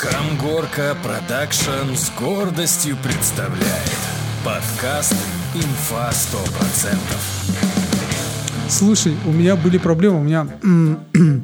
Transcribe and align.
Камгорка 0.00 0.96
Продакшн 1.02 1.94
с 1.94 2.10
гордостью 2.18 2.96
представляет 3.04 3.98
подкаст 4.42 5.14
«Инфа 5.54 6.08
100%». 6.08 6.96
Слушай, 8.70 9.14
у 9.26 9.30
меня 9.30 9.56
были 9.56 9.76
проблемы, 9.76 10.20
у 10.20 10.22
меня... 10.22 10.48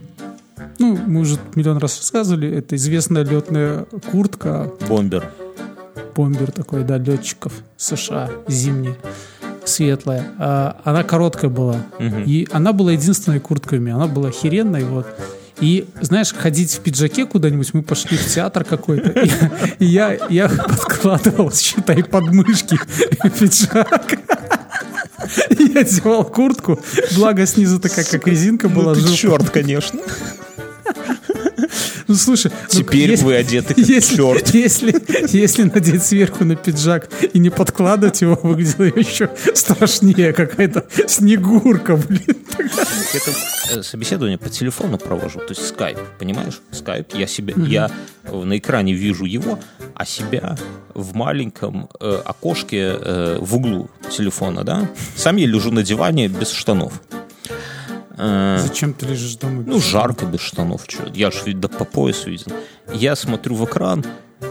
Ну, 0.79 0.99
мы 1.07 1.21
уже 1.21 1.39
миллион 1.55 1.77
раз 1.79 1.99
рассказывали, 1.99 2.51
это 2.51 2.77
известная 2.77 3.25
летная 3.25 3.87
куртка, 4.11 4.73
Бомбер. 4.89 5.31
бомбер 6.15 6.51
такой, 6.51 6.85
да, 6.85 6.97
летчиков 6.97 7.53
США, 7.77 8.31
зимний, 8.49 8.95
светлая. 9.65 10.25
А, 10.39 10.81
она 10.85 11.03
короткая 11.03 11.51
была. 11.51 11.77
И 11.99 12.49
она 12.53 12.73
была 12.73 12.93
единственной 12.93 13.41
курткой 13.41 13.79
у 13.79 13.83
меня. 13.83 13.97
Она 13.97 14.07
была 14.07 14.29
охеренной, 14.29 14.85
вот. 14.85 15.07
И, 15.61 15.87
знаешь, 16.01 16.33
ходить 16.35 16.75
в 16.75 16.81
пиджаке 16.81 17.25
куда-нибудь, 17.25 17.73
мы 17.73 17.83
пошли 17.83 18.17
в 18.17 18.27
театр 18.27 18.65
какой-то, 18.65 19.09
и, 19.21 19.31
и 19.79 19.87
я, 19.87 20.19
я 20.29 20.49
подкладывал, 20.49 21.51
считай, 21.53 22.05
подмышки 22.05 22.79
пиджак. 23.39 24.19
Я 25.59 25.81
одевал 25.81 26.25
куртку, 26.25 26.79
благо 27.17 27.47
снизу 27.47 27.81
такая, 27.81 28.05
как 28.05 28.27
резинка 28.29 28.69
была. 28.69 28.95
Ну 28.95 29.01
ты 29.01 29.15
черт, 29.15 29.51
конечно. 29.51 30.01
Ну, 32.09 32.15
слушай, 32.15 32.53
ну, 32.73 32.81
Теперь 32.81 33.11
если- 33.11 33.25
вы 33.25 33.35
одеты 33.35 33.75
как 33.75 33.79
если, 33.79 34.17
черт. 34.17 34.55
Если, 34.55 34.95
если 35.37 35.63
надеть 35.65 36.05
сверху 36.05 36.45
на 36.45 36.55
пиджак 36.57 37.09
и 37.33 37.39
не 37.39 37.51
подкладывать 37.51 38.21
его, 38.23 38.39
выглядело 38.43 38.85
еще 38.85 39.31
страшнее. 39.55 40.33
Какая-то 40.33 40.87
снегурка, 41.09 41.97
блин. 41.97 42.37
Это 43.69 43.83
собеседование 43.83 44.39
по 44.39 44.49
телефону 44.49 44.99
провожу, 44.99 45.41
то 45.41 45.51
есть 45.51 45.67
скайп, 45.67 45.99
понимаешь? 46.19 46.61
Скайп, 46.71 47.15
я 47.15 47.27
себя, 47.27 47.55
я 47.57 47.91
э, 48.25 48.37
на 48.37 48.57
экране 48.59 48.93
вижу 48.95 49.25
его, 49.25 49.59
а 49.95 50.05
себя 50.07 50.57
в 50.95 51.15
маленьком 51.15 51.89
э, 52.01 52.21
окошке 52.25 52.97
э, 52.99 53.39
в 53.41 53.57
углу 53.57 53.91
телефона, 54.11 54.65
да? 54.65 54.89
Сам 55.17 55.37
я 55.37 55.47
лежу 55.47 55.71
на 55.71 55.83
диване 55.83 56.29
без 56.29 56.51
штанов. 56.51 57.01
Э, 58.17 58.59
Зачем 58.61 58.95
ты 58.95 59.07
лежишь 59.07 59.37
дома? 59.37 59.63
Ну, 59.67 59.81
жарко 59.81 60.27
без 60.27 60.41
штанов, 60.41 60.87
чё. 60.87 61.07
Я 61.13 61.31
же 61.31 61.53
да 61.55 61.69
по 61.69 61.85
пояс 61.85 62.27
виден. 62.27 62.53
Я 62.93 63.17
смотрю 63.17 63.55
в 63.55 63.65
экран, 63.65 64.05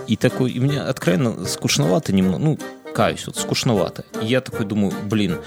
и 0.08 0.16
такой, 0.16 0.52
и 0.52 0.60
мне 0.60 0.82
откровенно 0.82 1.46
скучновато 1.46 2.14
немного, 2.14 2.38
ну, 2.38 2.60
каюсь, 2.94 3.26
вот 3.28 3.38
скучновато. 3.38 4.06
И 4.22 4.26
я 4.26 4.42
такой 4.42 4.66
думаю, 4.66 4.94
блин, 5.04 5.40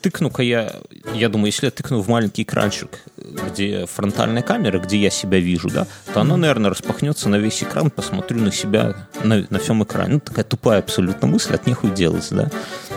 тыкну-ка 0.00 0.42
я, 0.42 0.74
я 1.14 1.28
думаю, 1.28 1.46
если 1.46 1.66
я 1.66 1.70
тыкну 1.70 2.00
в 2.00 2.08
маленький 2.08 2.42
экранчик, 2.42 2.98
где 3.16 3.86
фронтальная 3.86 4.42
камера, 4.42 4.78
где 4.78 4.98
я 4.98 5.10
себя 5.10 5.38
вижу, 5.38 5.68
да, 5.70 5.86
то 6.12 6.20
она, 6.20 6.36
наверное, 6.36 6.70
распахнется 6.70 7.28
на 7.28 7.36
весь 7.36 7.62
экран, 7.62 7.90
посмотрю 7.90 8.40
на 8.40 8.52
себя 8.52 9.08
на, 9.22 9.46
на 9.48 9.58
всем 9.58 9.82
экране. 9.84 10.14
Ну, 10.14 10.20
такая 10.20 10.44
тупая 10.44 10.80
абсолютно 10.80 11.28
мысль, 11.28 11.54
от 11.54 11.66
нехуй 11.66 11.90
делать, 11.90 12.26
да. 12.30 12.50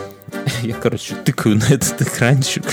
Я, 0.62 0.74
короче, 0.74 1.14
тыкаю 1.16 1.56
на 1.56 1.64
этот 1.64 2.02
экранчик. 2.02 2.64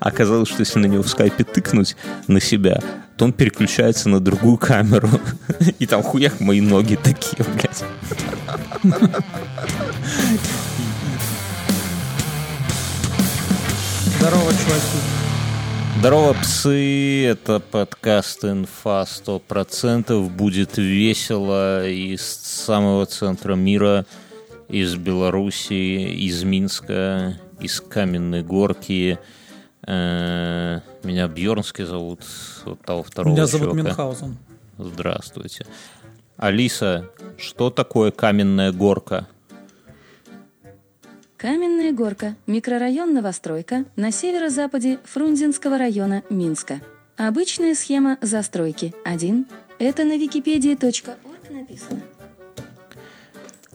Оказалось, 0.00 0.48
что 0.48 0.60
если 0.60 0.78
на 0.78 0.86
него 0.86 1.02
в 1.02 1.08
скайпе 1.08 1.44
тыкнуть 1.44 1.96
на 2.26 2.40
себя, 2.40 2.80
то 3.16 3.24
он 3.24 3.32
переключается 3.32 4.08
на 4.08 4.20
другую 4.20 4.56
камеру. 4.56 5.08
И 5.78 5.86
там 5.86 6.02
хуяк 6.02 6.40
мои 6.40 6.60
ноги 6.60 6.96
такие, 6.96 7.44
блядь. 7.54 7.84
Здорово, 14.18 14.52
чуваки. 14.52 15.22
Здорово, 15.98 16.32
псы! 16.34 17.26
Это 17.26 17.60
подкаст 17.60 18.44
«Инфа 18.44 19.02
100%». 19.02 20.28
Будет 20.30 20.76
весело 20.76 21.88
из 21.88 22.22
самого 22.22 23.06
центра 23.06 23.54
мира, 23.54 24.04
из 24.68 24.96
Белоруссии, 24.96 26.12
из 26.26 26.42
Минска, 26.42 27.38
из 27.60 27.80
Каменной 27.80 28.42
Горки. 28.42 29.18
Э, 29.86 30.80
Меня 31.02 31.28
Бьернский 31.28 31.84
зовут, 31.84 32.20
вот 32.64 32.80
того 32.82 33.02
второго 33.02 33.32
Меня 33.32 33.46
зовут 33.46 33.68
чувака. 33.70 33.82
Мюнхгаузен. 33.82 34.36
Здравствуйте. 34.78 35.66
Алиса, 36.36 37.10
что 37.36 37.70
такое 37.70 38.10
Каменная 38.10 38.72
Горка? 38.72 39.26
Каменная 41.36 41.92
горка. 41.92 42.36
Микрорайон 42.46 43.14
Новостройка 43.14 43.84
на 43.96 44.12
северо-западе 44.12 45.00
Фрунзенского 45.04 45.76
района 45.76 46.22
Минска. 46.30 46.80
Обычная 47.16 47.74
схема 47.74 48.16
застройки. 48.22 48.94
1. 49.04 49.46
Это 49.80 50.04
на 50.04 50.12
wikipedia.org 50.12 51.16
написано. 51.52 52.00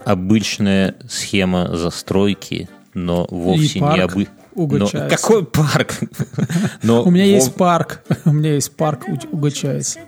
Обычная 0.05 0.95
схема 1.09 1.75
застройки, 1.75 2.69
но 2.93 3.27
вовсе 3.29 3.79
И 3.79 3.81
парк 3.81 4.15
обы... 4.57 4.79
Но 4.79 4.87
какой 4.87 5.45
парк? 5.45 5.95
Но 6.83 7.03
У 7.03 7.11
меня 7.11 7.25
вов- 7.25 7.33
есть 7.35 7.55
парк. 7.55 8.01
У 8.25 8.31
меня 8.31 8.53
есть 8.55 8.75
парк 8.75 9.03
у- 9.07 9.35
Угочаевца. 9.35 9.99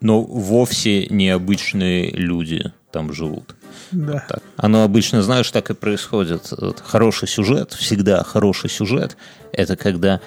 Но 0.00 0.22
вовсе 0.22 1.06
необычные 1.06 2.10
люди 2.10 2.72
там 2.90 3.12
живут. 3.12 3.54
Да. 3.92 4.24
Так. 4.28 4.42
Оно 4.56 4.82
обычно, 4.84 5.22
знаешь, 5.22 5.50
так 5.50 5.70
и 5.70 5.74
происходит. 5.74 6.52
Вот 6.58 6.80
Хороший 6.84 7.28
сюжет, 7.28 7.72
всегда 7.72 8.24
хороший 8.24 8.68
сюжет, 8.68 9.16
это 9.52 9.76
когда 9.76 10.20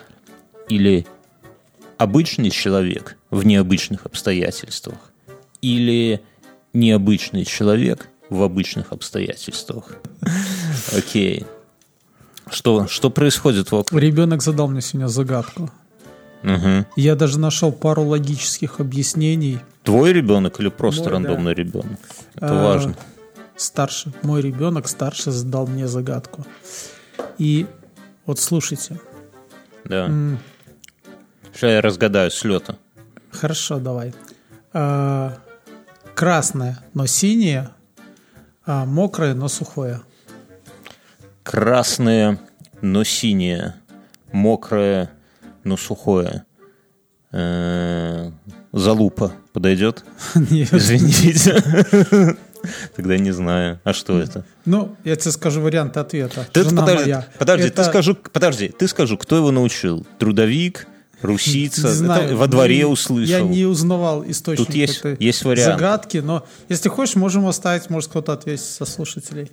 или 0.69 1.05
обычный 1.97 2.49
человек 2.51 3.17
в 3.29 3.45
необычных 3.45 4.05
обстоятельствах, 4.05 4.97
или 5.61 6.21
необычный 6.73 7.43
человек 7.45 8.07
в 8.29 8.41
обычных 8.43 8.91
обстоятельствах. 8.91 9.97
Окей. 10.97 11.45
Что, 12.49 12.87
что 12.87 13.09
происходит 13.09 13.71
вокруг? 13.71 13.99
Ребенок 13.99 14.41
задал 14.43 14.67
мне 14.67 14.81
сегодня 14.81 15.07
загадку. 15.07 15.69
Мгм. 16.43 16.85
Я 16.95 17.15
даже 17.15 17.39
нашел 17.39 17.71
пару 17.71 18.03
логических 18.03 18.79
объяснений. 18.79 19.59
Твой 19.83 20.13
ребенок 20.13 20.59
или 20.59 20.69
просто 20.69 21.03
Мой, 21.03 21.09
да. 21.09 21.13
рандомный 21.15 21.53
ребенок? 21.53 21.99
Это 22.35 22.61
А, 22.61 22.63
важно. 22.63 22.95
Старший, 23.55 24.11
мой 24.21 24.41
ребенок 24.41 24.87
старший 24.87 25.31
задал 25.31 25.65
мне 25.65 25.87
загадку. 25.87 26.45
И 27.39 27.65
вот 28.25 28.39
слушайте. 28.39 28.99
Да. 29.85 30.07
Сейчас 31.53 31.71
я 31.71 31.81
разгадаю 31.81 32.29
с 32.31 32.43
лета. 32.43 32.77
Хорошо, 33.31 33.79
давай. 33.79 34.13
А, 34.73 35.37
красное, 36.13 36.83
но 36.93 37.05
синее, 37.05 37.69
а 38.65 38.85
мокрое, 38.85 39.33
но 39.33 39.47
сухое. 39.47 40.01
Красное, 41.45 42.39
но 42.81 43.03
синее. 43.03 43.75
Мокрое, 44.31 45.11
но 45.63 45.77
сухое. 45.77 46.43
Э, 47.31 48.31
Залупа 48.73 49.31
подойдет? 49.53 50.03
Нет. 50.35 50.73
Извините. 50.73 51.63
Тогда 52.95 53.17
не 53.19 53.29
знаю. 53.31 53.79
А 53.83 53.93
что 53.93 54.19
это? 54.19 54.43
Ну, 54.65 54.95
я 55.03 55.15
тебе 55.15 55.31
скажу 55.31 55.61
варианты 55.61 55.99
ответа. 55.99 56.47
Ты, 56.51 56.63
Жена 56.63 56.81
подожди, 56.81 57.03
моя. 57.11 57.27
подожди, 57.37 57.67
Это- 57.67 57.83
ты 57.83 57.89
скажу, 57.89 58.15
подожди, 58.15 58.69
ты 58.69 58.87
скажу, 58.87 59.15
кто 59.19 59.37
его 59.37 59.51
научил? 59.51 60.03
Трудовик, 60.17 60.87
русица? 61.21 61.81
Не 61.83 61.87
Это 61.89 61.93
знаю, 61.95 62.37
во 62.37 62.47
дворе 62.47 62.77
не- 62.79 62.85
услышал. 62.85 63.29
Я 63.29 63.41
не 63.41 63.65
узнавал 63.65 64.25
источник 64.27 64.65
Тут 64.65 64.75
есть- 64.75 64.97
этой 64.97 65.15
есть 65.23 65.43
вариант. 65.45 65.73
загадки, 65.79 66.17
но 66.17 66.43
если 66.67 66.89
хочешь, 66.89 67.15
можем 67.15 67.45
оставить, 67.45 67.91
может 67.91 68.09
кто-то 68.09 68.33
ответить 68.33 68.65
со 68.65 68.85
слушателей. 68.85 69.51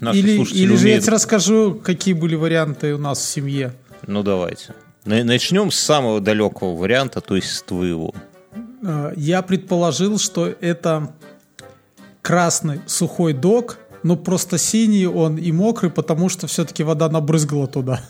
Наши 0.00 0.18
или 0.18 0.36
слушатели 0.36 0.62
или 0.62 0.74
же 0.74 0.74
я 0.74 0.80
умеют- 0.94 1.04
тебе 1.04 1.12
расскажу, 1.14 1.74
какие 1.82 2.14
были 2.14 2.34
варианты 2.34 2.94
у 2.94 2.98
нас 2.98 3.18
в 3.18 3.24
семье. 3.24 3.72
Ну, 4.06 4.22
давайте. 4.22 4.74
На- 5.04 5.24
Начнем 5.24 5.70
с 5.70 5.76
самого 5.78 6.20
далекого 6.20 6.76
варианта, 6.76 7.20
то 7.20 7.36
есть 7.36 7.50
с 7.54 7.62
твоего. 7.62 8.14
Э, 8.82 9.12
Я 9.16 9.42
предположил, 9.42 10.18
что 10.18 10.46
это 10.60 11.12
красный 12.22 12.80
сухой 12.86 13.32
док, 13.32 13.78
но 14.02 14.16
просто 14.16 14.58
синий 14.58 15.06
он 15.06 15.36
и 15.36 15.50
мокрый, 15.52 15.90
потому 15.90 16.28
что 16.28 16.46
все-таки 16.46 16.82
вода 16.82 17.08
набрызгала 17.08 17.66
туда. 17.66 18.00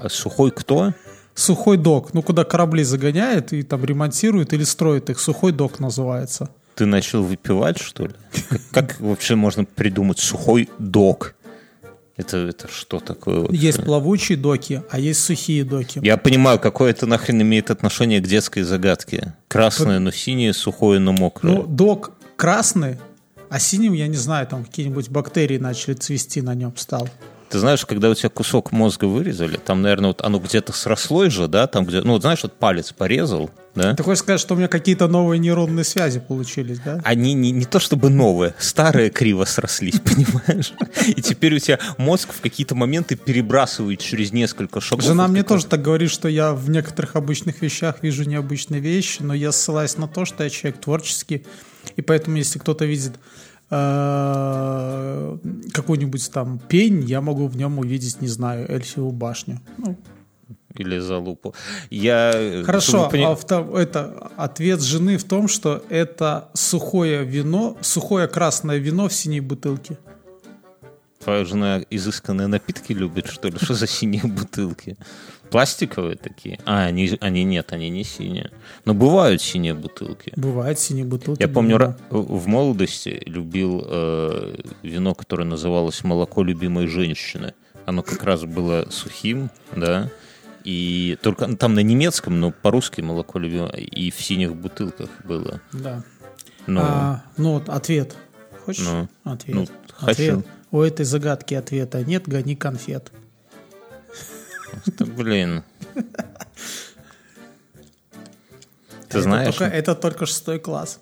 А 0.00 0.08
сухой 0.08 0.50
кто? 0.50 0.92
Сухой 1.34 1.76
док, 1.76 2.14
ну 2.14 2.22
куда 2.22 2.44
корабли 2.44 2.82
загоняют 2.82 3.52
и 3.52 3.62
там 3.62 3.84
ремонтируют 3.84 4.52
или 4.52 4.64
строят 4.64 5.10
их. 5.10 5.20
Сухой 5.20 5.52
док 5.52 5.78
называется. 5.78 6.50
Ты 6.78 6.86
начал 6.86 7.24
выпивать, 7.24 7.78
что 7.78 8.06
ли? 8.06 8.12
Как, 8.48 8.60
как 8.70 9.00
вообще 9.00 9.34
можно 9.34 9.64
придумать 9.64 10.20
сухой 10.20 10.68
док? 10.78 11.34
Это, 12.16 12.36
это 12.36 12.68
что 12.68 13.00
такое? 13.00 13.40
вообще? 13.40 13.56
Есть 13.56 13.82
плавучие 13.82 14.38
доки, 14.38 14.84
а 14.88 15.00
есть 15.00 15.24
сухие 15.24 15.64
доки. 15.64 15.98
Я 16.04 16.16
понимаю, 16.16 16.60
какое 16.60 16.92
это 16.92 17.06
нахрен 17.06 17.42
имеет 17.42 17.72
отношение 17.72 18.20
к 18.20 18.28
детской 18.28 18.62
загадке. 18.62 19.34
Красное, 19.48 19.98
но 19.98 20.12
синее, 20.12 20.52
сухое, 20.52 21.00
но 21.00 21.12
мокрое. 21.12 21.56
Ну, 21.56 21.62
док 21.66 22.12
красный, 22.36 22.98
а 23.50 23.58
синим, 23.58 23.92
я 23.94 24.06
не 24.06 24.16
знаю, 24.16 24.46
там 24.46 24.64
какие-нибудь 24.64 25.08
бактерии 25.08 25.58
начали 25.58 25.94
цвести 25.94 26.42
на 26.42 26.54
нем 26.54 26.76
стал. 26.76 27.08
Ты 27.48 27.58
знаешь, 27.58 27.84
когда 27.86 28.08
у 28.08 28.14
тебя 28.14 28.28
кусок 28.28 28.70
мозга 28.70 29.06
вырезали, 29.06 29.56
там, 29.56 29.82
наверное, 29.82 30.08
вот 30.08 30.22
оно 30.22 30.38
где-то 30.38 30.72
срослось 30.72 31.32
же, 31.32 31.48
да, 31.48 31.66
там 31.66 31.86
где, 31.86 32.02
ну, 32.02 32.12
вот 32.12 32.22
знаешь, 32.22 32.42
вот 32.42 32.52
палец 32.52 32.92
порезал, 32.92 33.50
да? 33.78 33.94
Ты 33.94 34.02
хочешь 34.02 34.20
сказать, 34.20 34.40
что 34.40 34.54
у 34.54 34.56
меня 34.56 34.68
какие-то 34.68 35.08
новые 35.08 35.38
нейронные 35.38 35.84
связи 35.84 36.20
получились, 36.20 36.78
да? 36.80 37.00
Они 37.04 37.32
не, 37.34 37.50
не 37.50 37.64
то 37.64 37.78
чтобы 37.78 38.10
новые, 38.10 38.54
старые 38.58 39.10
криво 39.10 39.44
срослись, 39.44 40.00
понимаешь? 40.04 40.72
И 41.06 41.22
теперь 41.22 41.54
у 41.54 41.58
тебя 41.58 41.78
мозг 41.96 42.32
в 42.32 42.40
какие-то 42.40 42.74
моменты 42.74 43.16
перебрасывает 43.16 44.00
через 44.00 44.32
несколько 44.32 44.80
шагов. 44.80 45.04
Жена 45.04 45.28
мне 45.28 45.42
тоже 45.42 45.66
так 45.66 45.82
говорит, 45.82 46.10
что 46.10 46.28
я 46.28 46.52
в 46.52 46.68
некоторых 46.70 47.16
обычных 47.16 47.62
вещах 47.62 48.02
вижу 48.02 48.24
необычные 48.24 48.80
вещи, 48.80 49.22
но 49.22 49.34
я 49.34 49.52
ссылаюсь 49.52 49.96
на 49.96 50.08
то, 50.08 50.24
что 50.24 50.44
я 50.44 50.50
человек 50.50 50.80
творческий, 50.80 51.46
и 51.96 52.02
поэтому 52.02 52.36
если 52.36 52.58
кто-то 52.58 52.84
видит 52.84 53.12
э, 53.70 55.38
какую-нибудь 55.72 56.30
там 56.32 56.58
пень, 56.58 57.04
я 57.04 57.20
могу 57.20 57.46
в 57.46 57.56
нем 57.56 57.78
увидеть, 57.78 58.20
не 58.20 58.28
знаю, 58.28 58.70
эльфивую 58.70 59.12
башню. 59.12 59.60
Ну, 59.78 59.96
Или 60.78 60.98
залупу. 61.00 61.54
Я... 61.90 62.32
э, 62.34 62.62
Хорошо, 62.64 62.92
чтобы 62.92 63.10
пони- 63.10 63.24
а 63.24 63.34
вто- 63.34 63.78
это 63.78 64.30
ответ 64.36 64.80
жены 64.80 65.16
в 65.18 65.24
том, 65.24 65.48
что 65.48 65.82
это 65.90 66.48
сухое 66.54 67.24
вино, 67.24 67.76
сухое 67.80 68.28
красное 68.28 68.78
вино 68.78 69.08
в 69.08 69.12
синей 69.12 69.40
бутылке. 69.40 69.98
Твоя 71.22 71.44
жена 71.44 71.80
изысканные 71.90 72.46
напитки 72.46 72.92
любит, 72.92 73.26
что 73.26 73.48
ли? 73.48 73.56
Что 73.60 73.74
за 73.74 73.86
синие 73.86 74.22
бутылки? 74.24 74.96
Пластиковые 75.50 76.16
такие? 76.16 76.58
А, 76.64 76.84
они, 76.84 77.10
они 77.20 77.42
нет, 77.44 77.72
они 77.72 77.88
не 77.90 78.04
синие. 78.04 78.50
Но 78.84 78.94
бывают 78.94 79.42
синие 79.42 79.74
бутылки. 79.74 80.32
Бывает 80.36 80.78
синие 80.78 81.04
бутылки. 81.06 81.40
Я 81.42 81.48
помню, 81.48 81.76
бывает. 81.78 81.96
ра- 82.10 82.38
в 82.38 82.46
молодости 82.46 83.20
любил 83.26 83.82
э, 83.84 84.56
вино, 84.82 85.14
которое 85.14 85.44
называлось 85.44 86.04
«Молоко 86.04 86.42
любимой 86.44 86.86
женщины». 86.86 87.54
Оно 87.86 88.02
как 88.02 88.22
раз 88.22 88.44
было 88.44 88.86
сухим, 88.90 89.50
да, 89.74 90.10
и 90.68 91.16
только 91.22 91.46
ну, 91.46 91.56
там 91.56 91.72
на 91.72 91.80
немецком, 91.80 92.40
но 92.40 92.50
по-русски 92.50 93.00
«Молоко 93.00 93.38
любимой» 93.38 93.84
и 93.84 94.10
в 94.10 94.20
синих 94.20 94.54
бутылках 94.54 95.08
было. 95.24 95.62
Да. 95.72 96.04
Но 96.66 96.80
А, 96.82 97.22
ну, 97.38 97.54
вот 97.54 97.70
ответ. 97.70 98.14
Хочешь? 98.66 98.84
Ну, 98.84 99.08
ответ. 99.24 99.56
ну, 99.56 99.66
ответ. 99.98 100.34
хочу. 100.34 100.44
У 100.70 100.82
этой 100.82 101.06
загадки 101.06 101.54
ответа 101.54 102.04
нет, 102.04 102.28
гони 102.28 102.54
конфет. 102.54 103.10
это, 104.86 105.06
блин... 105.06 105.62
Ты 105.94 106.04
это 109.08 109.22
знаешь, 109.22 109.56
Только, 109.56 109.74
это 109.74 109.94
только 109.94 110.26
шестой 110.26 110.58
класс. 110.58 111.00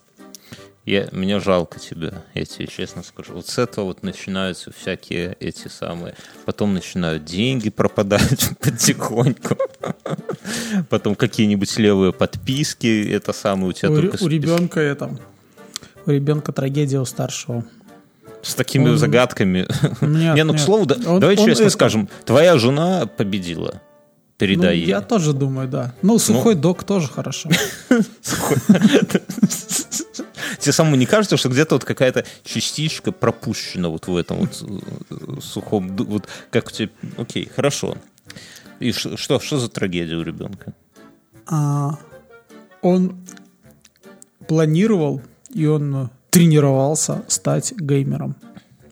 Я, 0.87 1.09
мне 1.11 1.41
жалко 1.41 1.81
тебя, 1.81 2.23
я 2.35 2.45
тебе 2.45 2.69
честно 2.69 3.03
скажу. 3.03 3.33
Вот 3.35 3.49
с 3.49 3.59
этого 3.59 3.87
вот 3.87 4.03
начинаются 4.05 4.71
всякие 4.73 5.37
эти 5.41 5.67
самые... 5.67 6.15
Потом 6.45 6.75
начинают 6.75 7.25
деньги 7.25 7.71
пропадать 7.71 8.51
потихоньку. 8.61 9.57
Потом 10.89 11.17
какие-нибудь 11.17 11.77
левые 11.79 12.13
подписки. 12.13 13.11
Это 13.11 13.33
самое 13.33 13.71
у 13.71 13.73
тебя 13.73 13.91
У, 13.91 13.97
только... 14.01 14.23
у 14.23 14.29
ребенка 14.29 14.79
это... 14.81 15.11
У 16.07 16.11
ребенка 16.13 16.53
трагедия 16.53 17.01
у 17.01 17.05
старшего. 17.05 17.65
С 18.43 18.55
такими 18.55 18.91
он- 18.91 18.97
загадками. 18.99 19.67
Нет, 20.01 20.37
Не, 20.37 20.45
ну, 20.45 20.53
к 20.53 20.57
нет. 20.57 20.65
слову, 20.65 20.87
да- 20.87 20.95
Он- 21.11 21.19
давай 21.19 21.37
он 21.37 21.45
честно 21.47 21.65
это- 21.65 21.71
скажем. 21.73 22.09
Твоя 22.25 22.59
жена 22.59 23.07
победила. 23.07 23.73
Ну, 23.73 23.81
Передай 24.39 24.77
ей. 24.77 24.87
я 24.87 25.01
тоже 25.01 25.33
думаю, 25.33 25.67
да. 25.67 25.95
Ну, 26.03 26.19
сухой 26.21 26.55
дог 26.55 26.85
тоже 26.85 27.09
хорошо. 27.09 27.49
Тебе 30.59 30.73
самому 30.73 30.97
не 30.97 31.07
кажется, 31.07 31.37
что 31.37 31.49
где-то 31.49 31.77
вот 31.77 31.85
какая-то 31.85 32.25
частичка 32.45 33.13
пропущена 33.13 33.89
вот 33.89 34.07
в 34.07 34.17
этом 34.17 34.39
вот 34.39 34.65
э, 35.11 35.41
сухом... 35.41 35.97
Вот 35.97 36.29
как 36.51 36.69
у 36.69 36.71
тебя... 36.71 36.91
Окей, 37.17 37.49
хорошо. 37.55 37.97
И 38.81 38.93
что, 38.93 39.39
что 39.39 39.59
за 39.59 39.69
трагедия 39.69 40.17
у 40.17 40.23
ребенка? 40.23 40.75
А, 41.47 41.99
он 42.83 43.17
планировал 44.47 45.23
и 45.53 45.67
он 45.67 46.11
тренировался 46.31 47.25
стать 47.29 47.73
геймером. 47.73 48.37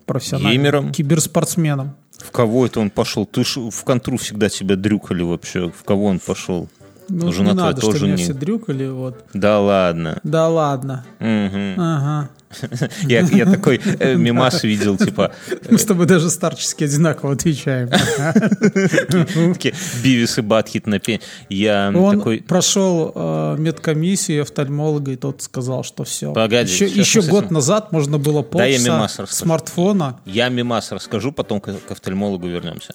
Профессиональным. 0.06 0.52
Геймером? 0.52 0.92
Киберспортсменом. 0.92 1.96
В 2.18 2.30
кого 2.30 2.66
это 2.66 2.80
он 2.80 2.90
пошел? 2.90 3.26
Ты 3.26 3.44
ж 3.44 3.56
в 3.70 3.84
контру 3.84 4.16
всегда 4.16 4.48
тебя 4.48 4.76
дрюкали 4.76 5.22
вообще. 5.22 5.70
В 5.70 5.84
кого 5.84 6.06
он 6.06 6.20
пошел? 6.20 6.68
Ну, 7.08 7.32
Жена 7.32 7.50
не 7.50 7.56
надо, 7.56 7.80
тоже 7.80 8.04
меня 8.04 8.16
не- 8.16 8.22
все 8.22 8.32
дрюкали, 8.32 8.88
вот. 8.88 9.24
Да 9.34 9.60
ладно. 9.60 10.20
Да 10.22 10.48
ладно. 10.48 11.04
Мгм. 11.18 11.74
Ага. 11.78 12.30
Я, 13.02 13.20
я 13.20 13.46
такой 13.46 13.80
э, 13.98 14.14
мимас 14.14 14.62
видел, 14.62 14.96
типа, 14.96 15.32
Мы 15.68 15.78
с 15.78 15.84
тобой 15.84 16.06
даже 16.06 16.30
старчески 16.30 16.84
одинаково 16.84 17.32
отвечаем. 17.32 17.88
Бивис 20.02 20.38
и 20.38 20.40
Батхит 20.40 20.86
на 20.86 20.98
пень. 20.98 21.20
Я 21.48 21.92
Он 21.94 22.18
такой... 22.18 22.42
прошел 22.42 23.12
э, 23.14 23.56
медкомиссию 23.58 24.42
офтальмолога, 24.42 25.12
и 25.12 25.16
тот 25.16 25.42
сказал, 25.42 25.84
что 25.84 26.04
все. 26.04 26.32
Погоди, 26.32 26.72
еще 26.72 27.22
год 27.22 27.50
назад 27.50 27.92
можно 27.92 28.18
было 28.18 28.42
полчаса 28.42 29.26
смартфона. 29.26 30.20
Я 30.24 30.48
мимас 30.48 30.92
расскажу, 30.92 31.32
потом 31.32 31.60
к, 31.60 31.72
к 31.72 31.90
офтальмологу 31.90 32.46
вернемся. 32.46 32.94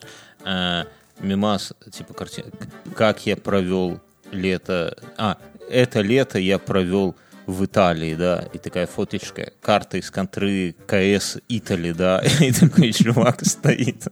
Мимас, 1.20 1.72
типа 1.92 2.14
картина. 2.14 2.50
Как 2.94 3.26
я 3.26 3.36
провел 3.36 4.00
лето... 4.32 4.96
А, 5.16 5.38
это 5.68 6.00
лето 6.00 6.38
я 6.38 6.58
провел 6.58 7.16
в 7.46 7.64
Италии, 7.64 8.14
да, 8.14 8.48
и 8.52 8.58
такая 8.58 8.86
фоточка, 8.86 9.52
карта 9.60 9.98
из 9.98 10.10
контры 10.10 10.74
КС 10.86 11.38
Итали, 11.48 11.92
да, 11.92 12.22
и 12.40 12.52
такой 12.52 12.92
чувак 12.92 13.44
стоит. 13.44 14.04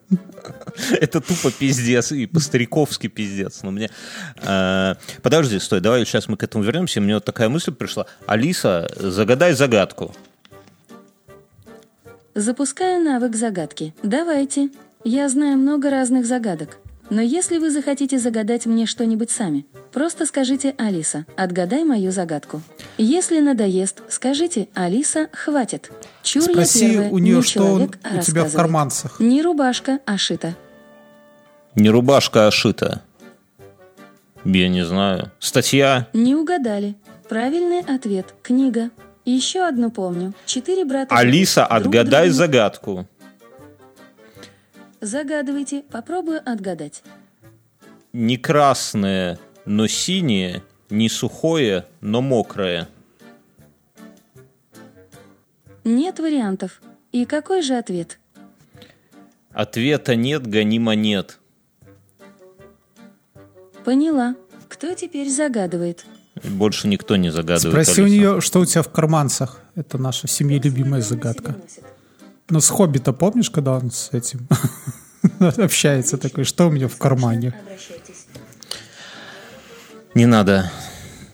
Это 1.01 1.21
тупо 1.21 1.51
пиздец, 1.51 2.13
и 2.13 2.27
по-стариковски 2.27 3.09
пиздец. 3.09 3.63
Но 3.63 3.71
мне... 3.71 3.91
а, 4.43 4.97
Подожди, 5.23 5.59
стой, 5.59 5.81
давай 5.81 6.05
сейчас 6.05 6.29
мы 6.29 6.37
к 6.37 6.43
этому 6.43 6.65
вернемся. 6.65 7.01
Мне 7.01 7.15
вот 7.15 7.25
такая 7.25 7.49
мысль 7.49 7.73
пришла. 7.73 8.07
Алиса, 8.27 8.89
загадай 8.97 9.53
загадку. 9.53 10.15
Запускаю 12.35 13.03
навык 13.03 13.35
загадки. 13.35 13.95
Давайте. 14.03 14.71
Я 15.05 15.29
знаю 15.29 15.59
много 15.59 15.91
разных 15.91 16.27
загадок. 16.27 16.79
Но 17.11 17.23
если 17.23 17.57
вы 17.59 17.71
захотите 17.71 18.19
загадать 18.19 18.67
мне 18.67 18.85
что-нибудь 18.85 19.31
сами, 19.31 19.65
просто 19.93 20.27
скажите 20.27 20.75
«Алиса, 20.77 21.25
отгадай 21.37 21.83
мою 21.85 22.11
загадку». 22.11 22.61
Если 22.99 23.41
надоест, 23.41 24.03
скажите 24.11 24.69
«Алиса, 24.75 25.29
хватит». 25.33 25.91
Чур 26.23 26.43
я 26.43 26.49
Спроси 26.53 26.91
первая, 26.91 27.11
у 27.11 27.19
нее, 27.19 27.37
не 27.37 27.43
что 27.43 27.63
он- 27.63 27.67
человек, 27.79 27.99
а 28.05 28.19
у 28.19 28.21
тебя 28.21 28.45
в 28.45 28.53
карманцах. 28.53 29.21
Не 29.21 29.41
рубашка, 29.43 30.01
а 30.05 30.19
шита. 30.19 30.55
Не 31.75 31.89
рубашка, 31.89 32.47
а 32.47 32.51
шита. 32.51 33.01
Я 34.45 34.69
не 34.69 34.85
знаю. 34.85 35.31
Статья. 35.39 36.09
Не 36.13 36.35
угадали. 36.35 36.95
Правильный 37.29 37.81
ответ– 37.81 38.27
книга. 38.43 38.91
И 39.25 39.31
еще 39.31 39.67
одну 39.67 39.91
помню. 39.91 40.33
Четыре 40.47 40.85
брата. 40.85 41.15
Алиса, 41.15 41.67
друг 41.71 41.87
отгадай 41.87 42.29
другу- 42.29 42.37
загадку. 42.37 43.07
Загадывайте, 45.00 45.83
попробую 45.83 46.40
отгадать. 46.45 47.02
Не 48.12 48.37
красное, 48.37 49.38
но 49.64 49.87
синее, 49.87 50.62
не 50.90 51.09
сухое, 51.09 51.87
но 52.00 52.21
мокрое. 52.21 52.88
Нет 55.85 56.19
вариантов. 56.19 56.81
И 57.12 57.25
какой 57.25 57.62
же 57.62 57.75
ответ? 57.76 58.19
Ответа 59.52 60.17
нет, 60.17 60.47
гони 60.47 60.78
монет. 60.78 61.38
Поняла. 63.85 64.35
Кто 64.69 64.93
теперь 64.95 65.28
загадывает? 65.31 66.05
Больше 66.45 66.88
никто 66.88 67.17
не 67.17 67.31
загадывает. 67.31 67.73
Спроси 67.73 68.02
у 68.02 68.05
Алиса. 68.05 68.17
нее, 68.17 68.40
что 68.40 68.61
у 68.61 68.67
тебя 68.67 68.83
в 68.83 68.90
карманцах. 68.90 69.61
Это 69.75 69.99
наша 69.99 70.26
в 70.26 70.31
семье 70.31 70.61
любимая 70.61 71.00
загадка. 71.00 71.57
Ну, 72.50 72.61
с 72.61 72.71
Хоббита 72.71 73.12
помнишь, 73.12 73.50
когда 73.50 73.73
он 73.73 73.90
с 73.90 74.11
этим 74.12 74.49
общается 75.40 76.17
такой, 76.17 76.45
что 76.45 76.69
у 76.69 76.71
меня 76.71 76.88
в 76.88 76.97
кармане? 76.97 77.55
Не 80.14 80.25
надо 80.25 80.71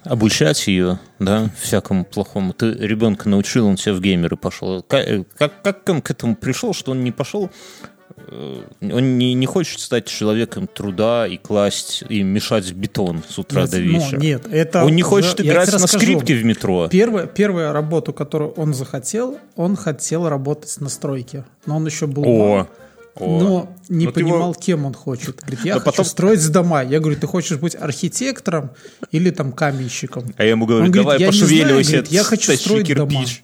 обучать 0.02 0.66
ее, 0.66 0.98
да, 1.20 1.50
всякому 1.60 2.04
плохому. 2.04 2.52
Ты 2.52 2.72
ребенка 2.72 3.28
научил, 3.28 3.66
он 3.66 3.76
тебя 3.76 3.94
в 3.94 4.00
геймеры 4.00 4.36
пошел. 4.36 4.82
Как, 4.82 5.06
как, 5.38 5.62
как 5.62 5.88
он 5.88 6.02
к 6.02 6.10
этому 6.10 6.34
пришел, 6.34 6.74
что 6.74 6.90
он 6.90 7.04
не 7.04 7.12
пошел 7.12 7.44
э, 7.44 7.93
он 8.80 9.18
не, 9.18 9.34
не 9.34 9.46
хочет 9.46 9.80
стать 9.80 10.06
человеком 10.06 10.66
труда 10.66 11.26
и 11.26 11.36
класть, 11.36 12.04
и 12.08 12.22
мешать 12.22 12.72
бетон 12.72 13.22
с 13.28 13.38
утра 13.38 13.62
Нет, 13.62 13.70
до 13.70 13.78
ну, 13.78 13.84
вечера. 13.84 14.20
нет, 14.20 14.46
это 14.50 14.84
он 14.84 14.94
не 14.94 15.02
уже- 15.02 15.10
хочет 15.10 15.40
я 15.40 15.46
играть 15.52 15.68
на 15.68 15.74
расскажу. 15.74 15.98
скрипке 15.98 16.34
в 16.36 16.44
метро. 16.44 16.88
Первая, 16.90 17.26
первая 17.26 17.72
работа, 17.72 18.12
которую 18.12 18.52
он 18.52 18.74
захотел, 18.74 19.38
он 19.56 19.76
хотел 19.76 20.28
работать 20.28 20.80
на 20.80 20.88
стройке. 20.88 21.44
Но 21.66 21.76
он 21.76 21.86
еще 21.86 22.06
был 22.06 22.24
О, 22.24 22.56
мал, 22.58 22.68
о. 23.16 23.40
но 23.40 23.76
не 23.88 24.06
ты 24.06 24.12
понимал, 24.12 24.50
его- 24.50 24.54
кем 24.54 24.86
он 24.86 24.94
хочет. 24.94 25.36
Говорит, 25.40 25.64
я 25.64 25.74
Но 25.74 25.80
хочу 25.80 25.90
потом- 25.92 26.04
строить 26.04 26.48
дома. 26.50 26.82
Я 26.82 27.00
говорю, 27.00 27.18
ты 27.18 27.26
хочешь 27.26 27.58
быть 27.58 27.74
архитектором 27.76 28.70
или 29.12 29.30
там 29.30 29.52
каменщиком? 29.52 30.34
А 30.36 30.44
я 30.44 30.50
ему 30.50 30.66
говорю, 30.66 30.84
Он 30.86 30.90
говорит, 30.90 31.04
давай 31.04 31.20
я 31.20 31.26
не 31.26 31.32
знаю, 31.32 31.48
пошевеливайся, 31.48 31.90
говорит, 31.92 32.12
я 32.12 32.24
хочу 32.24 32.56
строить 32.56 32.94
дома. 32.94 33.10
кирпич. 33.10 33.42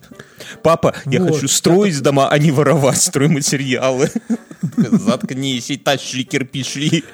Папа, 0.63 0.95
я 1.07 1.21
Вот. 1.23 1.35
хочу 1.35 1.49
строить 1.49 2.01
дома, 2.03 2.29
а 2.29 2.39
не 2.39 2.51
воровать 2.51 3.01
стройматериалы. 3.01 4.11
Заткнись 4.77 5.71
и 5.71 5.77
тащи 5.77 6.25
кирпичи. 6.25 7.05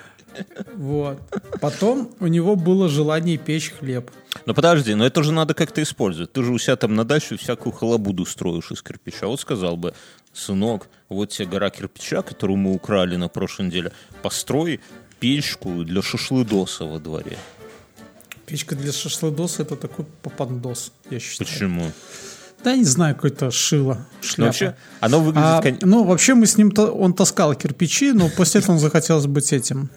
Вот. 0.74 1.18
Потом 1.60 2.10
у 2.20 2.26
него 2.26 2.56
было 2.56 2.88
желание 2.88 3.36
печь 3.38 3.72
хлеб. 3.72 4.10
Но 4.44 4.54
подожди, 4.54 4.94
но 4.94 5.06
это 5.06 5.22
же 5.22 5.32
надо 5.32 5.54
как-то 5.54 5.82
использовать. 5.82 6.32
Ты 6.32 6.42
же 6.44 6.52
у 6.52 6.58
себя 6.58 6.76
там 6.76 6.94
на 6.94 7.04
даче 7.04 7.36
всякую 7.36 7.72
халабуду 7.72 8.24
строишь 8.26 8.70
из 8.70 8.82
кирпича. 8.82 9.26
Вот 9.26 9.40
сказал 9.40 9.76
бы, 9.76 9.94
сынок, 10.32 10.88
вот 11.08 11.30
тебе 11.30 11.48
гора 11.48 11.70
кирпича, 11.70 12.22
которую 12.22 12.56
мы 12.58 12.74
украли 12.74 13.16
на 13.16 13.28
прошлой 13.28 13.66
неделе, 13.66 13.92
построй 14.22 14.80
печку 15.20 15.84
для 15.84 16.02
шашлыдоса 16.02 16.84
во 16.84 16.98
дворе. 16.98 17.38
Печка 18.44 18.76
для 18.76 18.92
шашлыдоса 18.92 19.62
это 19.62 19.76
такой 19.76 20.04
попандос, 20.22 20.92
я 21.10 21.18
считаю. 21.18 21.48
Почему? 21.50 21.90
Да 22.62 22.74
не 22.76 22.84
знаю, 22.84 23.14
какое-то 23.14 23.50
шило, 23.50 24.06
Ну, 24.22 24.26
шляпа. 24.28 24.46
вообще, 24.46 24.76
оно 25.00 25.20
выглядит... 25.20 25.46
А, 25.48 25.62
кон- 25.62 25.78
ну, 25.82 26.04
вообще 26.04 26.34
мы 26.34 26.46
с 26.46 26.56
ним, 26.56 26.72
он 26.76 27.12
таскал 27.14 27.54
кирпичи, 27.54 28.12
но 28.12 28.28
после 28.28 28.60
этого 28.60 28.74
он 28.74 28.78
захотелось 28.80 29.26
быть 29.26 29.52
этим. 29.52 29.90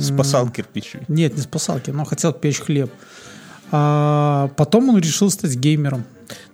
Спасал 0.00 0.50
кирпичи. 0.50 1.00
Нет, 1.08 1.34
не 1.34 1.42
спасалки, 1.42 1.90
но 1.90 2.04
хотел 2.04 2.32
печь 2.32 2.60
хлеб. 2.60 2.90
А 3.72 4.50
потом 4.56 4.90
он 4.90 4.98
решил 4.98 5.30
стать 5.30 5.56
геймером. 5.56 6.04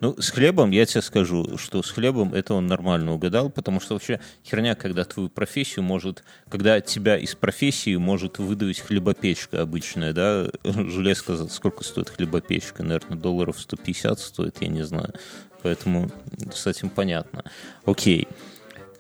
Ну, 0.01 0.21
с 0.21 0.31
хлебом, 0.31 0.71
я 0.71 0.85
тебе 0.85 1.03
скажу, 1.03 1.57
что 1.57 1.83
с 1.83 1.91
хлебом 1.91 2.35
это 2.35 2.55
он 2.55 2.67
нормально 2.67 3.13
угадал, 3.13 3.49
потому 3.51 3.81
что 3.81 3.95
вообще 3.95 4.21
херня, 4.45 4.75
когда 4.75 5.05
твою 5.05 5.29
профессию 5.29 5.83
может, 5.83 6.25
когда 6.49 6.81
тебя 6.81 7.17
из 7.17 7.35
профессии 7.35 7.97
может 7.97 8.39
выдавить 8.39 8.81
хлебопечка 8.81 9.63
обычная, 9.63 10.13
да, 10.13 10.49
железка, 10.65 11.49
сколько 11.49 11.85
стоит 11.85 12.11
хлебопечка, 12.11 12.83
наверное, 12.83 13.17
долларов 13.17 13.59
150 13.59 14.19
стоит, 14.19 14.57
я 14.61 14.69
не 14.69 14.83
знаю, 14.83 15.15
поэтому 15.63 16.11
с 16.53 16.67
этим 16.67 16.91
понятно. 16.91 17.45
Окей. 17.85 18.29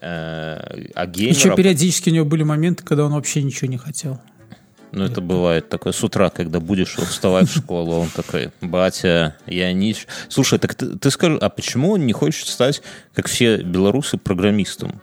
Э, 0.02 0.88
А 0.94 1.06
Еще 1.06 1.54
периодически 1.54 2.11
у 2.11 2.12
него 2.12 2.25
были 2.25 2.42
моменты, 2.42 2.82
когда 2.82 3.04
он 3.04 3.12
вообще 3.12 3.40
ничего 3.42 3.71
не 3.71 3.78
хотел. 3.78 4.21
ну 4.90 5.04
это 5.04 5.21
бывает 5.21 5.68
такое 5.68 5.92
с 5.92 6.02
утра, 6.02 6.28
когда 6.28 6.59
будешь 6.59 6.97
вот 6.99 7.06
вставать 7.06 7.49
в 7.49 7.56
школу, 7.56 7.94
он 7.94 8.09
такой, 8.09 8.50
батя, 8.61 9.37
я 9.47 9.73
не... 9.73 9.94
Слушай, 10.28 10.59
так 10.59 10.75
ты, 10.75 10.99
ты 10.99 11.11
скажи, 11.11 11.38
а 11.40 11.49
почему 11.49 11.92
он 11.92 12.04
не 12.04 12.12
хочет 12.12 12.49
стать, 12.49 12.82
как 13.14 13.28
все 13.28 13.59
белорусы, 13.59 14.18
программистом? 14.18 15.00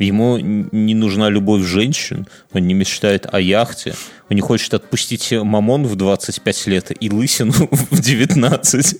Ему 0.00 0.38
не 0.38 0.94
нужна 0.94 1.30
любовь 1.30 1.62
женщин, 1.62 2.26
он 2.52 2.66
не 2.66 2.74
мечтает 2.74 3.32
о 3.32 3.40
яхте, 3.40 3.94
он 4.28 4.34
не 4.34 4.42
хочет 4.42 4.74
отпустить 4.74 5.30
мамон 5.30 5.86
в 5.86 5.94
25 5.94 6.66
лет 6.66 6.92
и 7.00 7.10
лысину 7.10 7.52
в 7.70 8.00
19. 8.00 8.96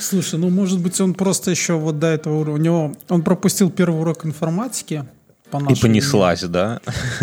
Слушай, 0.00 0.38
ну 0.38 0.50
может 0.50 0.80
быть 0.80 1.00
он 1.00 1.14
просто 1.14 1.50
еще 1.50 1.74
вот 1.74 1.98
до 1.98 2.08
этого 2.08 2.40
уровня. 2.40 2.54
У 2.54 2.64
него 2.64 2.96
он 3.08 3.22
пропустил 3.22 3.70
первый 3.70 4.00
урок 4.00 4.24
информатики. 4.26 5.04
По 5.50 5.58
И 5.58 5.60
нашему 5.60 5.80
понеслась, 5.80 6.42
да? 6.42 6.80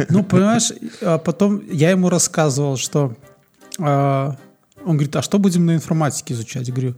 Ну, 0.09 0.23
понимаешь, 0.23 0.71
а 1.01 1.17
потом 1.17 1.61
я 1.69 1.91
ему 1.91 2.09
рассказывал, 2.09 2.77
что 2.77 3.15
а, 3.79 4.37
он 4.85 4.93
говорит, 4.93 5.15
а 5.15 5.21
что 5.21 5.37
будем 5.39 5.65
на 5.65 5.75
информатике 5.75 6.33
изучать? 6.33 6.67
Я 6.67 6.73
говорю, 6.73 6.95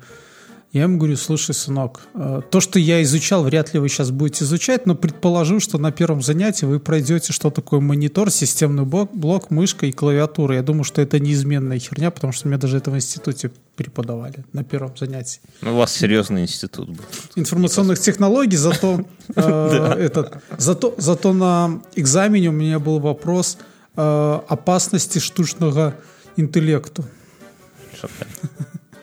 я 0.74 0.84
ему 0.84 0.98
говорю, 0.98 1.16
слушай, 1.18 1.54
сынок, 1.54 2.02
а, 2.16 2.42
то, 2.42 2.60
что 2.60 2.80
я 2.80 3.04
изучал, 3.04 3.44
вряд 3.44 3.76
ли 3.76 3.80
вы 3.80 3.90
сейчас 3.90 4.10
будете 4.10 4.44
изучать, 4.44 4.88
но 4.88 4.96
предположу, 4.96 5.60
что 5.60 5.78
на 5.78 5.92
первом 5.92 6.24
занятии 6.24 6.66
вы 6.66 6.80
пройдете, 6.80 7.32
что 7.32 7.52
такое 7.52 7.80
монитор, 7.80 8.32
системный 8.32 8.84
блок, 8.84 9.12
блок 9.14 9.52
мышка 9.52 9.86
и 9.86 9.92
клавиатура. 9.92 10.56
Я 10.56 10.64
думаю, 10.64 10.84
что 10.84 11.00
это 11.00 11.20
неизменная 11.20 11.78
херня, 11.78 12.10
потому 12.10 12.34
что 12.34 12.48
мне 12.48 12.58
даже 12.58 12.78
это 12.78 12.90
в 12.90 12.96
институте 12.96 13.52
преподавали 13.76 14.46
на 14.52 14.64
первом 14.64 14.98
занятии 14.98 15.42
Ну, 15.62 15.74
у 15.74 15.78
вас 15.78 15.94
серьезный 15.94 16.42
институт 16.42 16.90
был. 16.90 17.06
информационных 17.36 18.00
технологий, 18.00 18.58
зато, 18.58 19.06
э, 19.36 19.96
этот, 20.00 20.42
зато, 20.58 20.96
зато 20.98 21.34
на 21.34 21.82
экзамене 21.96 22.50
у 22.50 22.52
меня 22.52 22.80
был 22.80 23.00
вопрос 23.00 23.60
э, 23.96 24.40
опасности 24.48 25.20
штучного 25.20 25.94
интеллекту. 26.36 27.06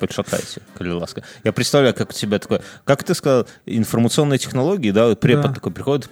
Шатай. 0.09 0.41
Подшатайся, 0.41 0.61
коли 0.77 0.91
ласка. 0.91 1.23
Я 1.45 1.53
представляю, 1.53 1.95
как 1.95 2.11
у 2.11 2.13
тебя 2.13 2.39
такое... 2.39 2.63
Как 2.85 3.05
ты 3.05 3.15
сказал, 3.15 3.47
информационные 3.67 4.39
технологии, 4.39 4.91
да, 4.91 5.15
препод 5.15 5.47
Да. 5.49 5.53
такой 5.55 5.73
приходит, 5.73 6.11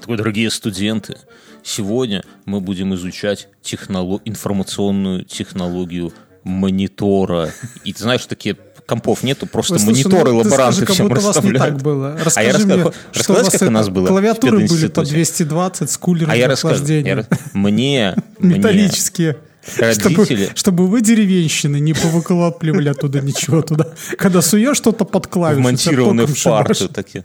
такой, 0.00 0.16
дорогие 0.16 0.50
студенты, 0.50 1.16
сегодня 1.62 2.22
мы 2.44 2.60
будем 2.60 2.94
изучать 2.94 3.48
техноло- 3.62 4.20
информационную 4.24 5.24
технологию 5.24 6.12
монитора. 6.44 7.50
И 7.84 7.92
ты 7.92 8.02
знаешь, 8.02 8.24
такие 8.26 8.56
компов 8.86 9.22
нету, 9.22 9.46
просто 9.46 9.78
слушай, 9.78 9.92
мониторы 10.04 10.32
ну, 10.32 10.42
ты 10.42 10.48
лаборанты 10.48 10.74
скажи, 10.76 10.86
как 10.86 10.94
всем 10.94 11.08
будто 11.08 11.20
вас 11.20 11.36
не 11.36 11.52
расставляют. 11.52 11.74
так 11.74 11.82
было. 11.82 12.08
А 12.14 12.18
я 12.18 12.24
Расскажи 12.24 12.50
раска- 12.50 12.64
мне, 12.64 12.82
что 12.82 12.94
рассказать, 13.14 13.44
вас 13.44 13.52
как 13.58 13.68
у 13.68 13.70
нас 13.70 13.88
было 13.88 14.06
клавиатуры 14.08 14.56
были 14.56 14.66
по 14.66 14.74
пединституте? 14.74 15.10
220 15.12 15.90
с 15.90 15.98
кулером 15.98 16.30
А 16.30 16.36
я 16.36 16.48
расскажу. 16.48 16.84
Я 16.86 17.26
Мне, 17.52 18.16
мне 18.40 18.56
Металлические. 18.58 19.32
Чтобы, 19.32 19.44
родители... 19.78 20.50
чтобы 20.54 20.86
вы 20.86 21.00
деревенщины 21.00 21.80
не 21.80 21.92
повыкладывали 21.92 22.88
оттуда 22.88 23.20
ничего 23.20 23.62
туда. 23.62 23.86
Когда 24.16 24.42
суешь 24.42 24.76
что-то 24.76 25.04
под 25.04 25.26
клавишу, 25.26 25.60
вмонтированы 25.60 26.26
тебя 26.26 26.34
в 26.34 26.42
парту 26.42 26.88
такие. 26.88 27.24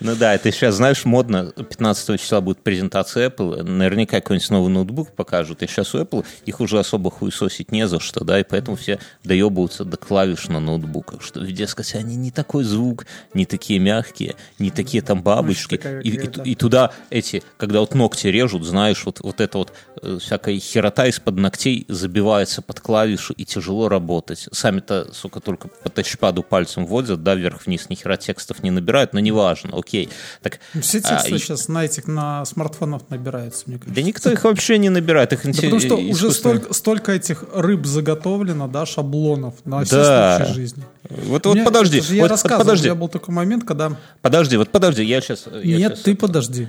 Ну 0.00 0.14
да, 0.16 0.34
это 0.34 0.50
сейчас, 0.52 0.76
знаешь, 0.76 1.04
модно. 1.04 1.52
15 1.56 2.20
числа 2.20 2.40
будет 2.40 2.58
презентация 2.58 3.28
Apple. 3.30 3.62
Наверняка 3.62 4.20
какой-нибудь 4.20 4.50
новый 4.50 4.72
ноутбук 4.72 5.10
покажут. 5.12 5.62
И 5.62 5.66
сейчас 5.66 5.94
у 5.94 5.98
Apple 6.00 6.24
их 6.46 6.60
уже 6.60 6.78
особо 6.78 7.10
хуесосить 7.10 7.72
не 7.72 7.86
за 7.88 8.00
что, 8.00 8.24
да, 8.24 8.38
и 8.40 8.44
поэтому 8.44 8.76
все 8.76 8.98
доебываются 9.24 9.84
до 9.84 9.96
клавиш 9.96 10.48
на 10.48 10.60
ноутбуках, 10.60 11.22
что, 11.22 11.40
дескать, 11.40 11.94
они 11.94 12.16
не 12.16 12.30
такой 12.30 12.64
звук, 12.64 13.06
не 13.32 13.46
такие 13.46 13.78
мягкие, 13.78 14.36
не 14.58 14.70
такие 14.70 15.02
там 15.02 15.22
бабочки. 15.22 15.74
И, 16.02 16.08
и- 16.10 16.16
какая-то. 16.16 16.42
и 16.42 16.54
туда 16.54 16.92
эти, 17.10 17.42
когда 17.56 17.80
вот 17.80 17.94
ногти 17.94 18.26
режут, 18.28 18.64
знаешь, 18.64 19.04
вот, 19.04 19.20
вот 19.20 19.40
это 19.40 19.58
вот 19.58 19.72
э, 20.02 20.18
всякая 20.20 20.58
херота 20.58 21.06
из-под 21.06 21.36
ногтей 21.36 21.84
забивается 21.88 22.62
под 22.62 22.80
клавишу 22.80 23.32
и 23.34 23.44
тяжело 23.44 23.88
работать. 23.88 24.48
Сами-то, 24.52 25.12
сука, 25.12 25.40
только 25.40 25.68
по 25.68 25.88
тачпаду 25.90 26.42
пальцем 26.42 26.86
вводят, 26.86 27.22
да, 27.22 27.34
вверх-вниз, 27.34 27.88
ни 27.94 28.00
хера 28.02 28.16
текстов 28.16 28.62
не 28.62 28.70
набирают, 28.70 29.12
но 29.12 29.20
неважно, 29.20 29.70
окей. 29.78 30.08
Так, 30.42 30.58
Все 30.80 30.98
а, 30.98 31.00
тексты 31.00 31.30
и- 31.36 31.38
сейчас 31.38 31.68
на 31.68 31.84
этих 31.84 32.06
на 32.06 32.44
смартфонах 32.44 33.02
набираются, 33.10 33.64
мне 33.66 33.78
кажется. 33.78 33.94
да 33.94 34.02
никто 34.06 34.30
их 34.30 34.44
вообще 34.44 34.78
не 34.78 34.88
набирает, 34.90 35.32
их 35.32 35.42
Да 35.44 35.52
потому 35.52 35.80
что 35.80 35.96
уже 35.96 36.32
столько, 36.32 36.72
столько 36.74 37.12
этих 37.12 37.44
рыб 37.54 37.86
заготовлено, 37.86 38.68
да, 38.68 38.86
шаблонов 38.86 39.54
на 39.64 39.84
все 39.84 39.96
Да. 39.96 40.36
случаи 40.38 40.52
жизни. 40.54 40.84
Вот, 41.08 41.46
вот 41.46 41.54
меня- 41.54 41.64
подожди, 41.64 41.98
это 41.98 42.06
же 42.06 42.14
я 42.16 42.22
вот 42.22 42.30
рассказывал, 42.30 42.60
подожди, 42.64 42.88
у 42.88 42.92
меня 42.92 43.00
был 43.00 43.08
такой 43.08 43.34
момент, 43.34 43.64
когда... 43.64 43.96
подожди, 44.22 44.56
вот 44.56 44.70
подожди, 44.70 45.04
я 45.04 45.20
сейчас... 45.20 45.46
Нет, 45.64 46.02
ты 46.02 46.14
подожди. 46.16 46.68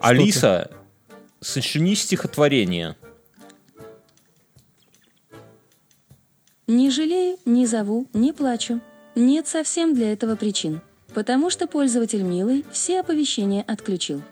Алиса, 0.00 0.70
сочини 1.40 1.94
стихотворение. 1.94 2.96
Не 6.66 6.90
жалею, 6.90 7.36
не 7.44 7.66
зову, 7.66 8.06
не 8.14 8.32
плачу. 8.32 8.80
Нет 9.14 9.46
совсем 9.46 9.94
для 9.94 10.12
этого 10.12 10.36
причин. 10.36 10.80
Потому 11.14 11.50
что 11.50 11.66
пользователь 11.66 12.22
милый 12.22 12.64
все 12.72 13.00
оповещения 13.00 13.62
отключил. 13.66 14.22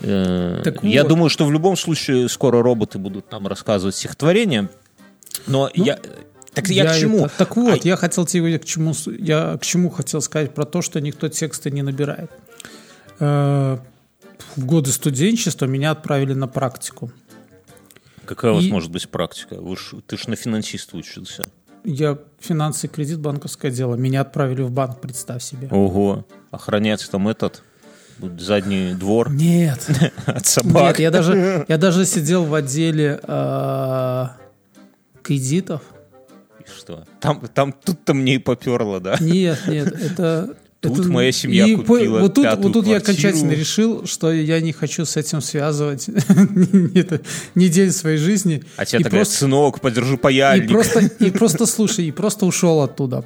Э, 0.00 0.60
Так 0.64 0.82
Я 0.82 1.02
вот. 1.02 1.08
думаю, 1.08 1.30
что 1.30 1.46
в 1.46 1.52
любом 1.52 1.76
случае 1.76 2.28
скоро 2.28 2.62
роботы 2.62 2.98
будут 2.98 3.30
нам 3.32 3.46
рассказывать 3.46 3.96
стихотворение. 3.96 4.68
Но 5.46 5.70
я... 5.74 5.98
Так 6.52 6.68
я, 6.68 6.84
к 6.92 6.98
чему? 6.98 7.18
Ну, 7.18 7.26
это- 7.26 7.34
так 7.38 7.56
вот, 7.56 7.84
А- 7.84 7.88
я 7.88 7.96
хотел 7.96 8.26
тебе 8.26 8.58
к 8.58 8.64
чему, 8.64 8.92
я 9.18 9.56
к 9.56 9.64
чему 9.64 9.88
хотел 9.88 10.20
сказать 10.20 10.52
про 10.52 10.64
то, 10.64 10.82
что 10.82 11.00
никто 11.00 11.28
тексты 11.28 11.70
не 11.70 11.82
набирает. 11.82 12.30
Э, 13.20 13.78
В 14.56 14.64
годы 14.66 14.90
студенчества 14.90 15.66
меня 15.66 15.92
отправили 15.92 16.34
на 16.34 16.48
практику. 16.48 17.12
Какая 18.24 18.52
у 18.52 18.54
вас 18.56 18.64
И- 18.64 18.70
может 18.72 18.90
быть 18.90 19.08
практика? 19.08 19.54
Вы 19.60 19.76
ж, 19.76 19.94
ты 20.06 20.16
ж 20.16 20.26
на 20.26 20.34
финансиста 20.36 20.96
учился. 20.96 21.46
Я 21.84 22.18
финансы 22.38 22.86
и 22.86 22.90
кредит, 22.90 23.20
банковское 23.20 23.70
дело. 23.70 23.94
Меня 23.94 24.22
отправили 24.22 24.62
в 24.62 24.70
банк, 24.70 25.00
представь 25.00 25.42
себе. 25.42 25.68
Ого. 25.70 26.26
Охранять 26.50 27.08
там 27.10 27.28
этот 27.28 27.62
задний 28.38 28.94
двор 28.94 29.30
Нет, 29.32 29.86
от 30.26 30.46
собак. 30.46 30.98
нет, 30.98 30.98
я 30.98 31.10
даже, 31.10 31.64
я 31.68 31.78
даже 31.78 32.04
сидел 32.04 32.44
в 32.44 32.54
отделе 32.54 33.18
э, 33.22 34.26
кредитов. 35.22 35.82
И 36.58 36.68
что? 36.68 37.04
Там, 37.20 37.40
там 37.54 37.72
тут-то 37.72 38.12
мне 38.14 38.34
и 38.34 38.38
поперло, 38.38 39.00
да? 39.00 39.16
Нет, 39.20 39.60
нет, 39.66 39.88
это... 39.88 40.54
Тут 40.80 40.98
это- 41.00 41.08
моя 41.10 41.30
семья 41.30 41.66
и 41.66 41.76
купила 41.76 42.16
по- 42.16 42.20
вот 42.22 42.34
тут, 42.34 42.44
пятую 42.44 42.62
вот 42.68 42.72
тут 42.72 42.86
я 42.86 43.00
квартиру. 43.00 43.12
окончательно 43.28 43.52
решил, 43.52 44.06
что 44.06 44.32
я 44.32 44.60
не 44.60 44.72
хочу 44.72 45.04
с 45.04 45.16
этим 45.16 45.40
связывать 45.42 46.06
день 47.54 47.90
своей 47.92 48.16
жизни. 48.16 48.62
А 48.76 48.84
тебе 48.86 49.00
И 49.00 49.02
говорят, 49.04 49.20
просто- 49.26 49.38
сынок, 49.40 49.80
подержи 49.80 50.14
И 50.14 50.16
паяльник. 50.16 50.70
просто, 50.70 51.00
и 51.00 51.30
просто 51.38 51.66
слушай, 51.66 52.06
и 52.06 52.10
просто 52.12 52.46
ушел 52.46 52.80
оттуда. 52.80 53.24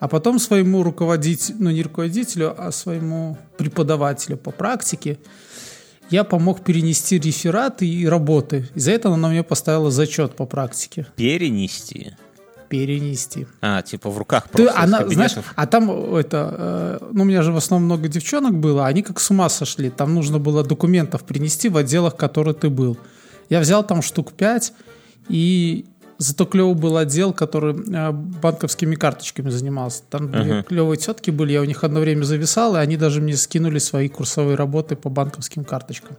А 0.00 0.08
потом 0.08 0.38
своему 0.38 0.82
руководителю, 0.82 1.56
ну 1.58 1.70
не 1.70 1.82
руководителю, 1.82 2.54
а 2.56 2.70
своему 2.70 3.36
преподавателю 3.56 4.36
по 4.36 4.50
практике 4.52 5.18
я 6.10 6.22
помог 6.24 6.62
перенести 6.62 7.18
рефераты 7.18 7.86
и 7.86 8.06
работы. 8.06 8.68
И 8.74 8.80
за 8.80 8.92
это 8.92 9.08
она 9.12 9.28
мне 9.28 9.42
поставила 9.42 9.90
зачет 9.90 10.36
по 10.36 10.46
практике. 10.46 11.06
Перенести. 11.16 12.12
Перенести. 12.68 13.46
А, 13.60 13.82
типа 13.82 14.10
в 14.10 14.18
руках 14.18 14.48
Ты, 14.48 14.64
просто 14.64 14.72
из 14.80 14.84
она, 14.84 14.98
кабинетов? 14.98 15.32
знаешь, 15.32 15.46
а 15.56 15.66
там 15.66 16.14
это, 16.14 16.54
э, 17.00 17.08
ну, 17.12 17.22
у 17.22 17.24
меня 17.24 17.42
же 17.42 17.52
в 17.52 17.56
основном 17.56 17.86
много 17.86 18.08
девчонок 18.08 18.54
было, 18.58 18.86
они 18.86 19.02
как 19.02 19.20
с 19.20 19.30
ума 19.30 19.48
сошли. 19.48 19.90
Там 19.90 20.14
нужно 20.14 20.38
было 20.38 20.62
документов 20.64 21.24
принести 21.24 21.68
в 21.68 21.76
отделах, 21.76 22.14
в 22.14 22.16
которых 22.16 22.58
ты 22.60 22.70
был. 22.70 22.96
Я 23.50 23.60
взял 23.60 23.84
там 23.86 24.02
штук 24.02 24.32
пять, 24.32 24.72
и 25.28 25.86
зато 26.18 26.44
клевый 26.44 26.74
был 26.74 26.96
отдел, 26.96 27.32
который 27.32 27.74
э, 27.74 28.10
банковскими 28.12 28.94
карточками 28.96 29.50
занимался. 29.50 30.02
Там 30.10 30.30
две 30.30 30.62
клевые 30.62 30.98
тетки 30.98 31.30
были, 31.30 31.52
я 31.52 31.60
у 31.60 31.64
них 31.64 31.84
одно 31.84 32.00
время 32.00 32.24
зависал, 32.24 32.76
и 32.76 32.78
они 32.78 32.96
даже 32.96 33.20
мне 33.20 33.36
скинули 33.36 33.78
свои 33.78 34.08
курсовые 34.08 34.56
работы 34.56 34.96
по 34.96 35.08
банковским 35.08 35.64
карточкам. 35.64 36.16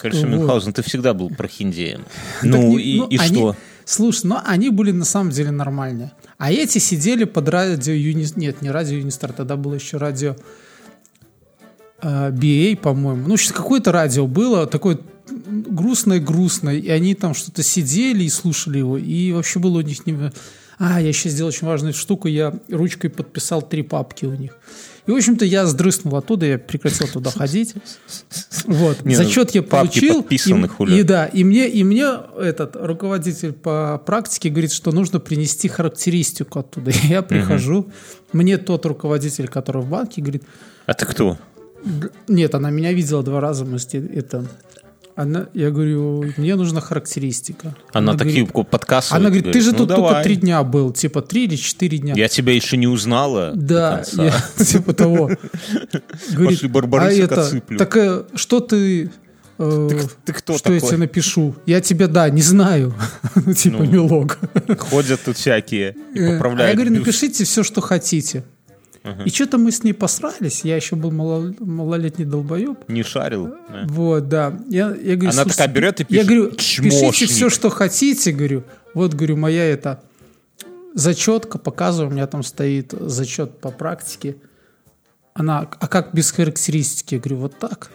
Короче. 0.00 0.26
Мюнхгаузен, 0.26 0.72
ты 0.74 0.82
всегда 0.82 1.14
был 1.14 1.30
прохиндеем. 1.30 2.04
Ну 2.42 2.76
и, 2.76 2.98
ну, 2.98 3.06
и 3.08 3.16
они- 3.16 3.34
что? 3.36 3.56
Слушай, 3.88 4.26
ну 4.26 4.36
они 4.44 4.68
были 4.68 4.90
на 4.90 5.06
самом 5.06 5.30
деле 5.30 5.50
нормальные. 5.50 6.12
А 6.36 6.52
эти 6.52 6.76
сидели 6.76 7.24
под 7.24 7.48
радио 7.48 7.94
Юни... 7.94 8.26
Нет, 8.36 8.60
не 8.60 8.70
радио 8.70 8.98
Юнистар, 8.98 9.32
тогда 9.32 9.56
было 9.56 9.76
еще 9.76 9.96
радио 9.96 10.36
э, 12.02 12.30
BA, 12.30 12.76
по-моему. 12.76 13.26
Ну, 13.26 13.38
что 13.38 13.54
какое-то 13.54 13.90
радио 13.90 14.26
было, 14.26 14.66
такое 14.66 14.98
грустное-грустное, 15.26 16.76
и 16.76 16.90
они 16.90 17.14
там 17.14 17.32
что-то 17.32 17.62
сидели 17.62 18.24
и 18.24 18.28
слушали 18.28 18.76
его, 18.76 18.98
и 18.98 19.32
вообще 19.32 19.58
было 19.58 19.78
у 19.78 19.80
них 19.80 20.04
не... 20.04 20.32
А, 20.78 21.00
я 21.00 21.08
еще 21.08 21.30
сделал 21.30 21.48
очень 21.48 21.66
важную 21.66 21.94
штуку, 21.94 22.28
я 22.28 22.52
ручкой 22.68 23.08
подписал 23.08 23.62
три 23.62 23.82
папки 23.82 24.26
у 24.26 24.34
них. 24.34 24.58
И, 25.08 25.10
в 25.10 25.16
общем-то, 25.16 25.46
я 25.46 25.64
сдрыснул 25.64 26.16
оттуда, 26.16 26.44
я 26.44 26.58
прекратил 26.58 27.08
туда 27.08 27.30
ходить. 27.30 27.72
Вот. 28.66 29.06
Не, 29.06 29.14
Зачет 29.14 29.52
я 29.52 29.62
получил. 29.62 30.22
и, 30.28 30.98
и 31.00 31.02
да, 31.02 31.24
и 31.24 31.44
мне, 31.44 31.66
и 31.66 31.82
мне 31.82 32.12
этот 32.38 32.76
руководитель 32.76 33.54
по 33.54 33.96
практике 34.04 34.50
говорит, 34.50 34.70
что 34.70 34.92
нужно 34.92 35.18
принести 35.18 35.66
характеристику 35.66 36.58
оттуда. 36.58 36.90
И 36.90 36.94
я 37.08 37.22
прихожу, 37.22 37.90
мне 38.34 38.58
тот 38.58 38.84
руководитель, 38.84 39.48
который 39.48 39.80
в 39.80 39.88
банке, 39.88 40.20
говорит, 40.20 40.42
А 40.84 40.92
ты 40.92 41.06
кто? 41.06 41.38
«Д- 41.82 42.10
нет, 42.26 42.54
она 42.54 42.68
меня 42.68 42.92
видела 42.92 43.22
два 43.22 43.40
раза, 43.40 43.64
мы 43.64 43.78
с 43.78 43.88
это... 43.94 44.46
Она, 45.18 45.48
я 45.52 45.72
говорю, 45.72 46.32
мне 46.36 46.54
нужна 46.54 46.80
характеристика. 46.80 47.74
Она, 47.92 48.14
такие 48.14 48.46
говорит, 48.46 48.70
подкасты. 48.70 49.16
она 49.16 49.30
говорит, 49.30 49.50
ты 49.50 49.60
же 49.60 49.72
ну, 49.72 49.78
тут 49.78 49.88
только 49.88 50.02
давай. 50.02 50.22
три 50.22 50.36
дня 50.36 50.62
был, 50.62 50.92
типа 50.92 51.22
три 51.22 51.46
или 51.46 51.56
четыре 51.56 51.98
дня. 51.98 52.14
Я 52.16 52.28
тебя 52.28 52.52
еще 52.54 52.76
не 52.76 52.86
узнала. 52.86 53.50
Да, 53.52 54.04
я, 54.12 54.32
типа 54.64 54.94
того. 54.94 55.32
Говорит, 56.30 56.60
Пошли 56.72 57.22
а 57.22 57.24
это, 57.24 57.40
отсыплю». 57.40 57.78
так 57.78 57.96
э, 57.96 58.26
что 58.36 58.60
ты... 58.60 59.10
э, 59.58 59.88
ты 60.24 60.32
кто 60.32 60.56
что 60.56 60.72
я 60.72 60.78
такой? 60.78 60.88
тебе 60.90 60.98
напишу? 60.98 61.56
Я 61.66 61.80
тебя, 61.80 62.06
да, 62.06 62.30
не 62.30 62.42
знаю. 62.42 62.94
Ну, 63.34 63.52
Типа 63.54 63.78
Ну, 63.78 63.90
милок. 63.90 64.38
Ходят 64.78 65.20
тут 65.24 65.36
всякие 65.36 65.96
и 66.14 66.20
Э, 66.20 66.28
А 66.28 66.32
поправляют. 66.34 66.78
я 66.78 66.84
говорю, 66.84 66.96
напишите 66.96 67.42
все, 67.42 67.64
что 67.64 67.80
хотите. 67.80 68.44
И 69.24 69.30
что-то 69.30 69.58
мы 69.58 69.70
с 69.70 69.84
ней 69.84 69.92
посрались. 69.92 70.64
Я 70.64 70.76
еще 70.76 70.96
был 70.96 71.10
мало- 71.10 71.54
малолетний 71.60 72.24
долбоеб. 72.24 72.88
Не 72.88 73.02
шарил. 73.02 73.46
да. 73.68 73.84
Вот, 73.86 74.28
да. 74.28 74.58
Я, 74.68 74.88
я 74.88 75.14
говорю, 75.16 75.30
Она 75.30 75.32
«Слушайте, 75.42 75.50
такая 75.56 75.68
берет 75.68 76.00
и 76.00 76.02
Я 76.02 76.06
пишет, 76.06 76.26
говорю, 76.26 76.50
«Чмошник». 76.56 77.10
пишите 77.12 77.26
все, 77.32 77.50
что 77.50 77.70
хотите, 77.70 78.32
говорю. 78.32 78.64
Вот, 78.94 79.14
говорю, 79.14 79.36
моя 79.36 79.64
это 79.64 80.02
зачетка, 80.94 81.58
показываю, 81.58 82.10
у 82.10 82.12
меня 82.12 82.26
там 82.26 82.42
стоит 82.42 82.92
зачет 82.98 83.58
по 83.60 83.70
практике. 83.70 84.36
Она, 85.34 85.68
а 85.78 85.86
как 85.86 86.12
без 86.14 86.32
характеристики? 86.32 87.14
Я 87.14 87.20
говорю, 87.20 87.36
вот 87.42 87.58
так. 87.60 87.90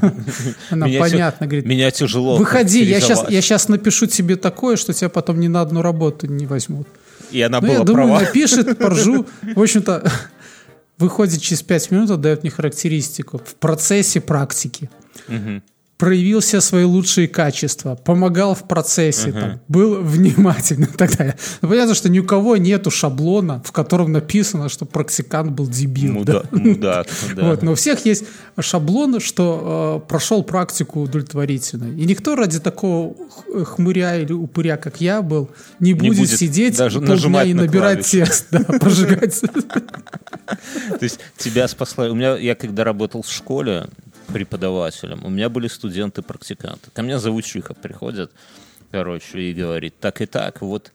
Она 0.70 0.86
понятно, 0.86 1.46
говорит, 1.46 1.66
Меня 1.66 1.90
тяжело 1.90 2.36
выходи, 2.36 2.84
я 2.84 2.98
я 2.98 3.40
сейчас 3.42 3.68
напишу 3.68 4.06
тебе 4.06 4.36
такое, 4.36 4.76
что 4.76 4.92
тебя 4.92 5.08
потом 5.08 5.40
ни 5.40 5.48
на 5.48 5.60
одну 5.60 5.82
работу 5.82 6.28
не 6.28 6.46
возьмут. 6.46 6.86
И 7.32 7.40
она 7.42 7.60
Ну, 7.60 7.66
была 7.66 7.78
я 7.78 7.84
думаю, 7.84 8.08
права. 8.08 8.20
напишет, 8.20 8.78
поржу. 8.78 9.26
В 9.42 9.60
общем-то, 9.60 10.10
выходит 10.98 11.40
через 11.40 11.62
5 11.62 11.90
минут, 11.90 12.10
отдает 12.10 12.42
мне 12.42 12.50
характеристику. 12.50 13.38
В 13.38 13.54
процессе 13.56 14.20
практики. 14.20 14.90
Проявил 16.02 16.40
все 16.40 16.60
свои 16.60 16.82
лучшие 16.82 17.28
качества, 17.28 17.94
помогал 17.94 18.56
в 18.56 18.66
процессе, 18.66 19.30
там, 19.30 19.60
был 19.68 20.02
внимательным 20.02 20.90
и 20.92 20.96
так 20.96 21.16
далее. 21.16 21.36
Ну, 21.60 21.68
понятно, 21.68 21.94
что 21.94 22.08
ни 22.08 22.18
у 22.18 22.24
кого 22.24 22.56
нету 22.56 22.90
шаблона, 22.90 23.62
в 23.64 23.70
котором 23.70 24.10
написано, 24.10 24.68
что 24.68 24.84
практикант 24.84 25.52
был 25.52 25.68
дебил. 25.68 26.24
да. 26.24 26.42
Муда- 26.42 26.44
Мудак. 26.50 27.06
да. 27.36 27.50
Вот, 27.50 27.62
но 27.62 27.72
у 27.72 27.74
всех 27.76 28.04
есть 28.04 28.24
шаблон, 28.58 29.20
что 29.20 30.02
э, 30.04 30.08
прошел 30.08 30.42
практику 30.42 31.02
удовлетворительно. 31.02 31.84
И 31.96 32.04
никто 32.04 32.34
ради 32.34 32.58
такого 32.58 33.14
хмыря 33.64 34.16
или 34.16 34.32
упыря, 34.32 34.78
как 34.78 35.00
я 35.00 35.22
был, 35.22 35.50
не 35.78 35.94
будет, 35.94 36.16
будет 36.18 36.30
сидеть 36.36 36.76
даже 36.78 37.00
полдня 37.00 37.44
и 37.44 37.54
на 37.54 37.62
набирать 37.62 37.98
клавиши. 38.10 38.10
текст, 38.10 38.46
да, 38.50 38.58
прожигать. 38.80 39.40
То 39.40 40.98
есть 41.00 41.20
тебя 41.36 41.68
спасла. 41.68 42.06
У 42.06 42.14
меня, 42.16 42.36
я 42.36 42.56
когда 42.56 42.82
работал 42.82 43.22
в 43.22 43.30
школе 43.30 43.86
преподавателем, 44.32 45.24
у 45.24 45.30
меня 45.30 45.48
были 45.48 45.68
студенты-практиканты. 45.68 46.90
Ко 46.92 47.02
мне 47.02 47.18
завучиха 47.18 47.74
приходят, 47.74 48.30
короче, 48.90 49.40
и 49.40 49.52
говорит, 49.54 49.94
так 50.00 50.20
и 50.20 50.26
так, 50.26 50.60
вот, 50.62 50.92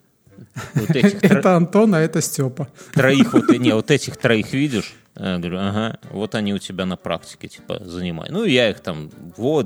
вот 0.76 0.90
этих 0.92 1.16
тро- 1.22 1.38
Это 1.40 1.56
Антон, 1.56 1.96
а 1.96 2.00
это 2.00 2.22
Степа. 2.22 2.68
троих, 2.94 3.34
вот, 3.34 3.50
не, 3.50 3.72
вот 3.74 3.92
этих 3.92 4.18
троих 4.18 4.54
видишь? 4.54 4.94
Я 5.20 5.40
говорю, 5.40 5.58
ага, 5.60 5.98
вот 6.12 6.36
они 6.36 6.54
у 6.54 6.60
тебя 6.60 6.86
на 6.86 6.96
практике, 6.96 7.48
типа, 7.48 7.82
занимай. 7.84 8.30
Ну, 8.30 8.44
я 8.46 8.70
их 8.70 8.82
там, 8.82 9.10
вот, 9.36 9.66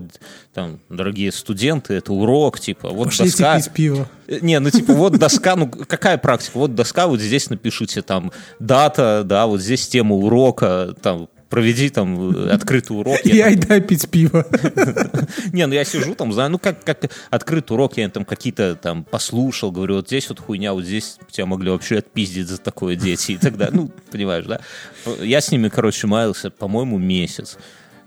там, 0.53 0.79
дорогие 0.87 1.33
студенты, 1.33 1.93
это 1.95 2.13
урок, 2.13 2.57
типа, 2.61 2.89
вот 2.91 3.07
Пошлите 3.07 3.31
доска. 3.43 3.57
пить 3.57 3.71
пиво. 3.73 4.07
Э, 4.27 4.39
Не, 4.41 4.59
ну 4.59 4.69
типа 4.69 4.93
вот 4.93 5.17
доска, 5.17 5.57
ну 5.57 5.67
какая 5.69 6.17
практика? 6.17 6.57
Вот 6.57 6.73
доска, 6.73 7.07
вот 7.07 7.19
здесь 7.19 7.49
напишите 7.49 8.01
там 8.01 8.31
дата, 8.59 9.23
да, 9.25 9.45
вот 9.45 9.59
здесь 9.59 9.85
тема 9.89 10.15
урока, 10.15 10.95
там 11.01 11.27
проведи 11.51 11.89
там 11.89 12.31
э, 12.31 12.49
открытый 12.49 12.97
урок. 12.97 13.19
Я 13.25 13.47
айда 13.47 13.79
пить 13.81 14.09
пиво. 14.09 14.47
не, 15.53 15.67
ну 15.67 15.73
я 15.73 15.83
сижу 15.83 16.15
там, 16.15 16.33
знаю, 16.33 16.49
ну 16.49 16.57
как, 16.57 16.83
как 16.83 17.11
открытый 17.29 17.75
урок, 17.75 17.97
я 17.97 18.09
там 18.09 18.25
какие-то 18.25 18.75
там 18.75 19.03
послушал, 19.03 19.71
говорю, 19.71 19.95
вот 19.95 20.07
здесь 20.07 20.29
вот 20.29 20.39
хуйня, 20.39 20.73
вот 20.73 20.85
здесь 20.85 21.19
тебя 21.29 21.45
могли 21.45 21.69
вообще 21.69 21.97
отпиздить 21.97 22.47
за 22.47 22.57
такое 22.57 22.95
дети 22.95 23.33
и 23.33 23.37
так 23.37 23.57
далее. 23.57 23.75
Ну, 23.75 23.91
понимаешь, 24.11 24.45
да? 24.45 24.61
Я 25.19 25.41
с 25.41 25.51
ними, 25.51 25.67
короче, 25.67 26.07
маялся, 26.07 26.49
по-моему, 26.49 26.97
месяц. 26.97 27.57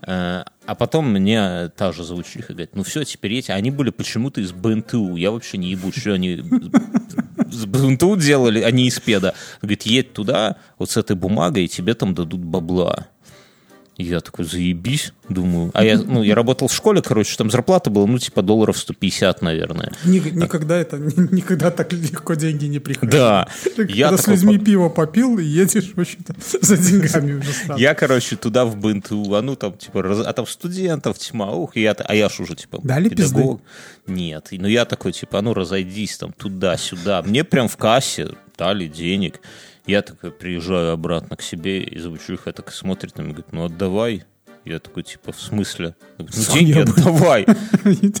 Э, 0.01 0.43
А 0.65 0.75
потом 0.75 1.11
мне 1.11 1.69
та 1.77 1.91
же 1.91 2.03
заучиха 2.03 2.53
говорит, 2.53 2.71
ну 2.75 2.83
все, 2.83 3.03
теперь 3.03 3.35
эти, 3.35 3.51
они 3.51 3.69
были 3.69 3.91
почему-то 3.91 4.41
из 4.41 4.51
БНТУ, 4.51 5.15
я 5.15 5.29
вообще 5.29 5.59
не 5.59 5.69
ебу, 5.69 5.91
что 5.91 6.13
они 6.13 6.41
с 7.51 7.65
БНТУ 7.65 8.17
делали, 8.17 8.61
а 8.61 8.71
не 8.71 8.87
из 8.87 8.99
педа. 8.99 9.35
Говорит, 9.61 9.83
едь 9.83 10.13
туда, 10.13 10.57
вот 10.79 10.89
с 10.89 10.97
этой 10.97 11.15
бумагой, 11.15 11.65
и 11.65 11.67
тебе 11.67 11.93
там 11.93 12.15
дадут 12.15 12.41
бабла. 12.41 13.07
Я 13.97 14.19
такой, 14.19 14.43
заебись, 14.43 15.13
думаю. 15.29 15.71
А 15.73 15.81
я, 15.85 15.97
ну, 15.97 16.21
я 16.21 16.35
работал 16.35 16.67
в 16.67 16.73
школе, 16.73 17.01
короче, 17.01 17.37
там 17.37 17.49
зарплата 17.49 17.89
была, 17.89 18.05
ну, 18.07 18.19
типа, 18.19 18.41
долларов 18.41 18.77
150, 18.77 19.41
наверное. 19.41 19.93
Ни- 20.03 20.19
Никогда 20.19 20.75
это, 20.75 20.97
ни- 20.97 21.33
никогда 21.33 21.71
так 21.71 21.93
легко 21.93 22.33
деньги 22.33 22.65
не 22.65 22.79
приходят. 22.79 23.09
Да. 23.13 23.47
Ты 23.63 23.85
Я 23.89 24.09
Когда 24.09 24.21
с 24.21 24.27
людьми 24.27 24.57
пиво 24.57 24.89
попил, 24.89 25.39
и 25.39 25.45
едешь, 25.45 25.93
в 25.95 25.99
общем-то, 26.01 26.35
за 26.61 26.75
деньгами 26.77 27.33
уже 27.39 27.53
сразу. 27.53 27.79
Я, 27.81 27.93
короче, 27.95 28.35
туда 28.35 28.65
в 28.65 28.75
БНТУ, 28.75 29.33
а 29.33 29.41
ну 29.41 29.55
там, 29.55 29.77
типа, 29.77 30.01
раз- 30.01 30.25
а 30.27 30.33
там 30.33 30.45
студентов 30.45 31.17
тьма, 31.17 31.51
ух, 31.51 31.77
и 31.77 31.81
я, 31.81 31.93
а 31.93 32.13
я 32.15 32.27
ж 32.27 32.41
уже, 32.41 32.55
типа, 32.55 32.79
Дали 32.83 33.07
педагог. 33.07 33.61
Нет, 34.07 34.47
и- 34.51 34.59
ну 34.59 34.67
я 34.67 34.83
такой, 34.83 35.13
типа, 35.13 35.39
а 35.39 35.41
ну 35.41 35.53
разойдись 35.53 36.17
там 36.17 36.33
туда-сюда. 36.33 37.23
Мне 37.23 37.45
прям 37.45 37.69
в 37.69 37.77
кассе 37.77 38.27
дали 38.57 38.87
денег. 38.87 39.39
Я 39.87 40.01
такой 40.01 40.31
приезжаю 40.31 40.91
обратно 40.91 41.35
к 41.35 41.41
себе, 41.41 41.83
и 41.83 41.99
звучуха 41.99 42.51
так 42.53 42.71
смотрит 42.71 43.17
на 43.17 43.21
меня, 43.21 43.33
говорит, 43.33 43.53
ну 43.53 43.65
отдавай. 43.65 44.23
Я 44.65 44.79
такой, 44.79 45.03
типа, 45.03 45.31
в 45.31 45.39
смысле? 45.39 45.95
Говорю, 46.17 46.33
Ну, 46.35 46.53
деньги 46.53 46.79
отдавай. 46.79 47.45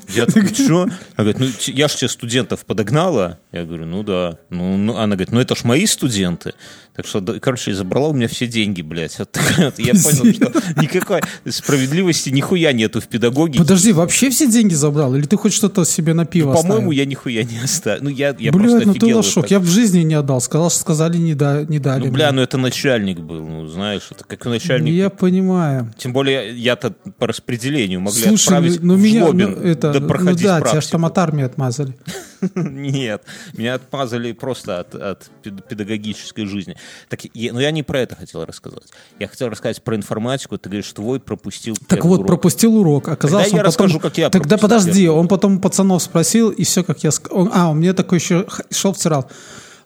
Я 0.09 0.25
такой, 0.27 0.53
что? 0.53 0.83
Она 0.83 0.91
говорит, 1.17 1.39
ну, 1.39 1.47
я 1.73 1.87
ж 1.87 1.95
тебе 1.95 2.07
студентов 2.07 2.65
подогнала. 2.65 3.39
Я 3.51 3.65
говорю, 3.65 3.87
ну 3.87 4.03
да. 4.03 4.37
Ну, 4.51 4.77
ну, 4.77 4.95
она 4.95 5.15
говорит, 5.15 5.31
ну 5.31 5.39
это 5.39 5.55
ж 5.55 5.63
мои 5.63 5.87
студенты. 5.87 6.53
Так 6.95 7.07
что, 7.07 7.21
короче, 7.41 7.73
забрала 7.73 8.09
у 8.09 8.13
меня 8.13 8.27
все 8.27 8.47
деньги, 8.47 8.81
блядь. 8.81 9.17
Вот. 9.17 9.79
Я 9.79 9.93
понял, 9.93 10.33
что 10.33 10.81
никакой 10.81 11.21
справедливости 11.49 12.29
нихуя 12.29 12.71
нету 12.71 13.01
в 13.01 13.07
педагогике. 13.07 13.59
Подожди, 13.59 13.91
вообще 13.91 14.29
все 14.29 14.47
деньги 14.49 14.73
забрал? 14.73 15.15
Или 15.15 15.25
ты 15.25 15.35
хоть 15.35 15.53
что-то 15.53 15.83
себе 15.83 16.13
на 16.13 16.25
пиво 16.25 16.53
По-моему, 16.53 16.75
оставил? 16.75 16.91
я 16.91 17.05
нихуя 17.05 17.43
не 17.43 17.57
оставил. 17.57 18.03
Ну, 18.03 18.09
я, 18.09 18.35
я 18.37 18.51
просто 18.51 18.77
Блядь, 18.77 18.87
ну 18.87 18.93
ты 18.93 19.15
лошок. 19.15 19.51
Я 19.51 19.59
в 19.59 19.65
жизни 19.65 20.01
не 20.01 20.13
отдал. 20.13 20.39
Сказал, 20.39 20.69
что 20.69 20.79
сказали, 20.79 21.17
не, 21.17 21.33
да, 21.33 21.63
не 21.63 21.79
дали. 21.79 22.05
Ну, 22.05 22.11
бля, 22.13 22.27
мне. 22.27 22.37
ну 22.37 22.41
это 22.43 22.57
начальник 22.57 23.19
был, 23.19 23.41
ну, 23.41 23.67
знаешь, 23.67 24.07
это 24.11 24.23
как 24.23 24.45
начальник. 24.45 24.93
Я 24.93 25.09
понимаю. 25.09 25.93
Тем 25.97 26.13
более 26.13 26.34
я, 26.35 26.51
я-то 26.51 26.91
по 27.17 27.27
распределению 27.27 28.01
могли 28.01 28.21
Слушай, 28.23 28.43
отправить 28.43 28.81
ну, 28.81 28.93
ну 28.93 28.93
в 28.95 29.01
меня, 29.01 29.19
Жлобин, 29.25 29.51
ну, 29.51 29.61
это, 29.63 29.93
да 29.93 29.99
ну 29.99 30.07
проходить 30.07 30.43
да, 30.43 30.57
тебя 30.59 30.65
же 30.67 30.71
практику. 30.71 30.91
там 30.91 31.05
от 31.05 31.17
армии 31.17 31.43
отмазали. 31.43 31.97
Нет, 32.55 33.23
меня 33.53 33.75
отмазали 33.75 34.31
просто 34.33 34.79
от, 34.79 34.95
от 34.95 35.29
пед- 35.41 35.67
педагогической 35.67 36.45
жизни. 36.45 36.75
Так, 37.09 37.21
я, 37.33 37.53
но 37.53 37.59
я 37.59 37.71
не 37.71 37.83
про 37.83 38.01
это 38.01 38.15
хотел 38.15 38.45
рассказать. 38.45 38.83
Я 39.19 39.27
хотел 39.27 39.49
рассказать 39.49 39.81
про 39.83 39.95
информатику. 39.95 40.57
Ты 40.57 40.69
говоришь, 40.69 40.91
твой 40.93 41.19
пропустил 41.19 41.75
Так 41.87 42.03
вот, 42.05 42.19
урок. 42.19 42.27
пропустил 42.27 42.75
урок. 42.77 43.07
Оказалось, 43.07 43.45
Тогда 43.45 43.57
я 43.57 43.63
он 43.63 43.71
потом- 43.71 43.85
расскажу, 43.85 43.99
как 43.99 44.17
я 44.17 44.29
Тогда 44.29 44.57
подожди, 44.57 45.07
он 45.07 45.27
потом 45.27 45.57
у 45.57 45.59
пацанов 45.59 46.03
спросил, 46.03 46.49
и 46.49 46.63
все, 46.63 46.83
как 46.83 47.03
я 47.03 47.11
сказал. 47.11 47.49
А, 47.53 47.69
он 47.69 47.77
мне 47.77 47.93
такой 47.93 48.19
еще 48.19 48.45
шел 48.71 48.93
втирал. 48.93 49.29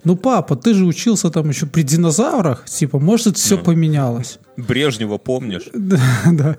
Ну, 0.03 0.15
папа, 0.15 0.55
ты 0.55 0.73
же 0.73 0.85
учился 0.85 1.29
там 1.29 1.49
еще 1.49 1.65
при 1.65 1.83
динозаврах. 1.83 2.65
Типа, 2.69 2.99
может, 2.99 3.37
все 3.37 3.57
Ну. 3.57 3.63
поменялось. 3.63 4.39
Брежнева 4.57 5.17
помнишь? 5.17 5.69
Да, 5.73 5.99
да. 6.31 6.57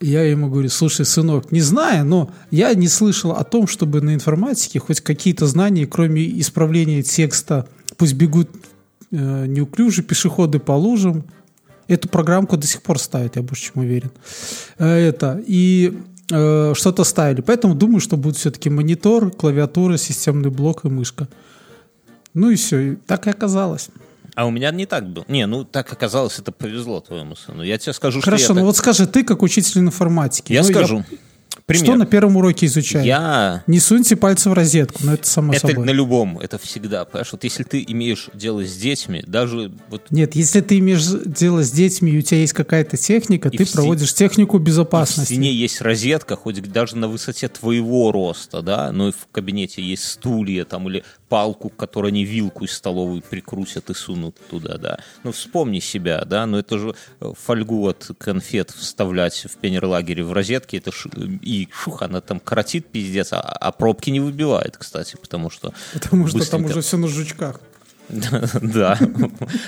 Я 0.00 0.24
ему 0.24 0.50
говорю, 0.50 0.68
слушай, 0.68 1.04
сынок, 1.06 1.52
не 1.52 1.60
знаю, 1.60 2.04
но 2.04 2.32
я 2.50 2.74
не 2.74 2.88
слышал 2.88 3.30
о 3.32 3.44
том, 3.44 3.68
чтобы 3.68 4.00
на 4.00 4.14
информатике 4.14 4.80
хоть 4.80 5.00
какие-то 5.00 5.46
знания, 5.46 5.86
кроме 5.86 6.22
исправления 6.40 7.02
текста, 7.04 7.68
пусть 7.96 8.14
бегут 8.14 8.50
э, 9.12 9.46
неуклюже 9.46 10.02
пешеходы 10.02 10.58
по 10.58 10.72
лужам. 10.72 11.24
Эту 11.86 12.08
программку 12.08 12.56
до 12.56 12.66
сих 12.66 12.82
пор 12.82 12.98
ставят, 12.98 13.36
я 13.36 13.42
больше 13.42 13.72
чем 13.72 13.82
уверен. 13.84 14.10
Э, 14.78 14.88
это, 14.88 15.40
и 15.46 15.96
э, 16.32 16.72
что-то 16.74 17.04
ставили. 17.04 17.40
Поэтому 17.40 17.76
думаю, 17.76 18.00
что 18.00 18.16
будет 18.16 18.36
все-таки 18.36 18.70
монитор, 18.70 19.30
клавиатура, 19.30 19.98
системный 19.98 20.50
блок 20.50 20.84
и 20.84 20.88
мышка. 20.88 21.28
Ну 22.34 22.50
и 22.50 22.56
все, 22.56 22.92
и 22.92 22.96
так 22.96 23.26
и 23.26 23.30
оказалось. 23.30 23.90
А 24.34 24.46
у 24.46 24.50
меня 24.50 24.70
не 24.70 24.86
так 24.86 25.06
было. 25.08 25.24
Не, 25.28 25.46
ну 25.46 25.64
так 25.64 25.92
оказалось, 25.92 26.38
это 26.38 26.52
повезло 26.52 27.00
твоему 27.00 27.36
сыну. 27.36 27.62
Я 27.62 27.76
тебе 27.76 27.92
скажу, 27.92 28.20
Хорошо, 28.22 28.44
что 28.44 28.52
я 28.52 28.54
ну 28.54 28.60
так- 28.60 28.66
вот 28.66 28.76
скажи, 28.76 29.06
ты 29.06 29.24
как 29.24 29.42
учитель 29.42 29.80
информатики. 29.80 30.52
Я 30.52 30.62
ну, 30.62 30.68
скажу. 30.68 31.04
Пример. 31.66 31.84
Что 31.86 31.96
на 31.96 32.06
первом 32.06 32.36
уроке 32.36 32.66
изучаем? 32.66 33.04
Я 33.06 33.62
Не 33.66 33.78
суньте 33.80 34.16
пальцы 34.16 34.50
в 34.50 34.52
розетку, 34.52 35.00
но 35.04 35.14
это 35.14 35.26
само 35.26 35.52
Это 35.52 35.68
собой. 35.68 35.86
на 35.86 35.90
любом, 35.90 36.38
это 36.38 36.58
всегда. 36.58 37.04
Понимаешь, 37.04 37.32
вот 37.32 37.44
если 37.44 37.62
ты 37.62 37.84
имеешь 37.86 38.28
дело 38.34 38.64
с 38.64 38.76
детьми, 38.76 39.22
даже 39.26 39.72
вот 39.88 40.02
Нет, 40.10 40.34
если 40.34 40.60
ты 40.60 40.78
имеешь 40.78 41.04
дело 41.26 41.62
с 41.62 41.70
детьми, 41.70 42.10
и 42.12 42.18
у 42.18 42.22
тебя 42.22 42.40
есть 42.40 42.52
какая-то 42.52 42.96
техника, 42.96 43.48
И 43.48 43.56
ты 43.58 43.64
в 43.64 43.68
си- 43.68 43.74
проводишь 43.74 44.14
технику 44.14 44.58
в 44.58 44.62
безопасности. 44.62 45.32
стене 45.34 45.52
есть 45.52 45.80
розетка, 45.80 46.36
хоть 46.36 46.60
даже 46.72 46.96
на 46.96 47.08
высоте 47.08 47.48
твоего 47.48 48.12
роста, 48.12 48.62
да, 48.62 48.90
но 48.92 49.08
и 49.08 49.12
в 49.12 49.26
кабинете 49.30 49.82
есть 49.82 50.04
стулья 50.04 50.64
там 50.64 50.88
или 50.88 51.04
палку, 51.28 51.70
к 51.70 51.76
которой 51.76 52.08
они 52.08 52.24
вилку 52.24 52.64
из 52.64 52.72
столовой 52.72 53.22
прикрутят 53.22 53.88
и 53.88 53.94
сунут 53.94 54.36
туда, 54.50 54.76
да. 54.76 54.98
Ну, 55.24 55.32
вспомни 55.32 55.80
себя, 55.80 56.24
да, 56.26 56.44
но 56.46 56.58
это 56.58 56.78
же 56.78 56.94
э, 57.20 57.32
фольгу 57.42 57.88
от 57.88 58.10
конфет 58.18 58.70
вставлять 58.70 59.46
в 59.50 59.56
пионерлагере 59.56 60.24
в 60.24 60.32
розетке, 60.32 60.76
это 60.76 60.92
ш- 60.92 61.08
и 61.52 61.68
шух, 61.72 62.02
она 62.02 62.20
там 62.20 62.40
коротит 62.40 62.86
пиздец, 62.86 63.32
а, 63.32 63.40
а 63.40 63.72
пробки 63.72 64.10
не 64.10 64.20
выбивает, 64.20 64.76
кстати, 64.76 65.16
потому 65.20 65.50
что... 65.50 65.72
Потому 65.92 66.26
что 66.26 66.38
там 66.38 66.62
быстренько- 66.62 66.70
уже 66.70 66.80
все 66.80 66.96
на 66.96 67.08
жучках. 67.08 67.60
Да. 68.62 68.98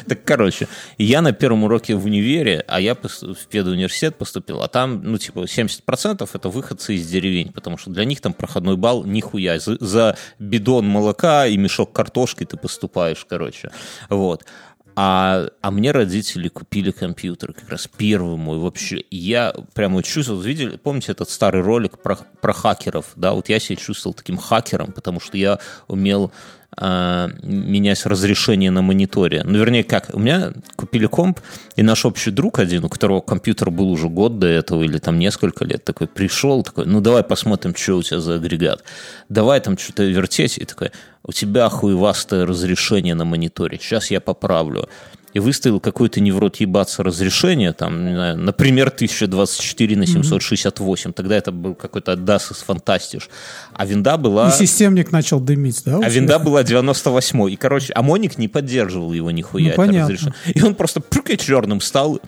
Так, 0.07 0.25
короче, 0.25 0.69
я 0.99 1.23
на 1.23 1.33
первом 1.33 1.65
уроке 1.65 1.95
в 1.95 2.05
универе, 2.05 2.65
а 2.69 2.81
я 2.81 2.95
в 2.95 3.47
педуниверситет 3.51 4.17
поступил, 4.17 4.63
а 4.63 4.69
там, 4.69 5.01
ну, 5.03 5.19
типа, 5.19 5.41
70% 5.41 6.29
это 6.33 6.49
выходцы 6.49 6.95
из 6.95 7.07
деревень, 7.07 7.53
потому 7.53 7.79
что 7.79 7.91
для 7.91 8.05
них 8.05 8.21
там 8.21 8.33
проходной 8.33 8.77
балл 8.77 9.05
нихуя. 9.05 9.59
За 9.59 10.17
бидон 10.39 10.87
молока 10.87 11.47
и 11.47 11.57
мешок 11.57 11.93
картошки 11.93 12.45
ты 12.45 12.57
поступаешь, 12.57 13.25
короче. 13.29 13.71
Вот. 14.09 14.45
А, 14.97 15.49
а 15.61 15.71
мне 15.71 15.91
родители 15.91 16.49
купили 16.49 16.93
компьютер, 16.93 17.53
как 17.53 17.69
раз 17.69 17.89
первый 17.97 18.37
мой 18.37 18.59
вообще. 18.59 18.99
И 18.99 19.17
я 19.17 19.53
прямо 19.75 20.03
чувствовал, 20.03 20.41
видели, 20.41 20.77
помните 20.77 21.13
этот 21.13 21.31
старый 21.31 21.63
ролик 21.63 21.99
про, 21.99 22.17
про 22.17 22.53
хакеров, 22.53 23.07
да, 23.17 23.33
вот 23.33 23.49
я 23.49 23.59
себя 23.59 23.77
чувствовал 23.77 24.15
таким 24.15 24.37
хакером, 24.37 24.93
потому 24.93 25.19
что 25.19 25.37
я 25.37 25.59
умел 25.89 26.33
менять 26.81 28.07
разрешение 28.07 28.71
на 28.71 28.83
мониторе. 28.83 29.43
Ну, 29.45 29.59
вернее, 29.59 29.85
как, 29.85 30.11
у 30.13 30.19
меня 30.19 30.53
купили 30.77 31.07
комп, 31.07 31.41
и 31.77 31.83
наш 31.83 32.05
общий 32.05 32.31
друг 32.31 32.59
один, 32.59 32.85
у 32.85 32.89
которого 32.89 33.21
компьютер 33.21 33.71
был 33.71 33.91
уже 33.91 34.09
год 34.09 34.39
до 34.39 34.47
этого, 34.47 34.83
или 34.83 34.99
там 34.99 35.19
несколько 35.19 35.65
лет, 35.65 35.85
такой 35.85 36.07
пришел, 36.07 36.63
такой, 36.63 36.87
ну, 36.87 37.01
давай 37.01 37.23
посмотрим, 37.23 37.75
что 37.75 37.97
у 37.97 38.03
тебя 38.03 38.21
за 38.21 38.35
агрегат. 38.35 38.83
Давай 39.29 39.61
там 39.61 39.79
что-то 39.79 40.05
вертеть, 40.05 40.59
и 40.59 40.65
такой, 40.65 40.91
у 41.25 41.33
тебя 41.33 41.69
хуевастое 41.69 42.47
разрешение 42.47 43.15
на 43.15 43.25
мониторе, 43.25 43.79
сейчас 43.81 44.11
я 44.11 44.21
поправлю. 44.21 44.89
И 45.35 45.41
выставил 45.41 45.81
какое-то 45.81 46.21
не 46.21 46.33
в 46.33 46.39
рот 46.39 46.57
ебаться 46.57 47.03
разрешение, 47.03 47.73
там, 47.73 48.07
не 48.07 48.15
знаю, 48.15 48.39
например, 48.39 48.89
1024 48.89 49.97
на 49.97 50.07
768. 50.07 51.13
Тогда 51.13 51.37
это 51.37 51.53
был 51.53 51.75
какой-то 51.75 52.13
DAS 52.13 52.53
из 52.53 52.59
Фантастиш. 52.59 53.29
А 53.73 53.85
винда 53.85 54.17
была... 54.17 54.49
И 54.49 54.53
системник 54.53 55.13
начал 55.13 55.41
дымить, 55.41 55.83
да? 55.85 55.99
А 56.03 56.09
винда 56.09 56.39
была 56.39 56.63
98 56.63 57.51
И, 57.51 57.57
короче, 57.57 57.93
а 57.95 58.03
Моник 58.03 58.39
не 58.39 58.49
поддерживал 58.49 59.13
его 59.13 59.31
нихуя. 59.33 59.65
Ну, 59.65 59.71
это 59.71 59.77
понятно. 59.77 60.03
разрешение. 60.03 60.35
И 60.55 60.63
он 60.63 60.75
просто 60.75 61.01
прыгай 61.01 61.37
черным 61.37 61.81
стал. 61.81 62.21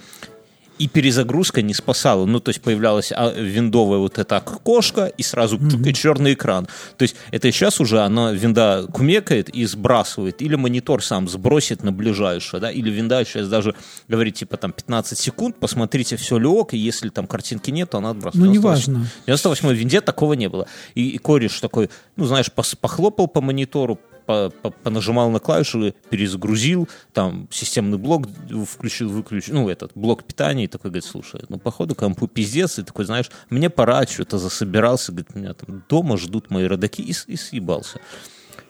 И 0.79 0.89
перезагрузка 0.89 1.63
не 1.63 1.75
спасала. 1.75 2.27
Ну, 2.27 2.41
то 2.41 2.51
есть 2.51 2.61
появлялась 2.61 3.13
а, 3.13 3.33
виндовая 3.33 3.99
вот 3.99 4.19
эта 4.19 4.37
окошко, 4.37 5.07
и 5.07 5.23
сразу 5.23 5.57
mm 5.59 5.93
черный 5.93 6.35
экран. 6.35 6.67
То 6.97 7.03
есть 7.03 7.17
это 7.31 7.51
сейчас 7.51 7.81
уже 7.81 8.01
она, 8.01 8.33
винда 8.33 8.87
кумекает 8.93 9.49
и 9.49 9.65
сбрасывает. 9.65 10.43
Или 10.43 10.57
монитор 10.57 11.03
сам 11.03 11.29
сбросит 11.29 11.83
на 11.83 11.93
ближайшее, 11.93 12.61
да, 12.61 12.71
или 12.71 12.91
винда 12.91 13.25
сейчас 13.25 13.49
даже 13.49 13.75
говорит, 14.09 14.35
типа, 14.35 14.57
там, 14.57 14.73
15 14.73 15.19
секунд, 15.19 15.57
посмотрите, 15.59 16.17
все 16.17 16.39
ли 16.39 16.47
ок, 16.47 16.75
и 16.75 16.79
если 16.79 17.09
там 17.09 17.27
картинки 17.27 17.71
нет, 17.71 17.91
то 17.91 17.99
она 17.99 18.11
отбрасывает. 18.11 18.47
Ну, 18.47 18.53
98. 18.53 18.93
неважно. 18.93 19.11
В 19.23 19.27
98 19.27 19.73
винде 19.73 20.01
такого 20.01 20.35
не 20.35 20.49
было. 20.49 20.67
И, 20.95 21.09
и 21.09 21.19
кореш 21.19 21.61
такой, 21.61 21.91
ну, 22.17 22.27
знаешь, 22.27 22.51
пос- 22.55 22.77
похлопал 22.79 23.29
по 23.29 23.41
монитору, 23.41 23.99
по- 24.27 24.51
по- 24.51 24.71
понажимал 24.71 25.31
на 25.31 25.39
клавиши, 25.39 25.95
перезагрузил, 26.11 26.89
там, 27.13 27.49
системный 27.51 27.99
блок 27.99 28.27
включил, 28.69 29.09
выключил, 29.09 29.55
ну, 29.55 29.69
этот, 29.69 29.93
блок 29.95 30.25
питания, 30.25 30.65
и 30.65 30.69
такой, 30.69 30.91
говорит, 30.91 31.05
слушай, 31.05 31.41
ну, 31.49 31.59
походу, 31.59 31.95
компу 31.95 32.27
пиздец, 32.27 32.79
и 32.79 32.83
такой, 32.83 33.05
знаешь, 33.05 33.31
мне 33.51 33.71
пора, 33.71 34.07
что-то 34.07 34.39
засобирался, 34.39 35.13
говорит, 35.13 35.35
меня 35.35 35.55
там 35.55 35.85
дома 35.89 36.17
ждут 36.17 36.51
мои 36.51 36.65
родаки, 36.65 37.03
и, 37.03 37.15
и 37.27 37.37
съебался. 37.37 38.01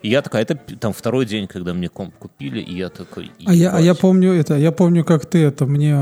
И 0.07 0.09
я 0.09 0.23
такой, 0.23 0.42
это 0.42 0.55
там 0.55 0.92
второй 0.92 1.27
день, 1.27 1.49
когда 1.49 1.75
мне 1.75 1.88
комп 1.88 2.14
купили, 2.16 2.61
и 2.61 2.77
я 2.77 2.90
такой, 2.90 3.33
А 3.45 3.53
я, 3.53 3.73
а 3.73 3.81
я 3.81 3.92
помню 3.97 4.35
это, 4.35 4.55
я 4.55 4.71
помню, 4.71 5.05
как 5.05 5.27
ты 5.27 5.42
это 5.42 5.66
мне 5.66 5.97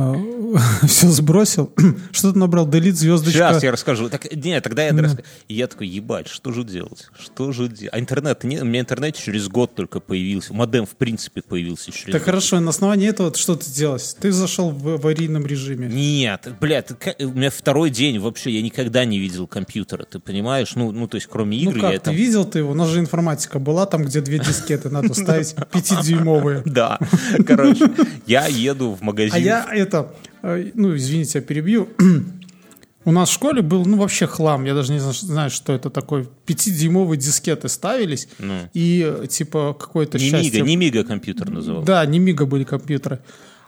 все 0.86 1.08
сбросил. 1.08 1.72
Что 2.12 2.32
ты 2.32 2.38
набрал? 2.38 2.68
Делит 2.68 2.96
звездочка. 2.96 3.32
Сейчас 3.32 3.62
я 3.62 3.72
расскажу. 3.72 4.10
Так, 4.10 4.30
нет, 4.30 4.62
тогда 4.62 4.84
я 4.84 4.92
расскажу. 4.92 5.22
И 5.48 5.54
я 5.54 5.66
такой, 5.68 5.88
ебать, 5.88 6.28
что 6.28 6.52
же 6.52 6.64
делать? 6.64 7.08
Что 7.18 7.52
же 7.52 7.68
делать? 7.68 7.94
А 7.94 7.98
интернет, 7.98 8.44
не, 8.44 8.60
у 8.60 8.66
меня 8.66 8.80
интернет 8.80 9.16
через 9.16 9.48
год 9.48 9.74
только 9.74 10.00
появился. 10.00 10.52
Модем, 10.52 10.84
в 10.84 10.96
принципе, 10.96 11.40
появился 11.40 11.90
через 11.90 12.12
Так 12.12 12.20
год. 12.20 12.26
хорошо, 12.26 12.60
на 12.60 12.70
основании 12.70 13.08
этого 13.08 13.34
что 13.34 13.56
ты 13.56 13.70
делать? 13.70 14.16
Ты 14.20 14.32
зашел 14.32 14.70
в 14.70 14.86
аварийном 14.86 15.46
режиме. 15.46 15.88
Нет, 15.88 16.48
блядь, 16.60 16.90
у 17.20 17.28
меня 17.30 17.50
второй 17.50 17.88
день 17.88 18.18
вообще, 18.18 18.50
я 18.50 18.60
никогда 18.62 19.04
не 19.04 19.18
видел 19.18 19.46
компьютера, 19.46 20.04
ты 20.04 20.18
понимаешь? 20.18 20.74
Ну, 20.74 20.92
ну 20.92 21.08
то 21.08 21.14
есть, 21.16 21.26
кроме 21.26 21.56
Ну 21.64 21.70
игр, 21.70 21.80
как, 21.80 21.92
я 21.92 21.98
ты 21.98 22.04
там... 22.04 22.14
видел 22.14 22.44
ты 22.44 22.58
его? 22.58 22.72
У 22.72 22.74
нас 22.74 22.88
же 22.90 23.00
информатика 23.00 23.58
была, 23.58 23.86
там, 23.94 24.04
где 24.04 24.20
две 24.20 24.40
дискеты 24.40 24.90
надо 24.90 25.14
ставить, 25.14 25.54
пятидюймовые. 25.72 26.62
Да, 26.74 26.98
короче, 27.46 27.88
я 28.26 28.46
еду 28.48 28.92
в 28.94 29.02
магазин. 29.02 29.35
А 29.35 29.38
я 29.38 29.66
это, 29.72 30.12
э, 30.42 30.70
ну, 30.74 30.96
извините, 30.96 31.38
я 31.38 31.42
перебью. 31.42 31.88
У 33.04 33.12
нас 33.12 33.28
в 33.28 33.33
школе 33.33 33.62
был, 33.62 33.85
ну, 33.85 33.98
вообще 33.98 34.26
хлам. 34.26 34.64
Я 34.64 34.74
даже 34.74 34.92
не 34.92 34.98
зна- 34.98 35.12
знаю, 35.12 35.50
что 35.50 35.72
это 35.72 35.90
такое. 35.90 36.26
Пятидюймовые 36.46 37.18
дискеты 37.20 37.68
ставились. 37.68 38.26
И, 38.72 39.07
э, 39.07 39.26
типа, 39.28 39.76
какое-то 39.78 40.18
Не 40.18 40.24
Мига, 40.24 40.42
счастье. 40.42 40.62
не 40.62 40.76
Мига 40.76 41.04
компьютер 41.04 41.50
называл. 41.50 41.85
Да, 41.85 42.04
не 42.07 42.18
Мига 42.18 42.46
были 42.46 42.64
компьютеры. 42.64 43.20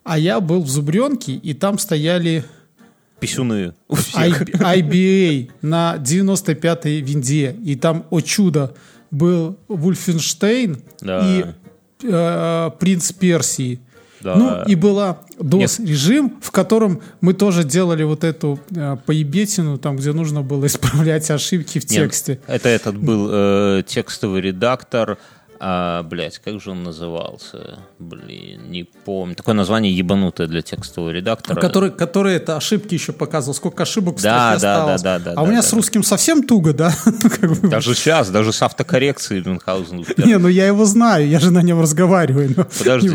А 0.03 0.19
я 0.19 0.41
был 0.41 0.63
в 0.63 0.69
Зубренке, 0.69 1.35
и 1.35 1.55
там 1.55 1.79
стояли 1.79 2.45
Писюны 3.21 3.75
IBA 3.91 5.51
на 5.63 5.97
95-й 5.99 7.01
винде. 7.01 7.57
И 7.65 7.77
там, 7.77 8.07
о 8.11 8.21
чудо, 8.21 8.75
был 9.11 9.57
Вульфенштейн 9.69 10.83
Да. 11.01 11.21
и 11.25 11.45
э, 12.03 12.71
принц 12.79 13.13
Персии. 13.13 13.81
Да. 14.21 14.35
Ну, 14.35 14.65
и 14.67 14.75
была 14.75 15.19
DOS-режим, 15.39 16.37
в 16.41 16.51
котором 16.51 17.01
мы 17.21 17.35
тоже 17.35 17.65
делали 17.65 18.03
вот 18.03 18.25
эту 18.25 18.59
э, 18.75 18.97
поебетину, 19.05 19.79
там, 19.79 19.97
где 19.97 20.13
нужно 20.13 20.43
было 20.43 20.67
исправлять 20.67 21.31
ошибки 21.31 21.79
в 21.79 21.89
Нет, 21.91 22.03
тексте. 22.11 22.41
это 22.47 22.69
этот 22.69 22.97
был 22.97 23.29
э, 23.31 23.83
текстовый 23.87 24.41
редактор. 24.41 25.19
А, 25.59 26.03
блядь, 26.03 26.39
как 26.39 26.61
же 26.61 26.71
он 26.71 26.83
назывался? 26.83 27.79
Блин, 27.99 28.71
не 28.71 28.85
помню. 28.85 29.35
Такое 29.35 29.55
название 29.55 29.97
ебанутое 29.97 30.47
для 30.47 30.63
текстового 30.63 31.11
редактора. 31.11 31.61
Который, 31.61 31.91
который 31.91 32.35
это 32.35 32.57
ошибки 32.57 32.95
еще 32.95 33.13
показывал, 33.13 33.55
сколько 33.55 33.83
ошибок 33.85 34.19
в 34.19 34.23
Да, 34.23 34.51
да, 34.51 34.55
осталось. 34.55 35.03
да, 35.03 35.19
да, 35.19 35.33
а 35.33 35.35
да, 35.37 35.43
у 35.43 35.47
меня 35.47 35.61
да, 35.61 35.67
с 35.67 35.71
да. 35.71 35.77
русским 35.77 36.03
совсем 36.03 36.43
туго, 36.43 36.73
да? 36.73 36.95
Бы. 37.41 37.69
Даже 37.69 37.95
сейчас, 37.95 38.31
даже 38.31 38.53
с 38.53 38.63
автокоррекцией 38.63 39.43
Мюнхгаузен. 39.45 40.05
Не, 40.19 40.39
ну 40.39 40.49
я 40.49 40.67
его 40.67 40.85
знаю, 40.85 41.29
я 41.29 41.41
же 41.41 41.51
на 41.51 41.63
нем 41.63 41.81
разговариваю, 41.81 42.55
Подожди. 42.79 43.09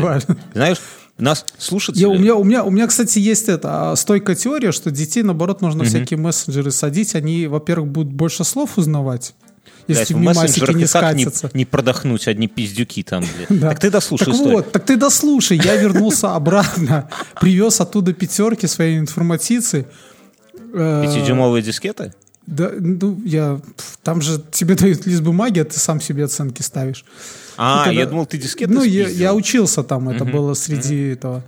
Знаешь, 0.52 0.78
Нас 1.18 1.44
слушатели... 1.58 2.00
Я, 2.00 2.08
у, 2.08 2.18
меня, 2.18 2.34
у, 2.34 2.44
меня, 2.44 2.64
у 2.64 2.70
меня, 2.70 2.86
кстати, 2.86 3.18
есть 3.18 3.48
это 3.48 3.92
а, 3.92 3.96
стойкая 3.96 4.34
теория, 4.34 4.72
что 4.72 4.90
детей, 4.90 5.22
наоборот, 5.22 5.60
нужно 5.60 5.84
всякие 5.84 6.18
мессенджеры 6.18 6.70
садить. 6.70 7.14
Они, 7.14 7.46
во-первых, 7.46 7.90
будут 7.90 8.12
больше 8.12 8.44
слов 8.44 8.78
узнавать. 8.78 9.34
Если 9.88 10.14
Блядь, 10.14 10.36
в 10.36 10.38
мессенджерах 10.40 10.76
не 10.76 10.86
так 10.86 11.14
не, 11.16 11.26
не 11.54 11.64
продохнуть 11.64 12.28
одни 12.28 12.46
пиздюки 12.46 13.02
там, 13.02 13.24
блядь. 13.36 13.48
Да. 13.60 13.70
Так 13.70 13.80
ты 13.80 13.90
дослушай 13.90 14.26
Так 14.26 14.34
историю. 14.34 14.56
вот, 14.56 14.72
так 14.72 14.84
ты 14.86 14.96
дослушай. 14.96 15.60
Я 15.62 15.76
вернулся 15.76 16.34
обратно, 16.34 17.08
привез 17.40 17.80
оттуда 17.80 18.12
пятерки 18.12 18.66
своей 18.66 18.98
информатицы. 18.98 19.86
Э, 20.72 21.04
Пятидюймовые 21.04 21.62
дискеты? 21.62 22.14
Да, 22.46 22.70
ну, 22.78 23.20
я... 23.24 23.60
Там 24.02 24.20
же 24.20 24.42
тебе 24.50 24.74
дают 24.74 25.06
лист 25.06 25.22
бумаги, 25.22 25.60
а 25.60 25.64
ты 25.64 25.78
сам 25.78 26.00
себе 26.00 26.24
оценки 26.24 26.62
ставишь. 26.62 27.04
А, 27.56 27.84
когда- 27.84 28.00
я 28.00 28.06
думал, 28.06 28.26
ты 28.26 28.38
дискеты 28.38 28.72
Ну, 28.72 28.82
я, 28.82 29.08
я 29.08 29.34
учился 29.34 29.82
там, 29.82 30.08
это 30.08 30.24
было 30.24 30.54
среди 30.54 31.10
этого. 31.10 31.44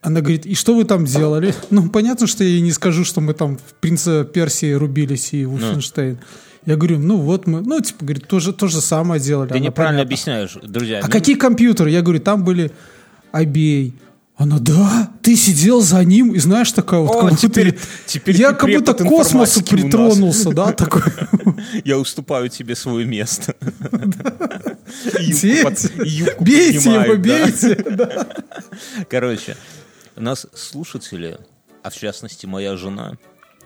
Она 0.00 0.20
говорит, 0.20 0.46
и 0.46 0.54
что 0.54 0.74
вы 0.74 0.84
там 0.84 1.04
делали? 1.04 1.54
Ну, 1.70 1.88
понятно, 1.90 2.26
что 2.26 2.44
я 2.44 2.50
ей 2.50 2.60
не 2.60 2.72
скажу, 2.72 3.04
что 3.04 3.20
мы 3.20 3.34
там 3.34 3.56
в 3.58 3.74
«Принца 3.80 4.24
Персии» 4.24 4.72
рубились 4.72 5.32
и 5.32 5.42
Wolfenstein. 5.42 6.18
Я 6.68 6.76
говорю, 6.76 6.98
ну 6.98 7.16
вот 7.16 7.46
мы, 7.46 7.62
ну, 7.62 7.80
типа, 7.80 8.04
говорит, 8.04 8.28
то 8.28 8.40
же, 8.40 8.52
то 8.52 8.68
же 8.68 8.82
самое 8.82 9.18
делали. 9.22 9.48
Ты 9.48 9.54
Она, 9.54 9.64
неправильно 9.64 10.02
понятно. 10.02 10.02
объясняешь, 10.02 10.58
друзья. 10.62 10.98
А 10.98 11.06
Ну, 11.06 11.10
какие 11.10 11.34
компьютеры? 11.34 11.88
Я 11.90 12.02
говорю, 12.02 12.20
там 12.20 12.44
были 12.44 12.70
IBA. 13.32 13.94
Она, 14.36 14.58
да, 14.58 15.10
ты 15.22 15.34
сидел 15.34 15.80
за 15.80 16.04
ним, 16.04 16.34
и 16.34 16.38
знаешь, 16.38 16.70
такая 16.72 17.00
вот... 17.00 17.10
О, 17.10 17.20
как 17.22 17.30
будто 17.30 17.40
теперь- 17.40 17.68
я- 17.68 17.74
теперь 18.04 18.36
я 18.36 18.52
ты 18.52 18.56
как 18.56 18.70
будто 18.70 18.92
к 18.92 19.02
космосу 19.08 19.64
притронулся, 19.64 20.50
да, 20.50 20.72
такой. 20.72 21.02
Я 21.84 21.98
уступаю 21.98 22.50
тебе 22.50 22.76
свое 22.76 23.06
место. 23.06 23.54
Бейте 26.40 26.90
его, 26.92 27.16
бейте. 27.16 27.76
Короче, 29.10 29.56
у 30.16 30.20
нас 30.22 30.46
слушатели, 30.54 31.38
а 31.82 31.88
в 31.90 31.94
частности 31.96 32.44
моя 32.46 32.76
жена, 32.76 33.14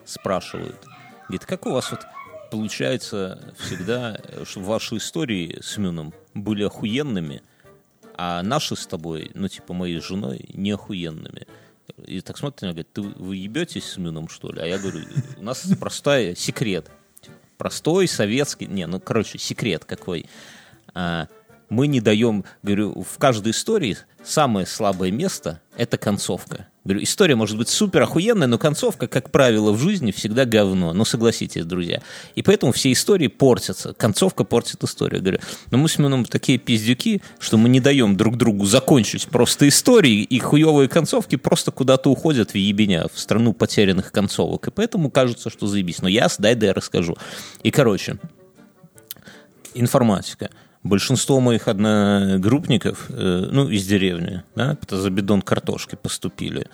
спрашивают, 0.04 0.76
говорит, 1.28 1.44
как 1.46 1.66
у 1.66 1.70
вас 1.72 1.90
вот 1.90 2.00
получается 2.52 3.54
всегда, 3.58 4.20
э, 4.22 4.44
что 4.44 4.60
ваши 4.60 4.98
истории 4.98 5.58
с 5.62 5.78
Мюном 5.78 6.12
были 6.34 6.64
охуенными, 6.64 7.42
а 8.14 8.42
наши 8.42 8.76
с 8.76 8.86
тобой, 8.86 9.30
ну 9.32 9.48
типа 9.48 9.72
моей 9.72 10.00
женой, 10.00 10.44
не 10.52 10.72
охуенными. 10.72 11.46
И 12.06 12.20
так 12.20 12.36
смотрит 12.36 12.60
на 12.60 12.66
меня, 12.66 12.72
говорит, 12.74 12.92
ты, 12.92 13.00
вы 13.00 13.36
ебетесь 13.36 13.84
с 13.84 13.96
Мюном, 13.96 14.28
что 14.28 14.52
ли? 14.52 14.60
А 14.60 14.66
я 14.66 14.78
говорю, 14.78 15.00
у 15.38 15.42
нас 15.42 15.66
простой 15.80 16.36
секрет. 16.36 16.90
Простой, 17.56 18.06
советский, 18.06 18.66
не, 18.66 18.86
ну, 18.86 19.00
короче, 19.00 19.38
секрет 19.38 19.86
какой. 19.86 20.26
А, 20.94 21.28
мы 21.70 21.86
не 21.86 22.02
даем, 22.02 22.44
говорю, 22.62 23.02
в 23.02 23.16
каждой 23.16 23.52
истории 23.52 23.96
самое 24.22 24.66
слабое 24.66 25.10
место– 25.10 25.62
это 25.76 25.96
концовка. 25.96 26.68
Говорю, 26.84 27.04
история 27.04 27.36
может 27.36 27.56
быть 27.56 27.68
супер 27.68 28.02
охуенная, 28.02 28.48
но 28.48 28.58
концовка, 28.58 29.06
как 29.06 29.30
правило, 29.30 29.70
в 29.70 29.78
жизни 29.78 30.10
всегда 30.10 30.44
говно. 30.44 30.92
Ну, 30.92 31.04
согласитесь, 31.04 31.64
друзья. 31.64 32.02
И 32.34 32.42
поэтому 32.42 32.72
все 32.72 32.90
истории 32.90 33.28
портятся. 33.28 33.94
Концовка 33.94 34.42
портит 34.42 34.82
историю. 34.82 35.20
Говорю, 35.20 35.38
но 35.70 35.78
мы 35.78 35.88
с 35.88 35.98
Мином 35.98 36.24
такие 36.24 36.58
пиздюки, 36.58 37.22
что 37.38 37.56
мы 37.56 37.68
не 37.68 37.78
даем 37.78 38.16
друг 38.16 38.36
другу 38.36 38.64
закончить 38.64 39.28
просто 39.28 39.68
истории, 39.68 40.22
и 40.22 40.38
хуевые 40.40 40.88
концовки 40.88 41.36
просто 41.36 41.70
куда-то 41.70 42.10
уходят 42.10 42.50
в 42.50 42.56
ебеня, 42.56 43.06
в 43.12 43.20
страну 43.20 43.52
потерянных 43.52 44.10
концовок. 44.10 44.66
И 44.66 44.70
поэтому 44.72 45.08
кажется, 45.08 45.50
что 45.50 45.68
заебись. 45.68 46.02
Но 46.02 46.08
я, 46.08 46.28
дай 46.38 46.56
да 46.56 46.66
я 46.66 46.72
расскажу. 46.74 47.16
И, 47.62 47.70
короче, 47.70 48.18
информатика. 49.74 50.50
Большинство 50.82 51.40
моих 51.40 51.68
одногруппников, 51.68 53.06
э, 53.08 53.48
ну, 53.50 53.68
из 53.68 53.86
деревни, 53.86 54.42
да, 54.56 54.76
за 54.90 55.10
бидон 55.10 55.40
картошки 55.40 55.96
поступили. 56.00 56.66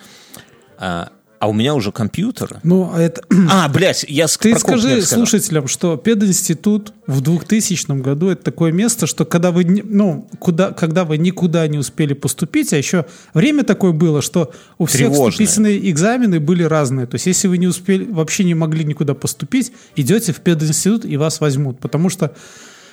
А, 0.77 1.09
а 1.39 1.47
у 1.47 1.53
меня 1.53 1.73
уже 1.73 1.91
компьютер. 1.91 2.59
Ну, 2.63 2.91
а 2.93 2.99
это... 2.99 3.21
А, 3.49 3.69
блядь, 3.69 4.05
я 4.07 4.27
Ты 4.27 4.59
скажи 4.59 5.01
слушателям, 5.01 5.67
что 5.67 5.95
пединститут 5.95 6.91
в 7.07 7.21
2000 7.21 8.01
году 8.01 8.29
это 8.29 8.43
такое 8.43 8.71
место, 8.73 9.07
что 9.07 9.25
когда 9.25 9.51
вы, 9.51 9.63
ну, 9.65 10.27
куда, 10.39 10.71
когда 10.71 11.05
вы 11.05 11.17
никуда 11.17 11.65
не 11.67 11.77
успели 11.77 12.13
поступить, 12.13 12.73
а 12.73 12.77
еще 12.77 13.05
время 13.33 13.63
такое 13.63 13.93
было, 13.93 14.21
что 14.21 14.51
у 14.77 14.85
всех 14.85 15.11
Тревожное. 15.11 15.31
вступительные 15.31 15.89
экзамены 15.89 16.39
были 16.41 16.63
разные. 16.63 17.07
То 17.07 17.15
есть, 17.15 17.25
если 17.27 17.47
вы 17.47 17.57
не 17.57 17.67
успели, 17.67 18.05
вообще 18.05 18.43
не 18.43 18.53
могли 18.53 18.83
никуда 18.83 19.13
поступить, 19.13 19.71
идете 19.95 20.33
в 20.33 20.41
пединститут 20.41 21.05
и 21.05 21.15
вас 21.15 21.39
возьмут, 21.39 21.79
потому 21.79 22.09
что 22.09 22.33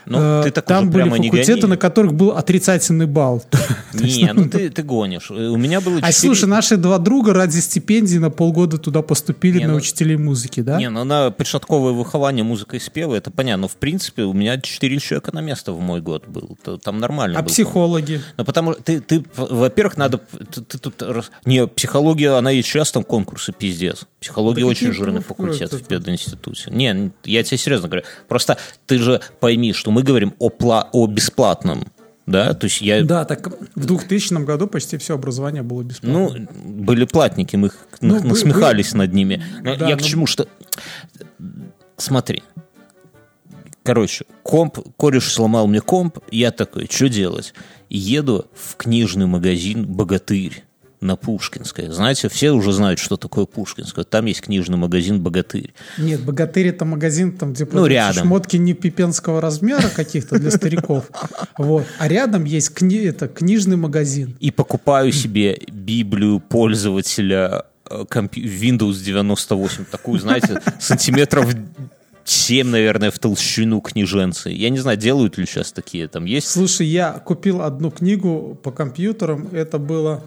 Ну, 0.07 0.19
э, 0.21 0.42
ты 0.45 0.51
так 0.53 0.64
там 0.64 0.85
уже 0.85 0.92
были 0.92 1.03
прямо 1.03 1.19
не 1.19 1.29
факультеты, 1.29 1.61
гони. 1.62 1.71
на 1.71 1.77
которых 1.77 2.14
был 2.14 2.31
отрицательный 2.31 3.07
балл. 3.07 3.42
Не, 3.92 4.33
ну 4.35 4.49
ты, 4.49 4.71
ты 4.71 4.83
гонишь. 4.83 5.31
Э, 5.31 5.49
У 5.49 5.57
меня 5.57 5.81
было 5.81 5.99
А 5.99 6.12
четыре- 6.12 6.12
слушай, 6.12 6.49
наши 6.49 6.77
два 6.77 6.99
друга 6.99 7.35
ради 7.35 7.59
стипендии 7.59 8.19
на 8.19 8.31
полгода 8.31 8.79
туда 8.79 9.03
поступили 9.03 9.59
Не, 9.59 9.66
на 9.66 9.73
ну- 9.73 9.79
учителей 9.79 10.16
музыки, 10.16 10.61
да? 10.61 10.79
Не, 10.79 10.90
ну 10.90 11.05
на 11.05 11.31
початковое 11.31 11.92
выхование 11.92 12.45
музыкой 12.45 12.81
спела, 12.81 13.14
это 13.14 13.31
понятно. 13.31 13.62
Но 13.62 13.69
в 13.69 13.77
принципе 13.77 14.23
у 14.23 14.33
меня 14.33 14.61
4 14.61 14.99
человека 14.99 15.35
на 15.35 15.40
место 15.40 15.73
в 15.73 15.81
мой 15.81 16.01
год 16.01 16.27
был. 16.29 16.57
Там 16.83 16.99
нормально 16.99 17.38
а 17.38 17.42
был. 17.42 17.49
психологи? 17.49 18.21
Ну, 18.37 18.45
потому 18.45 18.75
что 18.75 18.83
ты, 18.83 19.01
ты, 19.01 19.25
во-первых, 19.37 19.97
надо... 19.97 20.21
Ты, 20.53 20.61
ты 20.61 20.79
тут... 20.79 21.03
Не, 21.45 21.66
психология, 21.66 22.31
она 22.37 22.53
и 22.53 22.62
сейчас 22.62 22.92
там 22.92 23.03
конкурсы 23.03 23.53
пиздец. 23.53 24.05
Психология 24.21 24.62
Да 24.62 24.69
очень 24.69 24.92
жирный 24.92 25.23
факультет 25.23 25.73
в 25.73 25.83
пединституте. 25.85 26.71
Не, 26.71 27.12
я 27.25 27.42
тебе 27.42 27.59
серьезно 27.59 27.88
говорю. 27.88 28.05
Просто 28.29 28.59
ты 28.87 28.99
же 28.99 29.21
пойми, 29.40 29.73
что 29.73 29.90
мы 29.97 30.03
говорим 30.03 30.35
о, 30.39 30.51
пла- 30.51 30.89
о 30.93 31.07
бесплатном. 31.07 31.85
Да, 32.27 32.53
то 32.53 32.67
есть 32.67 32.83
я... 32.83 33.03
Да, 33.03 33.25
так 33.25 33.49
в 33.75 33.87
2000 33.87 34.45
году 34.45 34.67
почти 34.67 34.99
все 34.99 35.15
образование 35.15 35.63
было 35.63 35.83
бесплатно. 35.83 36.29
Ну, 36.29 36.73
были 36.85 37.07
платники, 37.07 37.57
мы 37.57 37.69
их 37.69 37.77
Ну, 38.03 38.17
на- 38.17 38.21
вы- 38.21 38.29
насмехались 38.29 38.93
над 38.93 39.15
ними. 39.15 39.43
Но 39.63 39.75
Да, 39.77 39.89
я 39.89 39.97
к 39.97 40.01
ну- 40.03 40.07
чему, 40.07 40.27
что... 40.27 40.47
Смотри. 41.97 42.43
Короче, 43.85 44.27
комп, 44.43 44.81
кореш 44.99 45.33
сломал 45.33 45.67
мне 45.67 45.81
комп, 45.81 46.19
я 46.31 46.51
такой, 46.51 46.89
что 46.91 47.09
делать? 47.09 47.55
Еду 47.89 48.47
в 48.55 48.77
книжный 48.77 49.27
магазин 49.27 49.87
«Богатырь» 49.87 50.63
на 51.07 51.16
Пушкинской. 51.16 51.88
Знаете, 51.88 52.29
все 52.29 52.51
уже 52.51 52.73
знают, 52.73 52.99
что 52.99 53.16
такое 53.16 53.47
Пушкинская. 53.47 54.05
Там 54.05 54.27
есть 54.27 54.42
книжный 54.42 54.77
магазин 54.77 55.21
«Богатырь». 55.23 55.73
Нет, 55.99 56.21
«Богатырь»— 56.25 56.69
это 56.69 56.85
магазин, 56.85 57.33
там, 57.37 57.53
где 57.53 57.64
Ну, 57.64 57.71
продаются 57.71 57.95
рядом. 57.95 58.25
шмотки 58.29 58.57
не 58.57 58.75
пипенского 58.75 59.40
размера 59.40 59.88
каких-то 59.88 60.38
для 60.38 60.51
стариков. 60.51 61.11
Вот. 61.59 61.85
А 61.99 62.09
рядом 62.09 62.45
есть 62.45 62.71
кни... 62.75 62.97
это, 62.97 63.29
книжный 63.29 63.77
магазин. 63.77 64.37
И 64.40 64.51
покупаю 64.51 65.12
себе 65.12 65.59
Библию 65.71 66.40
пользователя 66.40 67.64
э, 67.88 68.05
компью- 68.09 68.45
Windows 68.45 69.03
98. 69.03 69.85
Такую, 69.90 70.19
знаете, 70.21 70.61
сантиметров 70.79 71.55
7, 72.25 72.66
наверное, 72.69 73.11
в 73.12 73.19
толщину 73.21 73.81
книженцы. 73.81 74.51
Я 74.51 74.69
не 74.71 74.79
знаю, 74.79 74.97
делают 74.99 75.38
ли 75.38 75.47
сейчас 75.47 75.71
такие. 75.73 76.09
Там 76.09 76.25
есть 76.25 76.49
Слушай, 76.49 76.87
я 76.88 77.12
купил 77.12 77.62
одну 77.62 77.90
книгу 77.92 78.59
по 78.62 78.73
компьютерам. 78.73 79.49
Это 79.53 79.79
было... 79.79 80.25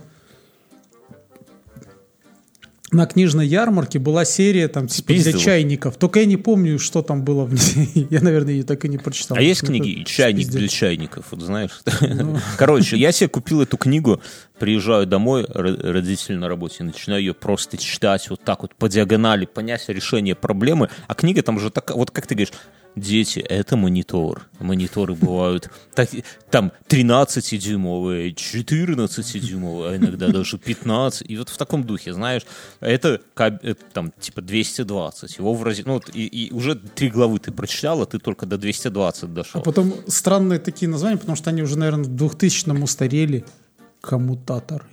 На 2.91 3.05
книжной 3.05 3.45
ярмарке 3.47 3.99
была 3.99 4.25
серия 4.25 4.67
там 4.67 4.87
типа 4.87 5.13
для 5.13 5.21
Спиздил? 5.21 5.39
чайников. 5.39 5.97
Только 5.97 6.21
я 6.21 6.25
не 6.25 6.37
помню, 6.37 6.79
что 6.79 7.01
там 7.03 7.23
было 7.23 7.45
в 7.45 7.53
ней. 7.53 8.07
Я, 8.09 8.21
наверное, 8.21 8.53
ее 8.53 8.63
так 8.63 8.83
и 8.85 8.89
не 8.89 8.97
прочитал. 8.97 9.37
А 9.37 9.41
есть 9.41 9.61
книги 9.61 10.03
«Чайник 10.03 10.45
спиздец. 10.45 10.59
для 10.59 10.67
чайников», 10.67 11.25
вот 11.31 11.41
знаешь. 11.41 11.81
Ну. 12.01 12.39
Короче, 12.57 12.97
я 12.97 13.11
себе 13.11 13.27
купил 13.29 13.61
эту 13.61 13.77
книгу, 13.77 14.21
приезжаю 14.57 15.05
домой, 15.05 15.43
ро- 15.43 15.91
родители 15.91 16.35
на 16.35 16.47
работе, 16.49 16.83
начинаю 16.83 17.21
ее 17.21 17.33
просто 17.33 17.77
читать 17.77 18.29
вот 18.29 18.43
так 18.43 18.63
вот 18.63 18.73
по 18.75 18.89
диагонали, 18.89 19.45
понять 19.45 19.87
решение 19.89 20.33
проблемы. 20.35 20.89
А 21.07 21.13
книга 21.13 21.43
там 21.43 21.59
же 21.59 21.69
такая, 21.69 21.95
вот 21.97 22.09
как 22.11 22.25
ты 22.25 22.33
говоришь, 22.35 22.53
дети, 22.99 23.39
это 23.39 23.75
монитор. 23.77 24.47
Мониторы 24.59 25.15
бывают 25.15 25.69
так- 25.95 26.09
там 26.51 26.71
13-дюймовые, 26.87 28.33
14-дюймовые, 28.35 29.91
а 29.91 29.97
иногда 29.97 30.27
даже 30.27 30.57
15. 30.57 31.29
И 31.29 31.37
вот 31.37 31.49
в 31.49 31.57
таком 31.57 31.83
духе, 31.83 32.13
знаешь, 32.13 32.43
это, 32.79 33.21
это 33.35 33.75
там 33.93 34.11
типа 34.19 34.41
220. 34.41 35.37
Его 35.37 35.53
в 35.53 35.63
разе- 35.63 35.83
ну, 35.85 35.93
вот 35.93 36.09
и, 36.13 36.25
и 36.25 36.51
уже 36.51 36.75
три 36.75 37.09
главы 37.09 37.39
ты 37.39 37.51
прочитал, 37.51 38.01
а 38.01 38.05
ты 38.05 38.19
только 38.19 38.45
до 38.45 38.57
220 38.57 39.33
дошел. 39.33 39.61
А 39.61 39.63
потом 39.63 39.93
странные 40.07 40.59
такие 40.59 40.89
названия, 40.89 41.17
потому 41.17 41.35
что 41.35 41.49
они 41.49 41.61
уже, 41.63 41.77
наверное, 41.77 42.05
в 42.05 42.09
2000-м 42.09 42.83
устарели. 42.83 43.43
Коммутаторы. 44.01 44.85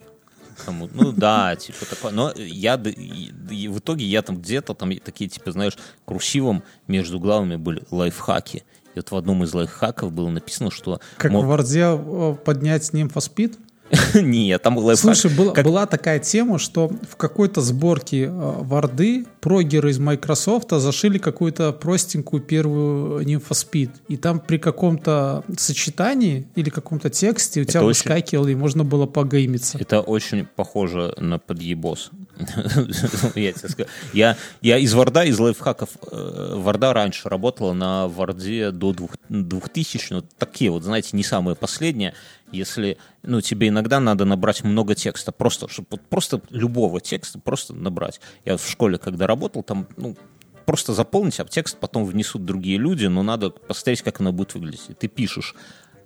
Кому- 0.64 0.88
Ну 0.92 1.12
да, 1.12 1.54
типа 1.56 1.84
такое. 1.86 2.12
Но 2.12 2.32
я 2.36 2.76
в 2.76 3.78
итоге 3.78 4.04
я 4.04 4.22
там 4.22 4.38
где-то 4.38 4.74
там 4.74 4.96
такие, 4.98 5.28
типа, 5.28 5.52
знаешь, 5.52 5.76
курсивом 6.04 6.62
между 6.88 7.18
главами 7.20 7.56
были 7.56 7.82
лайфхаки. 7.90 8.64
И 8.94 8.98
вот 8.98 9.10
в 9.10 9.16
одном 9.16 9.44
из 9.44 9.52
лайфхаков 9.52 10.12
было 10.12 10.30
написано, 10.30 10.70
что 10.70 11.00
Как 11.18 11.30
мо- 11.30 11.40
в 11.42 11.46
Варде 11.46 11.84
э, 11.84 12.36
поднять 12.44 12.92
нимфоспид? 12.92 13.58
Нет, 14.14 14.62
там 14.62 14.76
лайфхак. 14.78 15.14
Слушай, 15.16 15.34
была, 15.36 15.52
как- 15.52 15.64
была 15.64 15.86
такая 15.86 16.18
тема, 16.18 16.58
что 16.58 16.88
в 17.08 17.16
какой-то 17.16 17.60
сборке 17.60 18.24
э, 18.24 18.30
Варды 18.30 19.26
прогеры 19.40 19.90
из 19.90 19.98
Microsoft 19.98 20.70
зашили 20.70 21.18
какую-то 21.18 21.72
простенькую 21.72 22.42
первую 22.42 23.24
Nymphospid. 23.24 23.90
И 24.08 24.16
там 24.16 24.40
при 24.40 24.58
каком-то 24.58 25.44
сочетании 25.56 26.48
или 26.56 26.68
каком-то 26.70 27.10
тексте 27.10 27.60
у 27.60 27.64
тебя 27.64 27.80
очень- 27.84 28.00
выскакивало, 28.10 28.48
и 28.48 28.54
можно 28.54 28.82
было 28.84 29.06
погеймиться. 29.06 29.78
Это 29.78 30.00
очень 30.00 30.46
похоже 30.46 31.14
на 31.18 31.38
подъебос. 31.38 32.10
я 33.34 33.52
тебе 33.52 33.68
скажу. 33.68 33.88
Я, 34.12 34.36
я 34.62 34.78
из 34.78 34.92
Варда, 34.94 35.24
из 35.24 35.38
лайфхаков 35.38 35.90
э, 36.10 36.54
Варда 36.56 36.92
раньше 36.92 37.28
работала 37.28 37.72
на 37.72 38.08
Варде 38.08 38.70
до 38.72 38.92
двух- 38.92 39.14
2000, 39.28 40.12
ну, 40.12 40.22
такие 40.38 40.70
вот, 40.70 40.82
знаете, 40.82 41.10
не 41.12 41.22
самые 41.22 41.54
последние. 41.56 42.14
Если, 42.52 42.98
ну, 43.22 43.40
тебе 43.40 43.68
иногда 43.68 43.98
надо 44.00 44.24
набрать 44.24 44.62
много 44.62 44.94
текста, 44.94 45.32
просто, 45.32 45.68
чтобы 45.68 45.88
вот 45.90 46.02
просто 46.02 46.40
любого 46.50 47.00
текста 47.00 47.38
просто 47.38 47.74
набрать. 47.74 48.20
Я 48.44 48.56
в 48.56 48.66
школе, 48.68 48.98
когда 48.98 49.26
работал, 49.26 49.62
там, 49.62 49.88
ну, 49.96 50.16
просто 50.64 50.92
заполнить, 50.92 51.40
а 51.40 51.44
текст 51.44 51.78
потом 51.78 52.04
внесут 52.04 52.44
другие 52.44 52.78
люди, 52.78 53.06
но 53.06 53.22
надо 53.22 53.50
посмотреть, 53.50 54.02
как 54.02 54.20
оно 54.20 54.32
будет 54.32 54.54
выглядеть. 54.54 54.90
И 54.90 54.94
ты 54.94 55.08
пишешь 55.08 55.54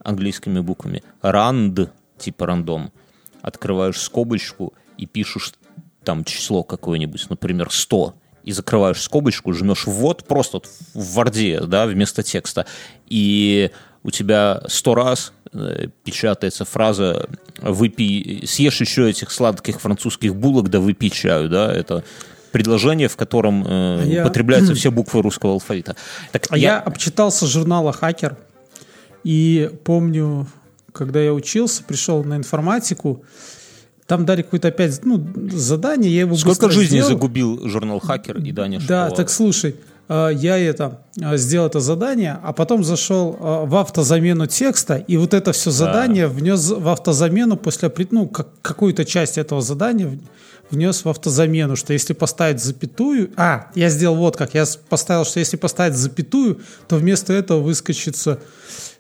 английскими 0.03 0.61
буквами 0.61 1.03
rand, 1.23 1.91
типа 2.19 2.47
рандом, 2.47 2.93
открываешь 3.43 4.01
скобочку 4.01 4.75
и 4.97 5.07
пишешь 5.07 5.55
там 6.05 6.25
число 6.25 6.63
какое-нибудь, 6.63 7.29
например, 7.29 7.71
100, 7.71 8.15
и 8.45 8.53
закрываешь 8.53 9.03
скобочку, 9.03 9.53
жмешь 9.53 9.87
ввод 9.87 10.25
просто 10.27 10.57
вот 10.59 10.67
в 10.95 11.15
Варде, 11.15 11.61
да, 11.61 11.87
вместо 11.87 12.23
текста, 12.23 12.67
и 13.07 13.71
у 14.03 14.11
тебя 14.11 14.63
сто 14.67 14.95
раз 14.95 15.33
печатается 16.05 16.65
фраза 16.65 17.29
«выпей, 17.61 18.45
съешь 18.47 18.81
еще 18.81 19.09
этих 19.11 19.31
сладких 19.31 19.81
французских 19.81 20.35
булок, 20.37 20.69
да 20.71 20.79
выпей 20.81 21.11
чаю», 21.11 21.49
да, 21.49 21.73
это 21.73 22.05
предложение, 22.53 23.09
в 23.09 23.17
котором 23.17 23.65
э, 23.67 24.03
А 24.03 24.05
я- 24.05 24.21
употребляются 24.23 24.75
все 24.77 24.91
буквы 24.91 25.23
русского 25.23 25.53
алфавита. 25.55 25.97
Так 26.33 26.47
А 26.51 26.57
я, 26.59 26.79
обчитался 26.79 27.47
журнала 27.47 27.93
«Хакер», 27.93 28.37
и 29.25 29.71
помню, 29.85 30.47
когда 30.93 31.21
я 31.21 31.33
учился, 31.35 31.83
пришел 31.85 32.25
на 32.25 32.37
информатику, 32.37 33.25
там 34.07 34.25
дали 34.25 34.43
какое-то 34.43 34.69
опять 34.69 35.05
ну, 35.05 35.25
задание, 35.53 36.13
я 36.13 36.21
его 36.21 36.37
Сколько 36.37 36.71
жизней 36.71 36.99
сделал. 37.01 37.11
загубил 37.11 37.69
журнал 37.69 38.01
«Хакер» 38.01 38.39
и 38.39 38.51
Даня 38.53 38.79
Да, 38.79 38.85
Шаповалов? 38.87 39.17
так 39.17 39.31
слушай, 39.31 39.71
э, 39.71 39.75
я 40.13 40.59
это 40.59 41.03
э, 41.21 41.37
сделал 41.37 41.69
это 41.69 41.79
задание, 41.79 42.39
а 42.43 42.53
потом 42.53 42.83
зашел 42.83 43.33
э, 43.33 43.67
в 43.67 43.77
автозамену 43.77 44.47
текста, 44.47 44.97
и 44.97 45.17
вот 45.17 45.35
это 45.35 45.53
все 45.53 45.71
задание 45.71 46.27
внес 46.27 46.71
в 46.71 46.89
автозамену 46.89 47.57
после 47.57 47.93
ну, 48.11 48.27
как- 48.27 48.61
какую-то 48.61 49.05
часть 49.05 49.39
этого 49.39 49.63
задания 49.63 50.19
внес 50.69 51.05
в 51.05 51.09
автозамену, 51.09 51.77
что 51.77 51.93
если 51.93 52.13
поставить 52.13 52.63
запятую... 52.63 53.31
А, 53.37 53.71
я 53.75 53.89
сделал 53.89 54.17
вот 54.17 54.37
как. 54.37 54.55
Я 54.55 54.65
поставил, 54.89 55.25
что 55.25 55.39
если 55.39 55.57
поставить 55.57 55.95
запятую, 55.95 56.61
то 56.89 56.97
вместо 56.97 57.33
этого 57.33 57.61
выскочится 57.61 58.41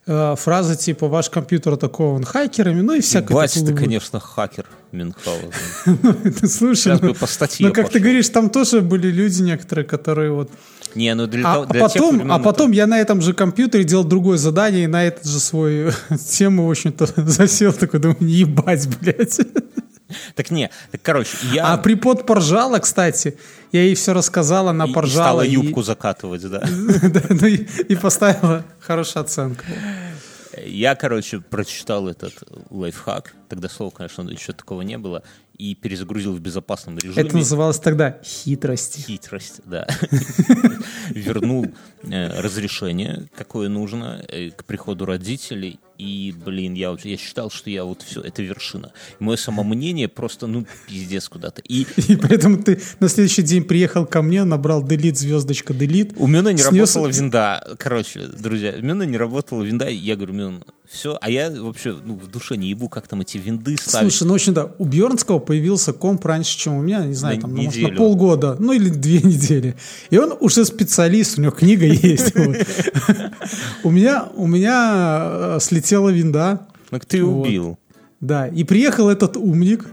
э, 0.06 0.34
фраза 0.36 0.76
типа 0.76 1.08
«Ваш 1.08 1.30
компьютер 1.30 1.74
атакован 1.74 2.24
хакерами», 2.24 2.80
ну 2.80 2.94
и 2.94 3.00
всякое 3.00 3.34
Бать, 3.34 3.52
ты, 3.54 3.74
конечно, 3.74 4.20
хакер 4.20 4.66
Мюнхгаузен. 4.92 5.50
Ты 6.40 6.48
слушай, 6.48 6.98
ну, 7.00 7.14
ну, 7.60 7.72
как 7.72 7.90
ты 7.90 8.00
говоришь, 8.00 8.28
там 8.28 8.50
тоже 8.50 8.80
были 8.80 9.08
люди 9.08 9.40
некоторые, 9.42 9.84
которые 9.84 10.32
вот 10.32 10.50
Не, 10.96 11.14
ну 11.14 11.26
для, 11.28 11.48
а, 11.48 11.52
того- 11.54 11.64
а 11.68 11.72
для 11.72 11.80
тех 11.88 11.92
потом, 11.92 12.16
времен 12.16 12.32
а 12.32 12.34
это- 12.36 12.44
потом 12.44 12.70
я 12.72 12.86
на 12.88 12.98
этом 13.00 13.20
же 13.22 13.32
компьютере 13.32 13.84
делал 13.84 14.02
другое 14.04 14.36
задание 14.36 14.84
и 14.84 14.88
на 14.88 15.04
этот 15.04 15.26
же 15.26 15.38
свой 15.38 15.92
тему, 16.28 16.66
в 16.66 16.70
общем-то, 16.70 17.06
засел 17.30 17.72
такой, 17.72 18.00
думаю, 18.00 18.16
ебать, 18.20 18.88
блядь. 18.98 19.38
Так 20.34 20.50
не, 20.50 20.70
так, 20.90 21.02
короче, 21.02 21.36
я... 21.52 21.72
А 21.72 21.78
припод 21.78 22.26
поржала, 22.26 22.78
кстати, 22.78 23.36
я 23.72 23.82
ей 23.82 23.94
все 23.94 24.12
рассказала, 24.12 24.70
она 24.70 24.86
и- 24.86 24.90
и 24.90 24.92
поржала. 24.92 25.24
стала 25.24 25.42
и- 25.42 25.50
юбку 25.52 25.82
закатывать, 25.82 26.42
да. 26.50 26.62
Ну 26.68 27.46
и 27.46 27.56
и 27.88 27.96
поставила 27.96 28.64
хорошую 28.80 29.22
оценку. 29.22 29.64
Я, 30.66 30.94
короче, 30.96 31.40
прочитал 31.40 32.08
этот 32.08 32.34
лайфхак, 32.70 33.34
тогда 33.48 33.68
слова, 33.68 33.90
конечно, 33.90 34.28
еще 34.28 34.52
такого 34.52 34.82
не 34.82 34.98
было, 34.98 35.22
и 35.56 35.74
перезагрузил 35.74 36.34
в 36.34 36.40
безопасном 36.40 36.98
режиме. 36.98 37.22
Это 37.26 37.36
называлось 37.36 37.78
тогда 37.78 38.18
хитрости. 38.24 39.00
Хитрость, 39.00 39.60
да. 39.64 39.86
Вернул 41.10 41.66
э, 42.02 42.40
разрешение, 42.40 43.28
какое 43.36 43.68
нужно, 43.68 44.24
э, 44.28 44.50
к 44.50 44.64
приходу 44.64 45.04
родителей. 45.06 45.78
И, 46.00 46.32
блин, 46.32 46.74
я, 46.74 46.96
я 47.04 47.16
считал, 47.16 47.50
что 47.50 47.68
я 47.70 47.84
вот 47.84 48.02
все, 48.02 48.20
это 48.22 48.42
вершина. 48.42 48.92
Мое 49.18 49.36
самомнение 49.36 50.08
просто, 50.08 50.46
ну, 50.46 50.66
пиздец 50.88 51.28
куда-то. 51.28 51.60
И 51.62 51.86
И 52.08 52.16
поэтому 52.16 52.62
ты 52.62 52.80
на 53.00 53.08
следующий 53.08 53.42
день 53.42 53.64
приехал 53.64 54.06
ко 54.06 54.22
мне, 54.22 54.44
набрал 54.44 54.82
delete, 54.82 55.14
звездочка, 55.16 55.74
delete. 55.74 56.14
У 56.16 56.26
меня 56.26 56.42
не 56.52 56.58
снес- 56.58 56.64
работала 56.64 57.08
винда. 57.08 57.76
Короче, 57.78 58.26
друзья, 58.26 58.74
у 58.78 58.82
меня 58.82 59.04
не 59.04 59.16
работала 59.18 59.62
винда. 59.62 59.88
Я 59.88 60.16
говорю, 60.16 60.32
Мюн, 60.34 60.64
все. 60.90 61.16
А 61.20 61.31
я 61.31 61.50
вообще 61.50 61.96
ну, 62.05 62.16
в 62.16 62.26
душе 62.26 62.57
не 62.57 62.68
ебу, 62.68 62.88
как 62.88 63.07
там 63.07 63.20
эти 63.20 63.38
винды 63.38 63.76
ставить. 63.76 64.12
Слушай, 64.12 64.24
ну, 64.26 64.33
в 64.33 64.35
общем-то, 64.35 64.74
у 64.79 64.85
Бьернского 64.85 65.38
появился 65.38 65.92
комп 65.92 66.26
раньше, 66.26 66.59
чем 66.59 66.74
у 66.74 66.83
меня, 66.83 67.05
не 67.05 67.14
знаю, 67.14 67.37
На 67.37 67.42
там, 67.42 67.55
ну, 67.55 67.62
может, 67.62 67.81
на 67.81 67.90
полгода, 67.90 68.57
ну, 68.59 68.72
или 68.72 68.88
две 68.88 69.20
недели. 69.22 69.76
И 70.11 70.18
он 70.18 70.37
уже 70.40 70.64
специалист, 70.64 71.38
у 71.38 71.42
него 71.42 71.53
книга 71.53 71.87
есть. 71.87 72.35
У 73.85 73.90
меня, 73.90 74.29
у 74.35 74.46
меня 74.46 75.20
э, 75.22 75.59
слетела 75.61 76.09
винда, 76.09 76.66
ну, 76.90 76.98
ты 77.07 77.24
убил. 77.24 77.79
да, 78.20 78.48
и 78.48 78.64
приехал 78.64 79.09
этот 79.09 79.37
умник, 79.37 79.87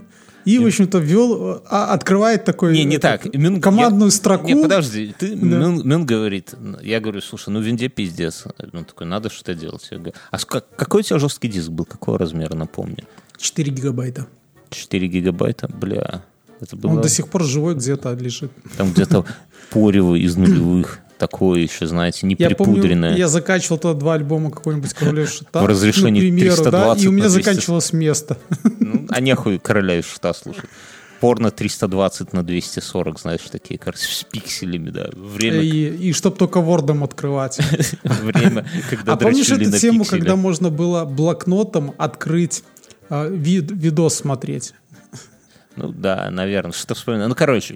и, 0.54 0.58
в 0.58 0.66
общем-то, 0.66 0.98
ввел, 0.98 1.56
э, 1.56 1.60
а, 1.70 1.92
открывает 1.94 2.44
такой 2.44 2.72
Не, 2.72 2.84
не 2.84 2.96
э, 2.96 2.98
так. 2.98 3.26
Мюн- 3.26 3.60
командную 3.60 4.10
я- 4.10 4.16
строку. 4.16 4.46
Не, 4.46 4.56
подожди. 4.56 5.14
Ты, 5.18 5.34
Мюн, 5.36 5.86
Мюн 5.86 6.06
говорит, 6.06 6.54
я 6.82 7.00
говорю, 7.00 7.20
слушай, 7.20 7.50
ну 7.50 7.60
винде 7.60 7.88
пиздец. 7.88 8.44
Он 8.72 8.84
такой, 8.84 9.06
надо 9.06 9.30
что-то 9.30 9.54
делать. 9.54 9.86
Я 9.90 9.98
говорю, 9.98 10.14
а 10.30 10.38
какой 10.38 11.00
у 11.00 11.04
тебя 11.04 11.18
жесткий 11.18 11.48
диск 11.48 11.68
был? 11.70 11.84
Какого 11.84 12.18
размера, 12.18 12.54
напомни? 12.54 13.04
4 13.38 13.70
гигабайта. 13.72 14.26
4 14.70 15.06
гигабайта? 15.08 15.68
Бля. 15.68 16.22
Это 16.60 16.76
было 16.76 16.90
Он 16.92 17.00
до 17.00 17.08
сих 17.08 17.28
пор 17.28 17.44
живой 17.44 17.74
где-то 17.74 18.12
лежит. 18.14 18.50
там 18.76 18.92
где-то 18.92 19.24
порево 19.70 20.14
из 20.14 20.36
нулевых. 20.36 21.00
Такое 21.18 21.60
еще, 21.60 21.86
знаете, 21.86 22.26
не 22.26 22.36
Я 22.38 22.50
помню, 22.50 22.74
припудренное. 22.74 23.16
я 23.16 23.28
закачивал 23.28 23.78
туда 23.78 23.94
два 23.94 24.14
альбома 24.14 24.50
какой-нибудь 24.50 24.92
Короля 24.94 25.24
и 25.24 25.26
Шута. 25.26 25.60
В 25.60 25.66
разрешении 25.66 26.20
к 26.20 26.22
примеру, 26.22 26.56
да, 26.56 26.70
320 26.70 27.04
и 27.04 27.08
у 27.08 27.12
меня 27.12 27.24
на 27.24 27.30
200. 27.30 27.44
заканчивалось 27.48 27.92
место. 27.92 28.38
Ну, 28.78 29.06
а 29.08 29.20
нехуй 29.20 29.58
короля 29.58 29.98
из 29.98 30.06
шута 30.06 30.32
слушать. 30.32 30.64
Порно 31.20 31.50
320 31.50 32.32
на 32.32 32.44
240, 32.44 33.18
знаешь, 33.20 33.40
такие, 33.50 33.76
кажется, 33.78 34.06
с 34.08 34.22
пикселями, 34.22 34.90
да. 34.90 35.08
Время, 35.14 35.60
И, 35.60 36.08
и 36.08 36.12
чтоб 36.12 36.38
только 36.38 36.60
вордом 36.60 37.02
открывать. 37.02 37.58
время 38.04 38.64
когда 38.88 39.14
А 39.14 39.16
помнишь 39.16 39.50
эту 39.50 39.76
тему, 39.76 40.04
когда 40.04 40.36
можно 40.36 40.70
было 40.70 41.04
блокнотом 41.04 41.94
открыть 41.98 42.62
а, 43.10 43.26
вид, 43.28 43.72
видос 43.72 44.14
смотреть? 44.14 44.74
Ну 45.78 45.92
да, 45.92 46.28
наверное, 46.32 46.72
что 46.72 46.96
вспоминаю. 46.96 47.28
Ну, 47.28 47.36
короче, 47.36 47.72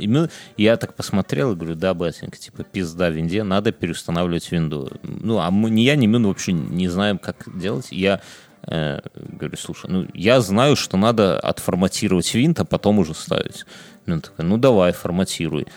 я 0.56 0.76
так 0.76 0.94
посмотрел 0.94 1.52
и 1.52 1.54
говорю, 1.54 1.76
да, 1.76 1.94
батенька, 1.94 2.36
типа, 2.36 2.64
пизда 2.64 3.10
винде, 3.10 3.44
надо 3.44 3.70
переустанавливать 3.70 4.50
винду. 4.50 4.90
Ну, 5.04 5.38
а 5.38 5.52
мы, 5.52 5.70
ни 5.70 5.82
я, 5.82 5.94
ни 5.94 6.08
Мюн 6.08 6.26
вообще 6.26 6.50
не 6.50 6.88
знаем, 6.88 7.18
как 7.18 7.46
делать. 7.56 7.92
Я 7.92 8.20
э, 8.66 8.98
говорю, 9.14 9.56
слушай, 9.56 9.88
ну, 9.88 10.08
я 10.14 10.40
знаю, 10.40 10.74
что 10.74 10.96
надо 10.96 11.38
отформатировать 11.38 12.34
винт, 12.34 12.58
а 12.58 12.64
потом 12.64 12.98
уже 12.98 13.14
ставить. 13.14 13.66
Мюн 14.06 14.20
такой, 14.20 14.46
ну, 14.46 14.56
давай, 14.56 14.92
форматируй. 14.92 15.68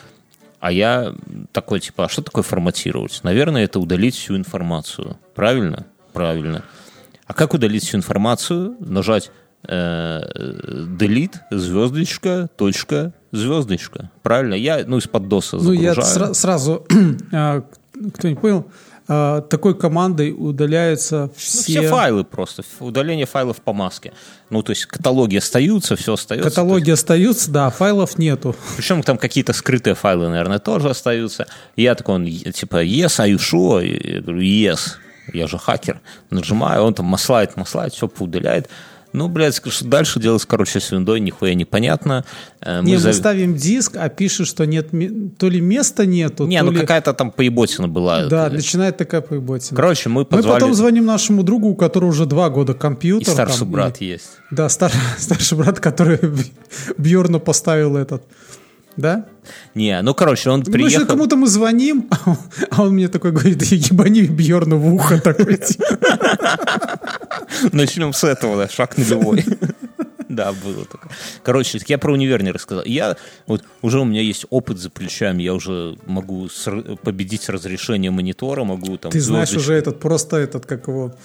А 0.59 0.71
я 0.71 1.13
такой, 1.51 1.79
типа, 1.79 2.05
а 2.05 2.09
что 2.09 2.23
такое 2.23 2.43
форматировать? 2.43 3.19
Наверное, 3.21 3.65
это 3.65 3.79
удалить 3.79 4.15
всю 4.15 4.35
информацию. 4.35 5.19
Правильно? 5.35 5.85
Правильно. 6.11 6.63
А 7.27 7.35
как 7.35 7.53
удалить 7.53 7.83
всю 7.83 7.97
информацию? 7.97 8.77
Нажать 8.79 9.29
delete, 9.69 11.35
звездочка, 11.51 12.49
точка, 12.57 13.13
звездочка. 13.31 14.09
Правильно? 14.23 14.53
Я, 14.53 14.83
ну, 14.85 14.97
из-под 14.97 15.27
доса 15.27 15.57
Ну, 15.57 15.71
я 15.71 15.93
загружаю. 15.93 16.29
сра- 16.29 16.33
сразу, 16.33 16.85
а, 17.31 17.63
кто 18.13 18.27
не 18.29 18.35
понял, 18.35 18.65
а, 19.07 19.41
такой 19.41 19.77
командой 19.77 20.33
удаляются 20.35 21.15
Ну, 21.27 21.31
все, 21.37 21.61
все 21.79 21.87
файлы 21.89 22.23
просто. 22.23 22.63
Удаление 22.79 23.25
файлов 23.25 23.61
по 23.61 23.73
маске. 23.73 24.13
Ну, 24.49 24.63
то 24.63 24.71
есть 24.71 24.85
каталоги 24.85 25.37
остаются, 25.37 25.95
все 25.95 26.13
остается. 26.13 26.49
каталоги 26.49 26.91
остаются, 26.91 27.51
да, 27.51 27.69
файлов 27.69 28.17
нету. 28.17 28.55
Причем 28.77 29.03
там 29.03 29.17
какие-то 29.17 29.53
скрытые 29.53 29.95
файлы, 29.95 30.27
наверное, 30.29 30.59
тоже 30.59 30.89
остаются. 30.89 31.45
Я 31.75 31.95
такой, 31.95 32.15
он, 32.15 32.25
типа, 32.25 32.83
yes, 32.83 33.19
are 33.19 33.29
you 33.29 33.37
sure? 33.37 33.85
Я 33.85 34.21
говорю, 34.21 34.41
yes. 34.41 34.97
Я 35.33 35.47
же 35.47 35.57
хакер. 35.57 36.01
Нажимаю, 36.29 36.83
он 36.83 36.93
там 36.93 37.07
маслает, 37.07 37.57
маслает, 37.57 37.93
все 37.93 38.07
поудаляет. 38.07 38.69
Ну, 39.15 39.27
блядь, 39.29 39.55
что 39.67 39.85
дальше 39.85 40.19
делать, 40.19 40.43
короче, 40.45 40.79
с 40.79 40.91
виндой, 40.91 41.19
нихуя 41.19 41.53
непонятно. 41.53 42.25
Э, 42.61 42.81
Не, 42.81 42.93
мы 42.95 42.99
зав- 42.99 43.13
ставим 43.15 43.55
диск, 43.55 43.95
а 43.97 44.09
пишет, 44.09 44.47
что 44.47 44.65
нет, 44.65 44.89
то 45.37 45.49
ли 45.49 45.61
места 45.61 46.05
нету, 46.05 46.45
Не, 46.47 46.61
ну 46.63 46.71
ли... 46.71 46.79
какая-то 46.79 47.13
там 47.13 47.31
поеботина 47.31 47.87
была. 47.87 48.25
Да, 48.25 48.49
начинает 48.49 48.97
такая 48.97 49.21
поеботина. 49.21 49.75
Короче, 49.75 50.09
мы 50.09 50.21
Мы 50.21 50.25
позвали... 50.25 50.59
потом 50.59 50.73
звоним 50.73 51.05
нашему 51.05 51.43
другу, 51.43 51.69
у 51.69 51.75
которого 51.75 52.09
уже 52.09 52.25
два 52.25 52.49
года 52.49 52.73
И 52.73 52.77
компьютер. 52.77 53.33
старший 53.33 53.59
там, 53.59 53.71
брат 53.71 54.01
и- 54.01 54.05
есть. 54.05 54.29
Да, 54.51 54.67
стар- 54.69 54.91
старший 55.17 55.57
брат, 55.57 55.79
который 55.79 56.19
Бьорну 56.97 57.39
поставил 57.39 57.95
этот. 57.97 58.23
Да? 58.97 59.25
Не, 59.73 60.01
ну, 60.01 60.13
короче, 60.13 60.49
он 60.49 60.63
Ну, 60.65 60.71
приехал... 60.71 60.91
если 60.91 61.05
кому-то 61.05 61.35
мы 61.35 61.47
звоним, 61.47 62.09
а 62.71 62.83
он, 62.83 62.93
мне 62.93 63.07
такой 63.07 63.31
говорит, 63.31 63.57
да 63.57 63.65
ебани 63.69 64.23
Бьорну 64.23 64.77
в 64.77 64.93
ухо 64.93 65.19
такой. 65.19 65.57
типа. 65.57 65.85
Начнем 67.71 68.13
с 68.13 68.23
этого, 68.23 68.57
да, 68.57 68.69
шаг 68.69 68.97
нулевой. 68.97 69.43
Да, 70.27 70.51
было 70.51 70.85
такое. 70.85 71.11
Короче, 71.43 71.79
так 71.79 71.89
я 71.89 71.97
про 71.97 72.11
универ 72.11 72.43
не 72.43 72.51
рассказал. 72.51 72.83
Я, 72.83 73.15
вот, 73.47 73.63
уже 73.81 73.99
у 73.99 74.05
меня 74.05 74.21
есть 74.21 74.45
опыт 74.49 74.79
за 74.79 74.89
плечами, 74.89 75.43
я 75.43 75.53
уже 75.53 75.97
могу 76.07 76.49
с 76.49 76.69
победить 77.03 77.47
разрешение 77.47 78.11
монитора, 78.11 78.63
могу 78.63 78.97
там... 78.97 79.11
Ты 79.11 79.21
знаешь 79.21 79.53
уже 79.53 79.73
этот, 79.75 79.99
просто 79.99 80.37
этот, 80.37 80.65
как 80.65 80.87
его, 80.87 81.15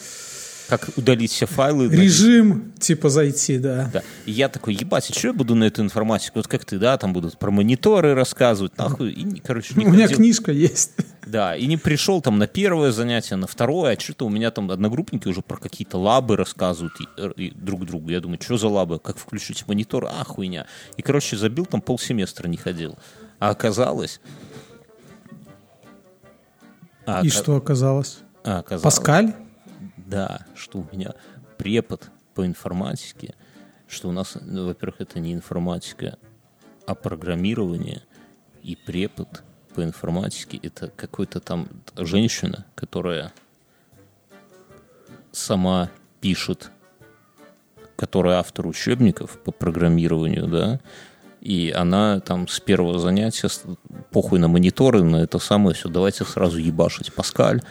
Как 0.71 0.89
удалить 0.97 1.33
все 1.33 1.47
файлы. 1.47 1.89
режим, 1.89 2.73
типа, 2.79 3.09
зайти, 3.11 3.59
да. 3.59 3.91
Да. 3.93 4.03
И 4.25 4.31
я 4.31 4.49
такой, 4.49 4.75
ебать, 4.75 5.11
а 5.11 5.13
что 5.13 5.27
я 5.29 5.33
буду 5.35 5.55
на 5.55 5.65
эту 5.65 5.83
информатику? 5.83 6.39
Вот 6.39 6.47
как 6.49 6.65
ты, 6.65 6.79
да, 6.79 6.97
там 6.97 7.13
будут 7.13 7.37
про 7.39 7.51
мониторы 7.51 8.15
рассказывать, 8.15 8.79
нахуй. 8.79 9.11
И, 9.11 9.41
короче, 9.41 9.75
не 9.75 9.85
У 9.85 9.91
меня 9.91 10.05
ходил. 10.05 10.17
книжка 10.19 10.53
есть. 10.53 10.93
Да, 11.27 11.55
и 11.57 11.67
не 11.67 11.77
пришел 11.77 12.23
там 12.23 12.39
на 12.39 12.47
первое 12.47 12.93
занятие, 12.93 13.37
на 13.37 13.47
второе, 13.47 13.97
а 13.97 14.01
что-то 14.01 14.27
у 14.27 14.31
меня 14.31 14.51
там 14.51 14.71
одногруппники 14.71 15.29
уже 15.29 15.43
про 15.43 15.57
какие-то 15.59 15.99
лабы 15.99 16.37
рассказывают 16.37 16.95
и, 17.37 17.45
и 17.47 17.51
друг 17.51 17.85
другу. 17.85 18.09
Я 18.11 18.21
думаю, 18.21 18.39
что 18.41 18.57
за 18.57 18.69
лабы, 18.69 18.99
как 18.99 19.19
включить 19.19 19.67
монитор, 19.69 20.07
а, 20.07 20.25
хуйня. 20.25 20.67
И, 20.97 21.03
короче, 21.03 21.37
забил, 21.37 21.67
там 21.67 21.83
полсеместра 21.83 22.49
не 22.49 22.57
ходил. 22.57 22.97
А 23.39 23.51
оказалось... 23.51 24.21
А, 27.07 27.23
И 27.23 27.29
ока- 27.29 27.37
что 27.37 27.57
оказалось? 27.57 28.19
а, 28.45 28.59
оказалось 28.61 28.83
Паскаль? 28.83 29.35
Да, 30.11 30.45
что 30.55 30.81
у 30.81 30.87
меня 30.93 31.15
препод 31.57 32.11
по 32.35 32.45
информатике, 32.45 33.35
что 33.89 34.09
у 34.09 34.13
нас, 34.13 34.37
ну, 34.41 34.67
во-первых, 34.67 35.01
это 35.01 35.21
не 35.21 35.33
информатика, 35.33 36.19
а 36.87 36.95
программирование, 36.95 38.03
и 38.63 38.77
препод 38.77 39.43
по 39.75 39.83
информатике. 39.83 40.59
Это 40.63 40.89
какой-то 40.89 41.41
там 41.41 41.69
женщина, 41.97 42.67
которая 42.75 43.33
сама 45.33 45.91
пишет, 46.21 46.71
которая 47.97 48.39
автор 48.39 48.67
учебников 48.67 49.39
по 49.39 49.53
программированию, 49.53 50.47
да, 50.47 50.81
и 51.41 51.73
она 51.75 52.21
там 52.21 52.49
с 52.49 52.61
первого 52.61 52.99
занятия, 52.99 53.49
похуй 54.11 54.39
на 54.39 54.49
мониторы, 54.49 55.03
на 55.03 55.23
это 55.23 55.39
самое 55.39 55.75
все, 55.75 55.89
давайте 55.89 56.25
сразу 56.25 56.59
ебашить. 56.59 57.15
Паскаль, 57.15 57.63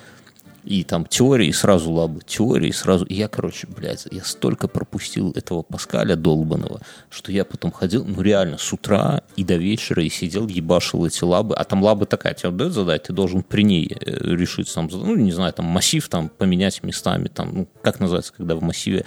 и 0.63 0.83
там 0.83 1.05
теории, 1.05 1.51
сразу 1.51 1.91
лабы, 1.91 2.21
теории, 2.25 2.71
сразу... 2.71 3.05
И 3.05 3.15
я, 3.15 3.27
короче, 3.27 3.67
блядь, 3.67 4.07
я 4.11 4.23
столько 4.23 4.67
пропустил 4.67 5.31
этого 5.31 5.63
Паскаля 5.63 6.15
долбанного, 6.15 6.81
что 7.09 7.31
я 7.31 7.45
потом 7.45 7.71
ходил, 7.71 8.05
ну 8.05 8.21
реально, 8.21 8.57
с 8.57 8.71
утра 8.73 9.21
и 9.35 9.43
до 9.43 9.55
вечера 9.55 10.03
и 10.03 10.09
сидел, 10.09 10.47
ебашил 10.47 11.05
эти 11.05 11.23
лабы. 11.23 11.55
А 11.55 11.63
там 11.63 11.83
лабы 11.83 12.05
такая, 12.05 12.33
тебе 12.33 12.51
дают 12.51 12.73
задать, 12.73 13.03
ты 13.03 13.13
должен 13.13 13.43
при 13.43 13.63
ней 13.63 13.87
э, 13.89 14.35
решить, 14.35 14.73
там, 14.73 14.89
ну, 14.91 15.15
не 15.15 15.31
знаю, 15.31 15.53
там, 15.53 15.65
массив 15.65 16.07
там 16.09 16.29
поменять 16.29 16.83
местами, 16.83 17.27
там, 17.27 17.51
ну, 17.53 17.67
как 17.81 17.99
называется, 17.99 18.33
когда 18.35 18.55
в 18.55 18.61
массиве 18.61 19.05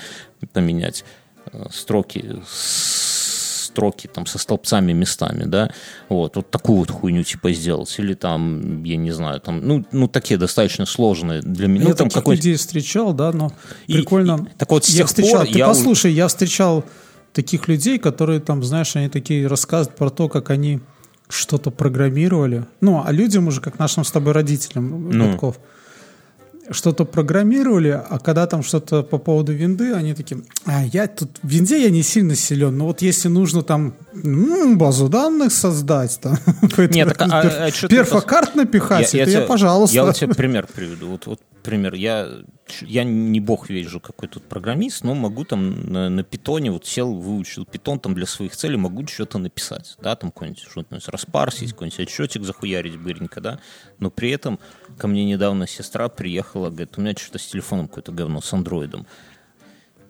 поменять 0.52 1.04
э, 1.52 1.66
строки 1.70 2.40
с 2.48 3.11
строки 3.72 4.06
там 4.06 4.26
со 4.26 4.38
столбцами 4.38 4.92
местами, 4.92 5.44
да, 5.44 5.70
вот, 6.08 6.36
вот 6.36 6.50
такую 6.50 6.78
вот 6.78 6.90
хуйню 6.90 7.22
типа 7.22 7.52
сделать, 7.52 7.94
или 7.98 8.14
там, 8.14 8.84
я 8.84 8.96
не 8.96 9.10
знаю, 9.12 9.40
там, 9.40 9.66
ну, 9.66 9.84
ну 9.92 10.08
такие 10.08 10.38
достаточно 10.38 10.84
сложные 10.86 11.40
для 11.40 11.68
меня, 11.68 11.84
я 11.84 11.88
ну, 11.90 11.94
там 11.96 12.08
таких 12.08 12.22
какой-то 12.22 12.42
людей 12.42 12.56
встречал, 12.56 13.14
да, 13.14 13.32
но 13.32 13.50
И- 13.86 13.94
прикольно. 13.94 14.46
и- 14.54 14.58
так 14.58 14.70
вот, 14.70 14.84
с 14.84 14.90
я 14.90 14.98
тех 14.98 15.06
встречал, 15.06 15.38
пор 15.44 15.46
ты 15.52 15.58
я 15.58 15.66
послушай, 15.66 16.12
я 16.12 16.28
встречал 16.28 16.84
таких 17.32 17.66
людей, 17.68 17.98
которые 17.98 18.40
там, 18.40 18.62
знаешь, 18.62 18.94
они 18.94 19.08
такие 19.08 19.46
рассказывают 19.46 19.96
про 19.96 20.10
то, 20.10 20.28
как 20.28 20.50
они 20.50 20.80
что-то 21.30 21.70
программировали. 21.70 22.66
Ну, 22.82 23.02
а 23.04 23.10
людям 23.10 23.48
уже, 23.48 23.62
как 23.62 23.78
нашим 23.78 24.04
с 24.04 24.10
тобой 24.10 24.32
родителям, 24.34 25.08
Ну. 25.10 25.30
Гудков, 25.30 25.58
что-то 26.70 27.04
программировали, 27.04 27.88
а 28.08 28.18
когда 28.18 28.46
там 28.46 28.62
что-то 28.62 29.02
по 29.02 29.18
поводу 29.18 29.52
винды, 29.52 29.92
они 29.92 30.14
такие, 30.14 30.42
а 30.64 30.84
я 30.84 31.06
тут 31.08 31.30
в 31.42 31.48
винде 31.48 31.82
я 31.82 31.90
не 31.90 32.02
сильно 32.02 32.34
силен, 32.36 32.76
но 32.78 32.86
вот 32.86 33.02
если 33.02 33.28
нужно 33.28 33.62
там 33.62 33.94
м, 34.14 34.78
базу 34.78 35.08
данных 35.08 35.52
создать, 35.52 36.18
там, 36.20 36.36
Нет, 36.78 37.08
так, 37.16 37.28
а- 37.32 37.66
а 37.66 37.70
ты 37.70 37.88
перфокарт 37.88 38.54
напихать, 38.54 39.08
это 39.08 39.16
я, 39.16 39.26
тебе- 39.26 39.40
пожалуйста. 39.46 39.94
Я 39.96 40.04
вот 40.04 40.14
тебе 40.16 40.34
пример 40.34 40.66
приведу. 40.72 41.08
Вот, 41.08 41.26
вот 41.26 41.40
пример. 41.62 41.94
Я, 41.94 42.28
я 42.82 43.04
не 43.04 43.40
бог 43.40 43.70
вижу, 43.70 44.00
какой 44.00 44.28
тут 44.28 44.44
программист, 44.44 45.04
но 45.04 45.14
могу 45.14 45.44
там 45.44 45.92
на, 45.92 46.08
на 46.08 46.22
питоне, 46.22 46.70
вот 46.70 46.86
сел, 46.86 47.14
выучил 47.14 47.64
питон 47.64 47.98
там 48.00 48.14
для 48.14 48.26
своих 48.26 48.54
целей, 48.56 48.76
могу 48.76 49.06
что-то 49.06 49.38
написать, 49.38 49.96
да, 50.02 50.16
там 50.16 50.30
какой-нибудь 50.30 50.62
что-то 50.68 51.00
распарсить, 51.10 51.72
какой-нибудь 51.72 52.00
отчетик 52.00 52.44
захуярить 52.44 52.98
быренько, 52.98 53.40
да, 53.40 53.60
но 53.98 54.10
при 54.10 54.30
этом 54.30 54.58
ко 54.98 55.08
мне 55.08 55.24
недавно 55.24 55.66
сестра 55.66 56.08
приехала, 56.08 56.68
говорит, 56.68 56.98
у 56.98 57.00
меня 57.00 57.14
что-то 57.16 57.38
с 57.38 57.46
телефоном 57.46 57.88
какое-то 57.88 58.12
говно, 58.12 58.40
с 58.40 58.52
андроидом. 58.52 59.06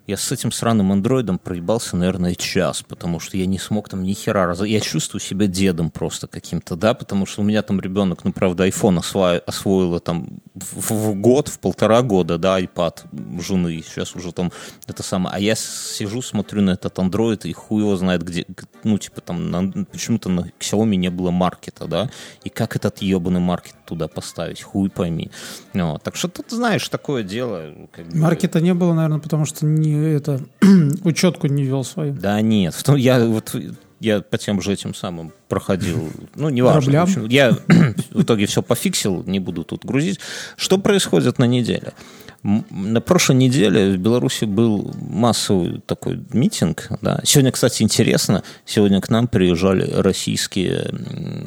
Я 0.07 0.17
с 0.17 0.33
этим 0.33 0.51
сраным 0.51 0.91
андроидом 0.91 1.39
проебался, 1.39 1.97
наверное, 1.97 2.35
час, 2.35 2.83
потому 2.83 3.21
что 3.21 3.37
я 3.37 3.47
не 3.47 3.59
смог 3.59 3.89
там 3.89 4.03
ни 4.03 4.15
хера 4.15 4.47
раз. 4.47 4.61
Я 4.63 4.81
чувствую 4.81 5.21
себя 5.21 5.47
дедом 5.47 5.91
просто 5.91 6.27
каким-то, 6.27 6.75
да, 6.75 6.93
потому 6.95 7.25
что 7.25 7.43
у 7.43 7.45
меня 7.45 7.63
там 7.63 7.81
ребенок, 7.81 8.25
ну, 8.25 8.33
правда, 8.33 8.67
iPhone 8.67 8.99
осва... 8.99 9.37
освоила 9.47 10.01
там 10.01 10.41
в, 10.55 10.91
в 10.91 11.15
год, 11.15 11.49
в 11.49 11.61
полтора 11.61 12.03
года, 12.03 12.37
да, 12.37 12.61
iPad 12.61 13.41
жены, 13.41 13.83
сейчас 13.87 14.17
уже 14.17 14.33
там 14.33 14.51
это 14.89 15.05
самое. 15.05 15.37
А 15.37 15.39
я 15.39 15.55
сижу, 15.55 16.21
смотрю 16.21 16.63
на 16.63 16.71
этот 16.73 16.99
андроид, 16.99 17.45
и 17.45 17.53
хуй 17.53 17.83
его 17.83 17.97
знает, 17.97 18.25
где, 18.25 18.45
ну, 18.83 18.99
типа 18.99 19.21
там, 19.21 19.51
на- 19.51 19.85
почему-то 19.85 20.29
на 20.29 20.51
Xiaomi 20.59 20.97
не 20.97 21.11
было 21.11 21.31
маркета, 21.31 21.87
да, 21.87 22.11
и 22.43 22.49
как 22.49 22.75
этот 22.75 23.03
ебаный 23.03 23.41
маркет 23.41 23.77
туда 23.87 24.09
поставить, 24.09 24.63
хуй 24.63 24.91
пойми. 24.91 25.31
Ну, 25.75 25.99
так 26.03 26.17
что 26.17 26.29
тут, 26.29 26.51
знаешь, 26.51 26.89
такое 26.89 27.23
дело. 27.23 27.73
как 27.93 28.13
Маркета 28.13 28.61
не 28.61 28.75
было, 28.75 28.95
наверное, 28.95 29.21
потому 29.21 29.45
что 29.45 29.65
не 29.67 29.92
это 29.99 30.41
учетку 31.05 31.47
не 31.47 31.65
вел 31.65 31.85
свою. 31.85 32.15
Да 32.15 32.41
нет, 32.41 32.75
я 32.97 33.25
вот 33.25 33.55
я 34.03 34.21
по 34.21 34.37
тем 34.37 34.61
же 34.61 34.73
этим 34.73 34.95
самым 34.95 35.33
проходил, 35.49 36.11
ну, 36.35 36.49
неважно. 36.49 36.93
Кораблям? 36.93 37.07
в 37.07 37.11
общем, 37.11 37.29
я 37.29 37.53
в 38.11 38.23
итоге 38.23 38.47
все 38.47 38.63
пофиксил, 38.63 39.23
не 39.25 39.39
буду 39.39 39.65
тут 39.65 39.85
грузить. 39.85 40.19
Что 40.57 40.79
происходит 40.79 41.39
на 41.39 41.45
неделе? 41.45 41.93
На 42.43 43.01
прошлой 43.01 43.37
неделе 43.37 43.93
в 43.93 43.99
Беларуси 43.99 44.47
был 44.47 44.93
массовый 45.01 45.81
такой 45.87 46.21
митинг. 46.33 46.89
Да. 47.01 47.21
Сегодня, 47.23 47.53
кстати, 47.53 47.85
интересно, 47.85 48.43
сегодня 48.67 49.01
к 49.01 49.09
нам 49.11 49.29
приезжали 49.29 49.89
российские 49.89 50.93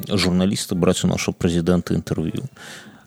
журналисты 0.08 0.74
брать 0.74 1.04
у 1.04 1.08
нашего 1.08 1.34
президента 1.34 1.94
интервью. 1.94 2.44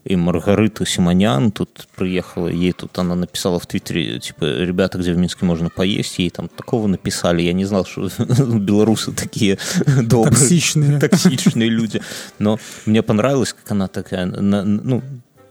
И 0.05 0.15
Маргарита 0.15 0.85
Симонян 0.85 1.51
тут 1.51 1.87
приехала, 1.95 2.47
ей 2.47 2.71
тут 2.71 2.97
она 2.97 3.15
написала 3.15 3.59
в 3.59 3.67
Твиттере, 3.67 4.19
типа, 4.19 4.45
ребята, 4.45 4.97
где 4.97 5.13
в 5.13 5.17
Минске 5.17 5.45
можно 5.45 5.69
поесть, 5.69 6.19
ей 6.19 6.29
там 6.29 6.47
такого 6.47 6.87
написали. 6.87 7.41
Я 7.41 7.53
не 7.53 7.65
знал, 7.65 7.85
что 7.85 8.09
белорусы 8.57 9.11
такие 9.11 9.57
добрые, 9.85 10.31
Токсичные. 10.35 10.99
токсичные 10.99 11.69
люди. 11.69 12.01
Но 12.39 12.59
мне 12.85 13.03
понравилось, 13.03 13.53
как 13.53 13.71
она 13.71 13.87
такая, 13.87 14.25
ну, 14.25 15.01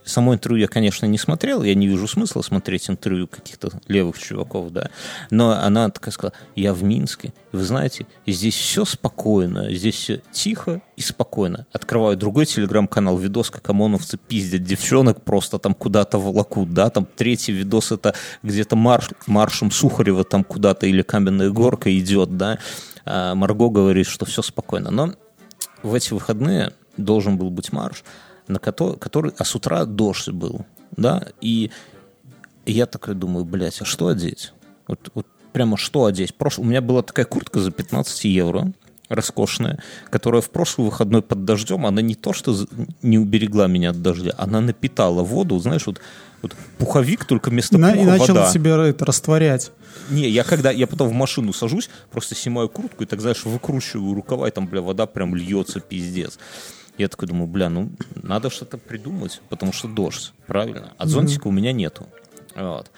Само 0.09 0.33
интервью 0.33 0.61
я, 0.61 0.67
конечно, 0.67 1.05
не 1.05 1.17
смотрел, 1.17 1.61
я 1.61 1.75
не 1.75 1.87
вижу 1.87 2.07
смысла 2.07 2.41
смотреть 2.41 2.89
интервью 2.89 3.27
каких-то 3.27 3.69
левых 3.87 4.17
чуваков, 4.17 4.71
да. 4.71 4.89
Но 5.29 5.51
она 5.51 5.89
такая 5.89 6.11
сказала, 6.11 6.33
я 6.55 6.73
в 6.73 6.83
Минске, 6.83 7.31
вы 7.51 7.63
знаете, 7.63 8.07
здесь 8.25 8.55
все 8.55 8.85
спокойно, 8.85 9.71
здесь 9.73 9.95
все 9.95 10.21
тихо 10.31 10.81
и 10.95 11.01
спокойно. 11.01 11.67
Открываю 11.71 12.17
другой 12.17 12.47
телеграм-канал, 12.47 13.17
видос, 13.17 13.51
как 13.51 13.69
ОМОНовцы 13.69 14.17
пиздят 14.17 14.63
девчонок, 14.63 15.21
просто 15.23 15.59
там 15.59 15.75
куда-то 15.75 16.17
волокут, 16.17 16.73
да. 16.73 16.89
Там 16.89 17.05
третий 17.15 17.51
видос, 17.51 17.91
это 17.91 18.15
где-то 18.41 18.75
марш, 18.75 19.09
маршем 19.27 19.69
Сухарева 19.69 20.23
там 20.23 20.43
куда-то 20.43 20.87
или 20.87 21.03
Каменная 21.03 21.51
горка 21.51 21.95
идет, 21.97 22.35
да. 22.35 22.57
А 23.05 23.35
Марго 23.35 23.69
говорит, 23.69 24.07
что 24.07 24.25
все 24.25 24.41
спокойно. 24.41 24.89
Но 24.89 25.13
в 25.83 25.93
эти 25.93 26.13
выходные 26.13 26.73
должен 26.97 27.37
был 27.37 27.49
быть 27.49 27.71
марш, 27.71 28.03
на 28.49 28.59
который, 28.59 28.97
который, 28.97 29.31
а 29.37 29.45
с 29.45 29.55
утра 29.55 29.85
дождь 29.85 30.29
был, 30.29 30.65
да, 30.97 31.27
и 31.39 31.71
я 32.65 32.85
такой 32.85 33.15
думаю, 33.15 33.45
блядь, 33.45 33.81
а 33.81 33.85
что 33.85 34.07
одеть? 34.07 34.53
Вот, 34.87 35.11
вот 35.13 35.27
прямо 35.53 35.77
что 35.77 36.05
одеть? 36.05 36.35
Прош... 36.35 36.59
У 36.59 36.63
меня 36.63 36.81
была 36.81 37.03
такая 37.03 37.25
куртка 37.25 37.59
за 37.59 37.71
15 37.71 38.25
евро, 38.25 38.71
роскошная, 39.07 39.79
которая 40.09 40.41
в 40.41 40.49
прошлый 40.49 40.85
выходной 40.85 41.21
под 41.21 41.45
дождем, 41.45 41.85
она 41.85 42.01
не 42.01 42.15
то 42.15 42.33
что 42.33 42.55
не 43.01 43.17
уберегла 43.17 43.67
меня 43.67 43.91
от 43.91 44.01
дождя, 44.01 44.33
она 44.37 44.61
напитала 44.61 45.23
воду, 45.23 45.57
знаешь, 45.59 45.85
вот, 45.87 45.99
вот 46.41 46.53
пуховик, 46.77 47.25
только 47.25 47.49
вместо 47.49 47.77
На, 47.77 47.91
пуха 47.91 48.01
и 48.01 48.05
начал 48.05 48.33
вода. 48.35 48.51
себя 48.51 48.77
это, 48.85 49.05
растворять. 49.05 49.71
Не, 50.09 50.29
я 50.29 50.43
когда, 50.43 50.71
я 50.71 50.87
потом 50.87 51.09
в 51.09 51.13
машину 51.13 51.53
сажусь, 51.53 51.89
просто 52.11 52.35
снимаю 52.35 52.69
куртку 52.69 53.03
и 53.03 53.07
так, 53.07 53.21
знаешь, 53.21 53.45
выкручиваю 53.45 54.13
рукава, 54.13 54.47
и 54.47 54.51
там, 54.51 54.67
бля, 54.67 54.81
вода 54.81 55.05
прям 55.05 55.35
льется, 55.35 55.79
пиздец. 55.79 56.39
Я 56.99 57.07
такой 57.07 57.29
думаю, 57.29 57.47
бля, 57.47 57.69
ну, 57.69 57.91
надо 58.21 58.49
что-то 58.49 58.77
придумать, 58.77 59.41
потому 59.47 59.71
что 59.71 59.87
дождь, 59.87 60.33
правильно? 60.47 60.93
А 60.97 61.07
зонтика 61.07 61.47
у 61.47 61.51
меня 61.51 61.71
нету. 61.71 62.07
Вот. 62.55 62.91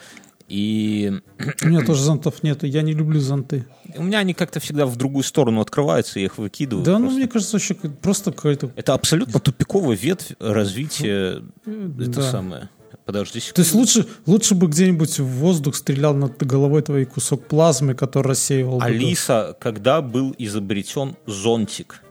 И 0.47 1.21
У 1.63 1.67
меня 1.67 1.85
тоже 1.85 2.01
зонтов 2.01 2.41
нету, 2.41 2.65
я 2.65 2.81
не 2.81 2.93
люблю 2.93 3.19
зонты. 3.21 3.67
у 3.95 4.03
меня 4.03 4.17
они 4.17 4.33
как-то 4.33 4.59
всегда 4.59 4.87
в 4.87 4.95
другую 4.95 5.23
сторону 5.23 5.61
открываются, 5.61 6.19
я 6.19 6.25
их 6.25 6.39
выкидываю. 6.39 6.83
Да, 6.83 6.93
ну, 6.93 7.05
просто. 7.05 7.19
мне 7.19 7.27
кажется, 7.27 7.55
вообще 7.55 7.75
просто 7.75 8.31
какой-то... 8.31 8.71
Это 8.75 8.95
абсолютно 8.95 9.39
тупиковая 9.39 9.95
ветвь 9.95 10.33
развития. 10.39 11.43
Это 11.65 12.09
да. 12.09 12.21
самое. 12.23 12.69
Подожди 13.05 13.39
секунду. 13.39 13.55
То 13.55 13.61
есть 13.61 13.73
лучше, 13.75 14.07
лучше 14.25 14.55
бы 14.55 14.67
где-нибудь 14.67 15.19
в 15.19 15.25
воздух 15.25 15.75
стрелял 15.75 16.15
над 16.15 16.43
головой 16.43 16.81
твоей 16.81 17.05
кусок 17.05 17.45
плазмы, 17.47 17.93
который 17.93 18.29
рассеивал 18.29 18.79
бы 18.79 18.85
Алиса, 18.85 19.55
когда 19.59 20.01
был 20.01 20.35
изобретен 20.37 21.15
зонтик? 21.27 22.01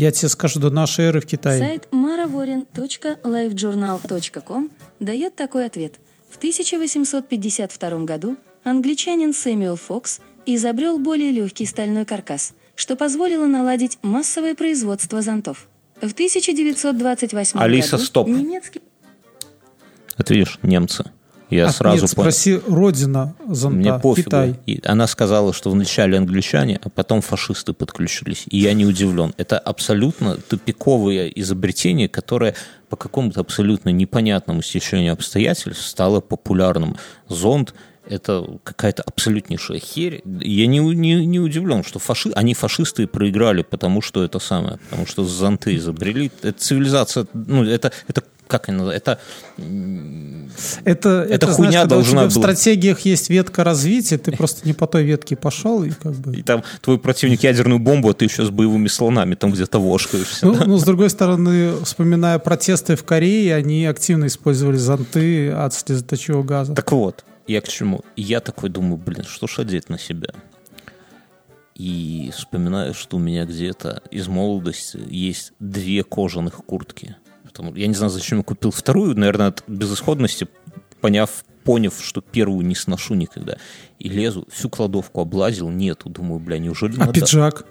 Я 0.00 0.10
тебе 0.12 0.30
скажу, 0.30 0.60
до 0.60 0.70
нашей 0.70 1.04
эры 1.04 1.20
в 1.20 1.26
Китае. 1.26 1.58
Сайт 1.58 1.88
maravorin.lifejournal.com 1.92 4.70
дает 4.98 5.36
такой 5.36 5.66
ответ. 5.66 6.00
В 6.30 6.38
1852 6.38 8.04
году 8.06 8.38
англичанин 8.64 9.34
Сэмюэл 9.34 9.76
Фокс 9.76 10.20
изобрел 10.46 10.98
более 10.98 11.32
легкий 11.32 11.66
стальной 11.66 12.06
каркас, 12.06 12.54
что 12.76 12.96
позволило 12.96 13.44
наладить 13.44 13.98
массовое 14.00 14.54
производство 14.54 15.20
зонтов. 15.20 15.68
В 16.00 16.14
1928 16.14 17.60
Алиса, 17.60 17.90
году 17.90 18.02
стоп. 18.02 18.26
немецкий 18.26 18.80
Это 20.16 20.32
видишь, 20.32 20.58
немцы. 20.62 21.04
Я 21.50 21.66
А, 21.66 21.72
сразу 21.72 22.02
нет, 22.02 22.14
понял. 22.14 22.30
спроси 22.30 22.60
родина 22.66 23.34
зонта, 23.48 23.76
Мне 23.78 23.92
пофигу. 23.98 24.26
Китай. 24.28 24.60
И 24.66 24.80
она 24.84 25.06
сказала, 25.06 25.52
что 25.52 25.70
вначале 25.70 26.16
англичане, 26.16 26.78
а 26.82 26.88
потом 26.88 27.20
фашисты 27.20 27.72
подключились. 27.72 28.44
И 28.48 28.58
я 28.58 28.72
не 28.72 28.86
удивлен. 28.86 29.34
Это 29.36 29.58
абсолютно 29.58 30.36
тупиковое 30.36 31.28
изобретение, 31.28 32.08
которое 32.08 32.54
по 32.88 32.96
какому-то 32.96 33.40
абсолютно 33.40 33.90
непонятному 33.90 34.62
стечению 34.62 35.12
обстоятельств 35.12 35.86
стало 35.86 36.20
популярным. 36.20 36.96
Зонд 37.28 37.74
это 38.08 38.44
какая-то 38.64 39.02
абсолютнейшая 39.02 39.78
херь. 39.78 40.22
Я 40.24 40.66
не, 40.66 40.78
не, 40.78 41.26
не 41.26 41.38
удивлен, 41.38 41.84
что 41.84 41.98
фаши... 41.98 42.30
они 42.34 42.54
фашисты 42.54 43.06
проиграли, 43.06 43.62
потому 43.62 44.02
что 44.02 44.24
это 44.24 44.38
самое, 44.38 44.78
потому 44.78 45.06
что 45.06 45.24
зонты 45.24 45.76
изобрели. 45.76 46.30
Это 46.42 46.58
цивилизация, 46.58 47.26
ну, 47.34 47.64
это, 47.64 47.92
это 48.08 48.24
как 48.50 48.68
они 48.68 48.78
называют? 48.78 49.02
Это 49.02 49.18
Это, 50.84 51.26
это, 51.28 51.46
хуйня 51.46 51.70
знаешь, 51.70 51.86
у 51.86 51.88
должна 51.88 52.10
тебя 52.10 52.28
в 52.28 52.32
стратегиях 52.32 53.00
есть 53.00 53.30
ветка 53.30 53.64
развития, 53.64 54.18
ты 54.18 54.32
просто 54.32 54.66
не 54.66 54.72
по 54.72 54.86
той 54.86 55.04
ветке 55.04 55.36
пошел 55.36 55.82
и 55.84 55.90
как 55.90 56.12
бы... 56.12 56.36
И 56.36 56.42
там 56.42 56.62
твой 56.80 56.98
противник 56.98 57.42
ядерную 57.42 57.78
бомбу, 57.78 58.10
а 58.10 58.14
ты 58.14 58.26
еще 58.26 58.44
с 58.44 58.50
боевыми 58.50 58.88
слонами 58.88 59.34
там 59.34 59.52
где-то 59.52 59.78
вошкаешься. 59.78 60.46
Ну, 60.46 60.54
ну, 60.66 60.78
с 60.78 60.84
другой 60.84 61.10
стороны, 61.10 61.72
вспоминая 61.84 62.38
протесты 62.38 62.96
в 62.96 63.04
Корее, 63.04 63.54
они 63.54 63.86
активно 63.86 64.26
использовали 64.26 64.76
зонты 64.76 65.50
от 65.50 65.74
слезоточивого 65.74 66.42
газа. 66.42 66.74
Так 66.74 66.92
вот, 66.92 67.24
я 67.46 67.60
к 67.60 67.68
чему? 67.68 68.02
Я 68.16 68.40
такой 68.40 68.70
думаю, 68.70 68.96
блин, 68.96 69.24
что 69.24 69.46
ж 69.46 69.60
одеть 69.60 69.88
на 69.88 69.98
себя? 69.98 70.28
И 71.74 72.30
вспоминаю, 72.36 72.92
что 72.92 73.16
у 73.16 73.20
меня 73.20 73.46
где-то 73.46 74.02
из 74.10 74.28
молодости 74.28 75.00
есть 75.08 75.52
две 75.60 76.04
кожаных 76.04 76.56
куртки. 76.56 77.16
Потому- 77.60 77.76
я 77.76 77.86
не 77.86 77.94
знаю, 77.94 78.10
зачем 78.10 78.38
я 78.38 78.44
купил 78.44 78.70
вторую, 78.70 79.14
наверное, 79.18 79.48
от 79.48 79.62
безысходности, 79.66 80.48
поняв, 81.00 81.44
поняв, 81.64 81.94
что 82.02 82.20
первую 82.22 82.64
не 82.66 82.74
сношу 82.74 83.14
никогда. 83.14 83.56
И 83.98 84.08
лезу, 84.08 84.46
всю 84.50 84.70
кладовку 84.70 85.20
облазил, 85.20 85.68
нету. 85.68 86.08
Думаю, 86.08 86.40
бля, 86.40 86.58
неужели 86.58 86.96
А 86.96 87.00
надо... 87.06 87.12
пиджак? 87.20 87.66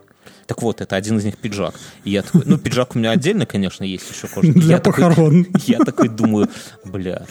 Так 0.45 0.61
вот, 0.61 0.81
это 0.81 0.95
один 0.95 1.17
из 1.17 1.25
них 1.25 1.37
пиджак. 1.37 1.73
И 2.03 2.11
я 2.11 2.21
такой, 2.21 2.43
ну, 2.45 2.57
пиджак 2.59 2.95
у 2.95 2.99
меня 2.99 3.11
отдельно, 3.11 3.45
конечно, 3.47 3.83
есть 3.83 4.09
еще 4.11 4.27
кожаный. 4.27 4.53
Для 4.61 4.75
Я 4.75 4.79
такой- 4.79 5.03
похорон. 5.05 5.47
я 5.65 5.79
такой 5.79 6.09
думаю, 6.09 6.49
бля, 6.85 7.25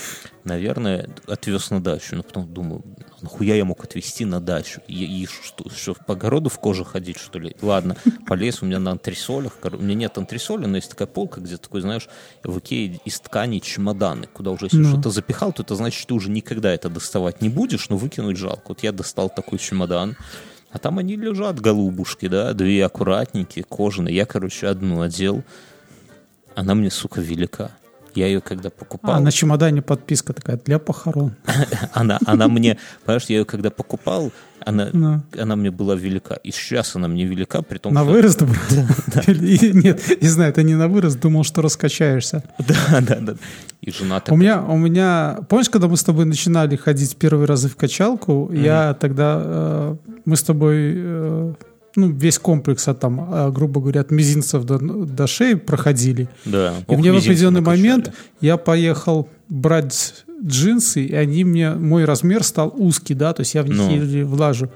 наверное, 0.45 1.09
отвез 1.29 1.71
на 1.71 1.81
дачу. 1.83 2.17
Но 2.17 2.23
потом 2.25 2.53
думаю, 2.53 2.83
нахуя 3.21 3.55
я 3.55 3.65
мог 3.65 3.83
отвезти 3.85 4.25
на 4.25 4.41
дачу? 4.41 4.81
И, 4.87 5.23
и 5.23 5.27
что, 5.27 5.69
что, 5.71 5.95
по 5.95 6.15
огороду 6.15 6.51
в 6.51 6.59
коже 6.59 6.85
ходить, 6.85 7.19
что 7.19 7.39
ли? 7.39 7.55
Ладно, 7.63 7.97
полез 8.27 8.63
у 8.63 8.67
меня 8.67 8.79
на 8.79 8.93
антресолях. 8.93 9.59
У 9.63 9.77
меня 9.83 9.95
нет 9.95 10.19
антресоли, 10.19 10.67
но 10.67 10.77
есть 10.77 10.91
такая 10.91 11.09
полка, 11.09 11.41
где 11.41 11.57
такой, 11.57 11.81
знаешь, 11.81 12.09
в 12.45 12.59
Икее 12.59 13.01
из 13.05 13.21
ткани 13.21 13.59
чемоданы, 13.59 14.27
куда 14.27 14.51
уже 14.51 14.67
если 14.67 14.79
Ну. 14.79 14.89
что-то 14.89 15.11
запихал, 15.11 15.53
то 15.53 15.63
это 15.63 15.75
значит, 15.75 15.99
что 15.99 16.09
ты 16.09 16.15
уже 16.15 16.31
никогда 16.31 16.73
это 16.73 16.89
доставать 16.89 17.43
не 17.43 17.49
будешь, 17.49 17.89
но 17.89 17.97
выкинуть 17.97 18.37
жалко. 18.37 18.63
Вот 18.69 18.83
я 18.83 18.93
достал 18.93 19.29
такой 19.31 19.59
чемодан, 19.59 20.17
а 20.71 20.79
там 20.79 20.99
они 20.99 21.17
лежат, 21.17 21.61
голубушки, 21.61 22.29
да, 22.29 22.53
две 22.53 22.85
аккуратненькие, 22.85 23.65
кожаные. 23.65 24.15
Я, 24.15 24.27
короче, 24.27 24.67
одну 24.67 25.01
одел. 25.01 25.43
Она 26.55 26.75
мне, 26.75 26.91
сука, 26.91 27.21
велика. 27.21 27.71
Я 28.19 28.27
ее 28.27 28.41
когда 28.41 28.69
покупал, 28.71 29.15
А 29.15 29.21
на 29.21 29.31
чемодане 29.31 29.81
подписка 29.83 30.33
такая 30.33 30.59
для 30.65 30.79
похорон. 30.79 31.33
она, 31.93 32.19
она 32.27 32.49
мне, 32.49 32.77
понимаешь, 33.05 33.25
я 33.29 33.39
ее 33.39 33.45
когда 33.45 33.71
покупал, 33.71 34.33
она, 34.67 34.89
Ну. 34.93 35.23
она 35.39 35.57
мне 35.57 35.71
была 35.71 35.95
велика. 35.95 36.35
И 36.47 36.51
сейчас 36.51 36.97
она 36.97 37.07
мне 37.09 37.25
велика, 37.25 37.63
при 37.63 37.79
том, 37.79 37.95
На 37.95 38.03
что... 38.03 38.11
вырост 38.13 38.43
брал? 38.43 38.87
Или- 39.29 39.73
Нет, 39.73 40.23
не 40.23 40.29
знаю, 40.29 40.51
это 40.51 40.63
не 40.65 40.75
на 40.75 40.89
вырост, 40.89 41.21
думал, 41.21 41.45
что 41.45 41.63
раскачаешься. 41.63 42.43
Да, 42.59 43.01
да, 43.01 43.17
да. 43.21 43.35
И 43.81 43.91
жена 43.93 44.17
У 44.17 44.21
такая... 44.21 44.39
меня, 44.39 44.63
у 44.63 44.77
меня, 44.77 45.39
помнишь, 45.49 45.71
когда 45.71 45.87
мы 45.87 45.97
с 45.97 46.03
тобой 46.03 46.25
начинали 46.25 46.77
ходить 46.77 47.17
первые 47.17 47.47
разы 47.47 47.69
в 47.69 47.77
качалку, 47.77 48.51
я 48.53 48.95
тогда, 48.95 49.41
э, 49.45 49.97
мы 50.25 50.37
с 50.37 50.43
тобой, 50.43 50.77
э, 50.97 51.55
ну, 51.99 52.11
весь 52.11 52.39
комплекс, 52.39 52.89
от, 52.89 53.01
там, 53.01 53.29
э, 53.33 53.51
грубо 53.51 53.81
говоря, 53.81 54.01
от 54.01 54.11
мизинцев 54.11 54.65
до, 54.65 54.79
до 54.79 55.27
шеи 55.27 55.55
проходили. 55.55 56.29
Да. 56.45 56.75
И 56.89 56.93
Ох, 56.93 56.99
мне 56.99 57.13
в 57.13 57.17
определенный 57.17 57.61
накачали. 57.61 57.89
момент 57.89 58.13
я 58.41 58.57
поехал 58.57 59.29
брать 59.49 60.25
джинсы, 60.45 61.05
и 61.05 61.15
они 61.15 61.45
мне, 61.45 61.71
мой 61.73 62.05
размер 62.05 62.45
стал 62.45 62.73
узкий, 62.77 63.15
да, 63.15 63.33
то 63.33 63.41
есть 63.43 63.55
я 63.55 63.63
в 63.63 63.69
них 63.69 63.77
Ну. 63.79 63.91
еле 63.91 64.25
влажу. 64.25 64.69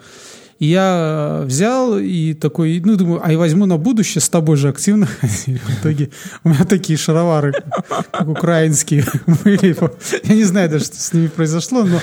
И 0.62 0.66
я 0.66 1.40
э, 1.40 1.44
взял 1.44 1.98
и 1.98 2.34
такой, 2.34 2.80
ну, 2.84 2.94
думаю, 2.94 3.20
а 3.20 3.32
я 3.32 3.36
возьму 3.36 3.66
на 3.66 3.78
будущее, 3.78 4.22
с 4.22 4.28
тобой 4.28 4.56
же 4.56 4.68
активно 4.68 5.06
ходили. 5.06 5.58
В 5.58 5.80
итоге 5.80 6.10
у 6.44 6.50
меня 6.50 6.64
такие 6.64 6.96
шаровары, 6.96 7.52
как 8.12 8.28
украинские, 8.28 9.04
были. 9.42 9.76
Я 10.22 10.34
не 10.36 10.44
знаю 10.44 10.70
даже, 10.70 10.84
что 10.84 10.94
с 10.98 11.12
ними 11.12 11.26
произошло, 11.26 11.82
но 11.82 11.98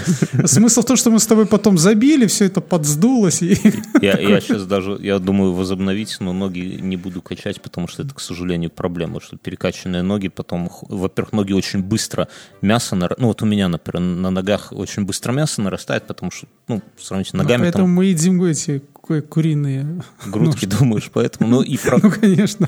смысл 0.45 0.81
в 0.81 0.85
том, 0.85 0.97
что 0.97 1.09
мы 1.09 1.19
с 1.19 1.25
тобой 1.27 1.45
потом 1.45 1.77
забили, 1.77 2.25
все 2.25 2.47
это 2.47 2.59
подсдулось. 2.59 3.41
И... 3.41 3.57
Я, 4.01 4.19
я 4.19 4.41
сейчас 4.41 4.65
даже, 4.65 4.97
я 5.01 5.19
думаю, 5.19 5.53
возобновить, 5.53 6.17
но 6.19 6.33
ноги 6.33 6.79
не 6.81 6.97
буду 6.97 7.21
качать, 7.21 7.61
потому 7.61 7.87
что 7.87 8.03
это, 8.03 8.13
к 8.13 8.19
сожалению, 8.19 8.71
проблема, 8.71 9.21
что 9.21 9.37
перекачанные 9.37 10.01
ноги 10.01 10.27
потом, 10.27 10.69
во-первых, 10.89 11.31
ноги 11.31 11.53
очень 11.53 11.81
быстро, 11.81 12.27
мясо, 12.61 12.97
нар- 12.97 13.15
ну 13.19 13.27
вот 13.27 13.41
у 13.41 13.45
меня, 13.45 13.69
например, 13.69 14.01
на 14.01 14.31
ногах 14.31 14.73
очень 14.73 15.05
быстро 15.05 15.31
мясо 15.31 15.61
нарастает, 15.61 16.07
потому 16.07 16.29
что, 16.29 16.47
ну, 16.67 16.81
сравнительно 16.99 17.43
ногами 17.43 17.61
Поэтому 17.61 17.85
там 17.85 17.95
мы 17.95 18.05
едим 18.07 18.48
эти 18.49 18.79
ку- 18.93 19.21
куриные. 19.21 20.03
грудки, 20.25 20.65
думаешь, 20.65 21.09
поэтому, 21.13 21.49
ну 21.49 21.61
и, 21.61 21.77
про- 21.77 21.99
Ну, 22.03 22.11
конечно. 22.11 22.67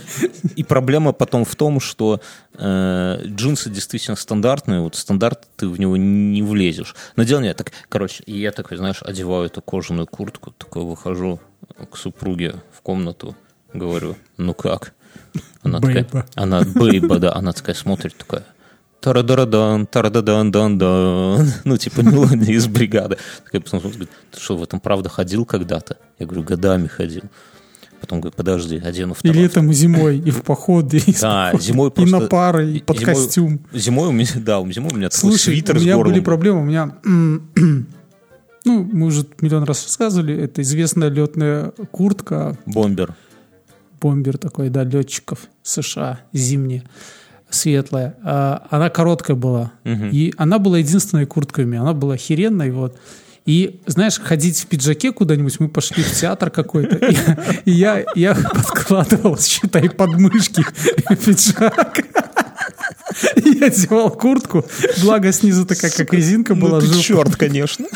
и 0.56 0.64
проблема 0.64 1.12
потом 1.14 1.46
в 1.46 1.56
том, 1.56 1.80
что 1.80 2.22
э, 2.54 3.22
джинсы 3.26 3.70
действительно 3.70 4.16
стандартные, 4.16 4.82
вот 4.82 4.96
стандарт 4.96 5.48
ты 5.58 5.68
в 5.68 5.80
него 5.80 5.98
не 5.98 6.42
влезешь. 6.44 6.96
Но 7.16 7.24
дело 7.24 7.42
не 7.42 7.54
так, 7.54 7.72
короче, 7.90 8.24
и 8.26 8.40
я 8.40 8.52
такой, 8.52 8.78
знаешь, 8.78 9.02
одеваю 9.04 9.46
эту 9.46 9.62
кожаную 9.62 10.08
куртку, 10.08 10.52
такой 10.52 10.84
выхожу 10.84 11.40
к 11.92 11.98
супруге 11.98 12.56
в 12.74 12.82
комнату, 12.82 13.36
говорю, 13.74 14.16
ну 14.38 14.54
как? 14.54 14.94
Она 15.64 15.80
Бейба. 15.80 16.04
такая, 16.04 16.26
она 16.36 16.62
бейба, 16.62 17.20
да, 17.20 17.34
она 17.36 17.54
такая 17.54 17.76
смотрит, 17.76 18.16
такая, 18.18 18.44
тарадарадан, 19.02 19.88
тарададан, 19.88 20.52
дан 20.52 20.78
дан 20.78 21.48
ну, 21.66 21.78
типа 21.78 22.02
мелодия 22.02 22.54
из 22.56 22.68
бригады. 22.68 23.18
Потом 23.52 23.82
смотрит, 23.82 23.92
говорит, 23.94 24.10
ты 24.32 24.40
что, 24.40 24.58
в 24.58 24.64
этом 24.64 24.80
правда 24.80 25.10
ходил 25.10 25.46
когда-то? 25.46 25.98
Я 26.20 26.26
говорю, 26.26 26.44
годами 26.44 26.88
ходил. 26.88 27.24
Потом 28.00 28.20
говорю, 28.22 28.34
подожди, 28.36 28.78
одену 28.78 29.14
И 29.14 29.16
второй. 29.16 29.38
летом, 29.38 29.70
и 29.70 29.74
зимой, 29.74 30.18
и 30.18 30.32
в 30.32 30.42
походы, 30.42 30.98
и, 30.98 31.14
Да, 31.22 31.52
зимой 31.60 31.90
и 31.90 31.92
просто... 31.92 32.20
на 32.20 32.28
пары, 32.28 32.72
и 32.74 32.80
под 32.82 32.98
зимой- 32.98 33.14
костюм. 33.16 33.60
Зимой 33.74 34.08
у 34.08 34.12
меня, 34.12 34.28
да, 34.38 34.60
зимой 34.72 34.92
у 34.94 34.96
меня 34.98 35.10
такой 35.10 35.30
Слушай, 35.32 35.54
свитер 35.56 35.76
у 35.76 35.80
с 35.80 35.84
меня 35.84 35.98
были 36.00 36.20
проблемы. 36.20 36.62
У 36.62 36.66
меня, 36.66 36.96
ну, 37.04 37.86
мы 38.66 39.06
уже 39.06 39.26
миллион 39.42 39.64
раз 39.64 39.84
рассказывали, 39.84 40.36
это 40.36 40.62
известная 40.64 41.10
летная 41.10 41.72
куртка, 41.92 42.58
Бомбер. 42.66 43.16
бомбер 44.02 44.38
такой, 44.38 44.70
да, 44.70 44.84
летчиков 44.84 45.48
США, 45.64 46.22
зимняя, 46.34 46.84
светлая. 47.52 48.16
А, 48.24 48.68
Она 48.70 48.90
короткая 48.90 49.36
была. 49.38 49.72
И 50.12 50.34
она 50.38 50.58
была 50.60 50.80
единственной 50.80 51.26
курткой 51.26 51.66
у 51.66 51.68
меня. 51.68 51.82
Она 51.82 51.94
была 51.94 52.16
охеренной, 52.16 52.72
вот. 52.72 52.98
И, 53.46 53.82
знаешь, 53.88 54.20
ходить 54.20 54.60
в 54.60 54.68
пиджаке 54.68 55.12
куда-нибудь, 55.12 55.60
мы 55.60 55.68
пошли 55.68 56.04
в 56.04 56.12
театр 56.12 56.52
какой-то, 56.52 56.98
и, 56.98 57.18
и 57.66 57.72
я, 57.72 58.06
я 58.14 58.36
подкладывал, 58.36 59.38
считай, 59.40 59.90
подмышки 59.90 60.64
пиджак. 61.26 62.04
И 63.36 63.64
одевал 63.64 64.12
куртку, 64.12 64.64
благо 65.02 65.32
снизу 65.32 65.66
такая, 65.66 65.90
как 65.92 66.14
резинка 66.14 66.54
была. 66.54 66.80
Ну 66.80 66.88
ты 66.88 67.00
черт, 67.00 67.36
конечно. 67.36 67.88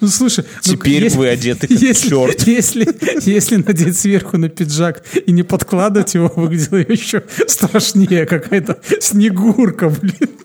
Ну 0.00 0.08
слушай, 0.08 0.44
ну, 0.66 0.74
Теперь 0.74 1.04
если- 1.04 1.18
вы 1.18 1.28
одеты 1.28 1.66
как 1.66 1.76
если, 1.80 2.08
черт. 2.08 2.42
Если, 2.46 2.86
если 3.28 3.56
надеть 3.56 3.98
сверху 3.98 4.36
на 4.38 4.48
пиджак 4.48 5.02
и 5.26 5.32
не 5.32 5.42
подкладывать 5.42 6.14
его, 6.14 6.28
выглядело 6.36 6.76
еще 6.78 7.24
страшнее. 7.48 8.24
Какая-то 8.26 8.80
снегурка, 9.00 9.88
блин. 9.88 10.38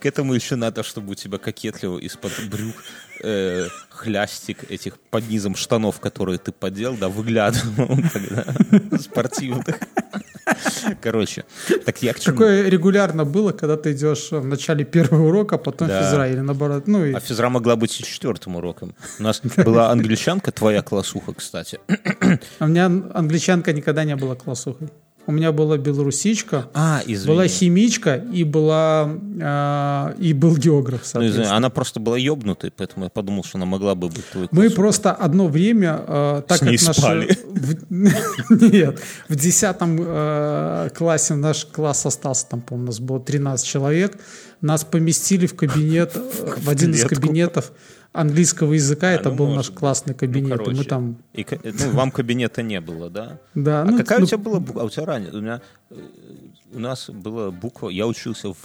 К 0.00 0.06
этому 0.06 0.34
еще 0.34 0.56
надо, 0.56 0.82
чтобы 0.82 1.12
у 1.12 1.14
тебя 1.14 1.38
кокетливо 1.38 1.98
из-под 1.98 2.32
брюк 2.50 2.74
э, 3.22 3.66
хлястик 3.90 4.70
этих 4.70 4.98
под 4.98 5.28
низом 5.28 5.56
штанов, 5.56 6.00
которые 6.00 6.38
ты 6.38 6.52
подел, 6.52 6.96
да, 6.96 7.08
выглядывал 7.08 7.98
тогда 8.12 8.44
спортивных. 8.98 9.78
Короче, 11.00 11.44
так 11.84 12.02
я 12.02 12.12
к 12.12 12.20
чему? 12.20 12.36
Такое 12.36 12.68
регулярно 12.68 13.24
было, 13.24 13.52
когда 13.52 13.76
ты 13.76 13.92
идешь 13.92 14.30
в 14.30 14.44
начале 14.44 14.84
первого 14.84 15.26
урока, 15.28 15.56
а 15.56 15.58
потом 15.58 15.88
Да. 15.88 16.02
физра, 16.02 16.28
или 16.28 16.40
наоборот. 16.40 16.86
Ну, 16.86 17.04
и... 17.04 17.12
А 17.12 17.20
физра 17.20 17.48
могла 17.48 17.76
быть 17.76 17.98
и 18.00 18.04
четвертым 18.04 18.56
уроком. 18.56 18.94
У 19.18 19.22
нас 19.22 19.40
была 19.56 19.90
англичанка, 19.90 20.52
твоя 20.52 20.82
классуха, 20.82 21.34
кстати. 21.34 21.80
А 22.58 22.64
у 22.64 22.68
меня 22.68 22.86
англичанка 22.86 23.72
никогда 23.72 24.04
не 24.04 24.14
была 24.16 24.34
классухой. 24.36 24.88
У 25.28 25.32
меня 25.32 25.50
была 25.50 25.76
белорусичка, 25.76 26.66
А, 26.72 27.02
извини. 27.04 27.34
была 27.34 27.48
химичка 27.48 28.14
и 28.14 28.44
была 28.44 29.10
а, 29.42 30.14
и 30.18 30.32
был 30.32 30.56
географ, 30.56 31.02
Ну, 31.14 31.26
извини, 31.26 31.46
она 31.48 31.68
просто 31.70 31.98
была 32.00 32.16
ебнутой, 32.16 32.70
поэтому 32.70 33.04
я 33.06 33.10
подумал, 33.10 33.42
что 33.44 33.58
она 33.58 33.66
могла 33.66 33.94
бы 33.94 34.08
быть 34.08 34.24
твоей 34.30 34.48
Мы 34.52 34.70
просто 34.70 35.12
одно 35.12 35.48
время, 35.48 36.00
э, 36.06 36.42
так 36.46 36.58
С 36.58 36.62
ней 36.62 36.78
как 36.78 36.86
наши... 36.88 37.00
спали. 37.00 37.38
в- 37.48 37.86
Нет, 38.72 39.00
в 39.28 39.34
10 39.34 39.76
э, 39.80 40.90
классе 40.96 41.34
наш 41.34 41.64
класс 41.66 42.06
остался, 42.06 42.46
там, 42.48 42.60
по-моему, 42.60 42.84
у 42.84 42.86
нас 42.86 43.00
было 43.00 43.20
13 43.20 43.66
человек, 43.66 44.16
нас 44.66 44.84
поместили 44.84 45.46
в 45.46 45.54
кабинет, 45.54 46.16
в 46.58 46.68
один 46.68 46.92
из 46.92 47.04
кабинетов 47.04 47.72
английского 48.12 48.72
языка, 48.72 49.10
это 49.10 49.30
ну, 49.30 49.36
был 49.36 49.46
может 49.46 49.70
наш 49.70 49.78
классный 49.78 50.12
Ну, 50.12 50.18
кабинет, 50.18 50.66
и 50.66 50.70
мы 50.70 50.84
там... 50.84 51.16
И 51.34 51.46
ну, 51.62 51.90
вам 51.92 52.10
кабинета 52.10 52.62
не 52.62 52.80
было, 52.80 53.10
да? 53.10 53.38
Да, 53.54 53.82
А 53.82 53.84
ну, 53.84 53.98
какая 53.98 54.18
ну, 54.18 54.24
у 54.24 54.26
тебя 54.26 54.38
была 54.38 54.60
буква? 54.60 54.82
А 54.82 54.84
у 54.84 54.90
тебя 54.90 55.04
ранее? 55.04 55.30
У 55.32 55.40
меня 55.40 55.60
э, 55.90 55.96
у 56.72 56.78
нас 56.78 57.10
была 57.10 57.50
буква. 57.50 57.90
Я 57.90 58.06
учился 58.06 58.48
в, 58.48 58.56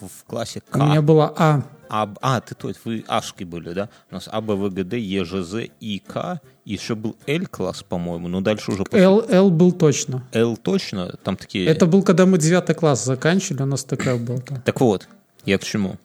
в- 0.00 0.24
классе 0.26 0.60
К. 0.60 0.76
У 0.76 0.84
меня 0.84 1.02
была 1.02 1.32
А. 1.36 1.62
А, 1.88 2.08
а, 2.22 2.40
ты 2.40 2.54
то, 2.54 2.72
вы 2.84 3.04
Ашки 3.06 3.44
были, 3.44 3.74
да? 3.74 3.88
У 4.10 4.14
нас 4.14 4.28
А, 4.30 4.40
Б, 4.40 4.54
В, 4.54 4.70
Г, 4.70 4.84
Д, 4.84 4.98
Е, 4.98 5.24
Ж, 5.24 5.42
З, 5.42 5.68
И, 5.80 5.98
К. 5.98 6.40
Еще 6.64 6.94
был 6.94 7.16
Л 7.26 7.46
класс, 7.50 7.82
по-моему. 7.82 8.28
Но 8.28 8.40
дальше 8.40 8.70
уже 8.70 8.84
после 8.84 9.02
Л, 9.04 9.24
Л 9.28 9.50
был 9.50 9.72
точно. 9.72 10.22
Л 10.32 10.56
точно. 10.56 11.12
Там 11.22 11.36
такие. 11.36 11.66
Это 11.66 11.86
был, 11.86 12.02
когда 12.02 12.24
мы 12.24 12.38
9 12.38 12.76
класс 12.76 13.04
заканчивали, 13.04 13.62
у 13.62 13.66
нас 13.66 13.84
такая 13.84 14.16
была. 14.16 14.40
Так 14.64 14.80
вот, 14.80 15.08
я 15.44 15.58
к 15.58 15.64
чему? 15.64 15.98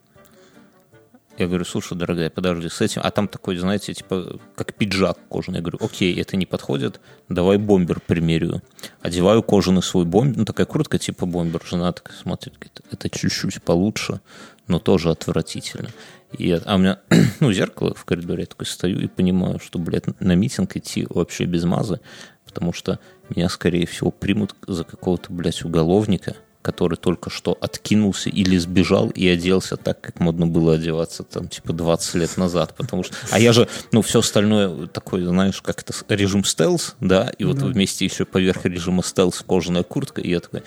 Я 1.38 1.46
говорю, 1.46 1.66
слушай, 1.66 1.96
дорогая, 1.96 2.32
подожди, 2.32 2.68
с 2.68 2.82
этим... 2.82 3.02
А 3.04 3.12
там 3.12 3.28
такой, 3.28 3.58
знаете, 3.58 3.94
типа, 3.94 4.40
как 4.56 4.74
пиджак 4.74 5.20
кожаный. 5.30 5.58
Я 5.58 5.62
говорю, 5.62 5.78
окей, 5.82 6.20
это 6.20 6.36
не 6.36 6.48
подходит, 6.48 7.00
давай 7.30 7.58
бомбер 7.58 8.00
примерю. 8.00 8.64
Одеваю 9.02 9.44
кожаный 9.44 9.84
свой 9.84 10.06
бомбер, 10.06 10.40
ну, 10.40 10.46
такая 10.46 10.66
куртка 10.66 10.98
типа 10.98 11.28
бомбер. 11.28 11.62
Жена 11.64 11.92
такая 11.92 12.18
смотрит, 12.18 12.56
говорит, 12.56 12.82
это 12.90 13.10
чуть-чуть 13.12 13.62
получше, 13.62 14.20
но 14.68 14.80
тоже 14.80 15.12
отвратительно. 15.12 15.90
И, 16.36 16.52
а 16.52 16.76
у 16.76 16.80
меня, 16.80 17.00
ну, 17.40 17.54
зеркало 17.54 17.94
в 17.94 18.04
коридоре, 18.04 18.42
я 18.42 18.48
такой 18.48 18.66
стою 18.66 19.00
и 19.00 19.08
понимаю, 19.08 19.60
что, 19.60 19.78
блядь, 19.78 20.20
на 20.20 20.34
митинг 20.34 20.76
идти 20.76 21.06
вообще 21.08 21.46
без 21.46 21.66
мазы, 21.66 22.00
потому 22.46 22.74
что 22.74 23.00
меня, 23.30 23.48
скорее 23.50 23.86
всего, 23.86 24.10
примут 24.10 24.56
за 24.66 24.84
какого-то, 24.84 25.32
блядь, 25.32 25.64
уголовника, 25.64 26.36
который 26.68 26.98
только 26.98 27.30
что 27.30 27.58
откинулся 27.62 28.30
или 28.30 28.58
сбежал 28.58 29.10
и 29.12 29.26
оделся 29.26 29.78
так, 29.78 30.02
как 30.02 30.20
модно 30.20 30.48
было 30.48 30.74
одеваться 30.74 31.24
там 31.24 31.48
типа 31.48 31.72
20 31.72 32.16
лет 32.16 32.36
назад, 32.36 32.76
потому 32.76 33.06
что... 33.06 33.16
А 33.32 33.40
я 33.40 33.54
же, 33.54 33.70
ну, 33.94 34.02
все 34.02 34.20
остальное 34.20 34.88
такой, 34.88 35.24
знаешь, 35.24 35.62
как 35.62 35.82
это 35.82 35.94
режим 36.14 36.44
стелс, 36.44 36.98
да, 37.00 37.32
и 37.40 37.46
вот 37.46 37.60
вместе 37.60 38.04
еще 38.04 38.26
поверх 38.26 38.66
режима 38.66 39.02
стелс 39.02 39.42
кожаная 39.48 39.84
куртка, 39.84 40.20
и 40.20 40.30
я 40.30 40.42
такой... 40.42 40.64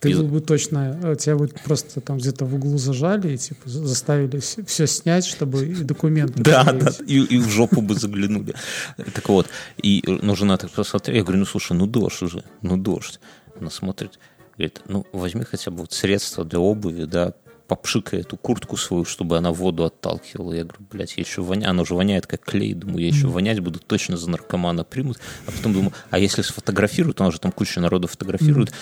Ты 0.00 0.08
пиз- 0.08 0.16
был 0.16 0.28
бы 0.28 0.40
точно, 0.40 0.98
э, 1.02 1.16
тебя 1.16 1.36
бы 1.36 1.48
просто 1.48 2.00
там 2.00 2.16
где-то 2.16 2.46
в 2.46 2.54
углу 2.54 2.78
зажали 2.78 3.34
и 3.34 3.36
типа 3.36 3.68
за- 3.68 3.86
заставили 3.86 4.38
все, 4.38 4.86
снять, 4.86 5.26
чтобы 5.26 5.66
и 5.66 5.74
документы 5.84 6.42
Да, 6.42 6.64
да, 6.72 6.92
и, 7.06 7.18
и 7.18 7.36
в 7.36 7.50
жопу 7.50 7.82
бы 7.82 7.94
заглянули. 7.94 8.54
Так 9.14 9.28
вот, 9.28 9.48
и 9.76 10.02
ну, 10.06 10.34
жена 10.34 10.56
так 10.56 10.70
посмотрела, 10.70 11.18
я 11.18 11.22
говорю, 11.22 11.40
ну 11.40 11.44
слушай, 11.44 11.76
ну 11.76 11.86
дождь 11.86 12.22
уже, 12.22 12.42
ну 12.62 12.78
дождь. 12.78 13.20
Она 13.60 13.70
смотрит, 13.70 14.18
говорит, 14.62 14.82
ну 14.88 15.06
возьми 15.12 15.44
хотя 15.44 15.70
бы 15.70 15.78
вот 15.78 15.92
средства 15.92 16.44
для 16.44 16.58
обуви, 16.58 17.04
да, 17.04 17.34
попшикай 17.66 18.20
эту 18.20 18.36
куртку 18.36 18.76
свою, 18.76 19.04
чтобы 19.04 19.38
она 19.38 19.50
воду 19.52 19.84
отталкивала. 19.84 20.52
Я 20.52 20.64
говорю, 20.64 20.84
блядь, 20.90 21.16
я 21.16 21.22
еще 21.22 21.42
воняю, 21.42 21.70
она 21.70 21.82
уже 21.82 21.94
воняет 21.94 22.26
как 22.26 22.42
клей, 22.42 22.74
думаю, 22.74 23.00
я 23.00 23.08
еще 23.08 23.28
вонять 23.28 23.60
буду, 23.60 23.78
точно 23.78 24.16
за 24.16 24.28
наркомана 24.28 24.84
примут. 24.84 25.18
А 25.46 25.52
потом 25.52 25.72
думаю, 25.72 25.92
а 26.10 26.18
если 26.18 26.42
сфотографируют, 26.42 27.20
у 27.20 27.24
нас 27.24 27.32
же 27.32 27.40
там 27.40 27.50
куча 27.50 27.80
народу 27.80 28.08
фотографирует, 28.08 28.72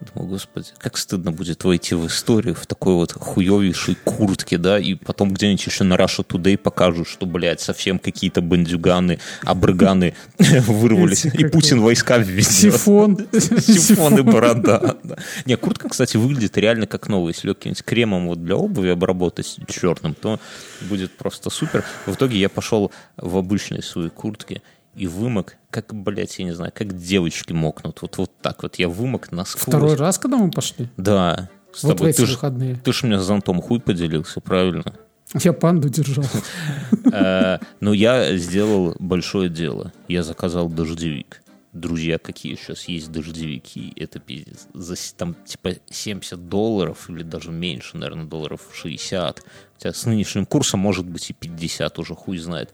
Думаю, 0.00 0.30
господи, 0.30 0.68
как 0.78 0.96
стыдно 0.96 1.30
будет 1.30 1.62
войти 1.64 1.94
в 1.94 2.06
историю 2.06 2.54
в 2.54 2.66
такой 2.66 2.94
вот 2.94 3.12
хуевейшей 3.12 3.96
куртке, 3.96 4.56
да, 4.56 4.78
и 4.78 4.94
потом 4.94 5.34
где-нибудь 5.34 5.66
еще 5.66 5.84
на 5.84 5.94
Russia 5.94 6.26
Today 6.26 6.56
покажут, 6.56 7.06
что, 7.06 7.26
блядь, 7.26 7.60
совсем 7.60 7.98
какие-то 7.98 8.40
бандюганы, 8.40 9.18
абрыганы 9.44 10.14
вырвались, 10.38 11.26
и 11.26 11.44
Путин 11.44 11.80
войска 11.80 12.16
введет. 12.16 12.50
Сифон. 12.50 13.26
Сифон 13.32 14.18
и 14.18 14.22
борода. 14.22 14.96
да. 15.02 15.16
Не, 15.44 15.56
куртка, 15.56 15.90
кстати, 15.90 16.16
выглядит 16.16 16.56
реально 16.56 16.86
как 16.86 17.08
новая. 17.08 17.32
Если 17.32 17.48
каким-нибудь 17.48 17.84
кремом 17.84 18.28
вот 18.28 18.42
для 18.42 18.56
обуви 18.56 18.88
обработать 18.88 19.58
черным, 19.68 20.14
то 20.14 20.40
будет 20.88 21.12
просто 21.12 21.50
супер. 21.50 21.84
В 22.06 22.14
итоге 22.14 22.38
я 22.38 22.48
пошел 22.48 22.90
в 23.18 23.36
обычной 23.36 23.82
своей 23.82 24.08
куртке 24.08 24.62
и 24.94 25.06
вымок, 25.06 25.56
как, 25.70 25.94
блядь, 25.94 26.38
я 26.38 26.44
не 26.44 26.52
знаю, 26.52 26.72
как 26.74 26.96
девочки 26.96 27.52
мокнут. 27.52 28.02
Вот, 28.02 28.18
вот 28.18 28.30
так 28.42 28.62
вот 28.62 28.76
я 28.76 28.88
вымок 28.88 29.30
насквозь. 29.32 29.62
Второй 29.62 29.94
раз, 29.94 30.18
когда 30.18 30.36
мы 30.36 30.50
пошли? 30.50 30.88
Да. 30.96 31.48
С 31.72 31.84
Вот 31.84 31.94
в 31.94 31.96
тобой. 31.96 32.10
эти 32.10 32.18
Ты 32.18 32.26
ж, 32.26 32.30
выходные. 32.30 32.74
ты 32.76 32.92
ж 32.92 33.04
мне 33.04 33.18
зонтом 33.20 33.60
хуй 33.62 33.80
поделился, 33.80 34.40
правильно? 34.40 34.94
Я 35.42 35.52
панду 35.52 35.88
держал. 35.88 36.24
Э, 37.12 37.58
Но 37.80 37.92
я 37.92 38.36
сделал 38.36 38.94
большое 38.98 39.48
дело. 39.48 39.92
Я 40.08 40.22
заказал 40.22 40.68
дождевик. 40.68 41.42
Друзья, 41.72 42.18
какие 42.18 42.56
сейчас 42.56 42.84
есть 42.88 43.12
дождевики, 43.12 43.92
это 43.96 44.18
пиздец. 44.18 44.66
За 44.74 44.96
с- 44.96 45.12
там 45.12 45.36
типа 45.44 45.74
70 45.88 46.48
долларов 46.48 47.08
или 47.08 47.22
даже 47.22 47.52
меньше, 47.52 47.96
наверное, 47.96 48.24
долларов 48.26 48.60
60. 48.72 49.42
Хотя 49.74 49.92
с 49.92 50.04
нынешним 50.04 50.46
курсом 50.46 50.80
может 50.80 51.06
быть 51.06 51.30
и 51.30 51.32
50 51.32 51.98
уже, 52.00 52.14
хуй 52.16 52.38
знает. 52.38 52.72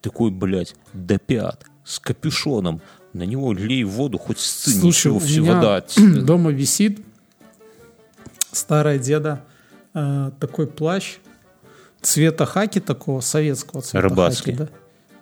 Такой, 0.00 0.30
блядь, 0.30 0.74
до 0.92 1.18
пят, 1.18 1.64
с 1.84 1.98
капюшоном. 1.98 2.80
На 3.12 3.24
него 3.24 3.52
лей 3.52 3.82
воду, 3.84 4.18
хоть 4.18 4.38
сцы, 4.38 4.70
Слушай, 4.70 5.08
ничего, 5.08 5.18
все 5.18 5.40
вода. 5.40 5.76
от 5.76 6.24
дома 6.24 6.52
висит 6.52 7.00
старая 8.52 8.98
деда 8.98 9.42
э, 9.94 10.30
такой 10.38 10.66
плащ 10.66 11.16
цвета 12.02 12.46
хаки 12.46 12.80
такого, 12.80 13.20
советского 13.20 13.82
цвета 13.82 14.08
Рыбацкий. 14.08 14.52
хаки, 14.52 14.64
да? 14.64 14.68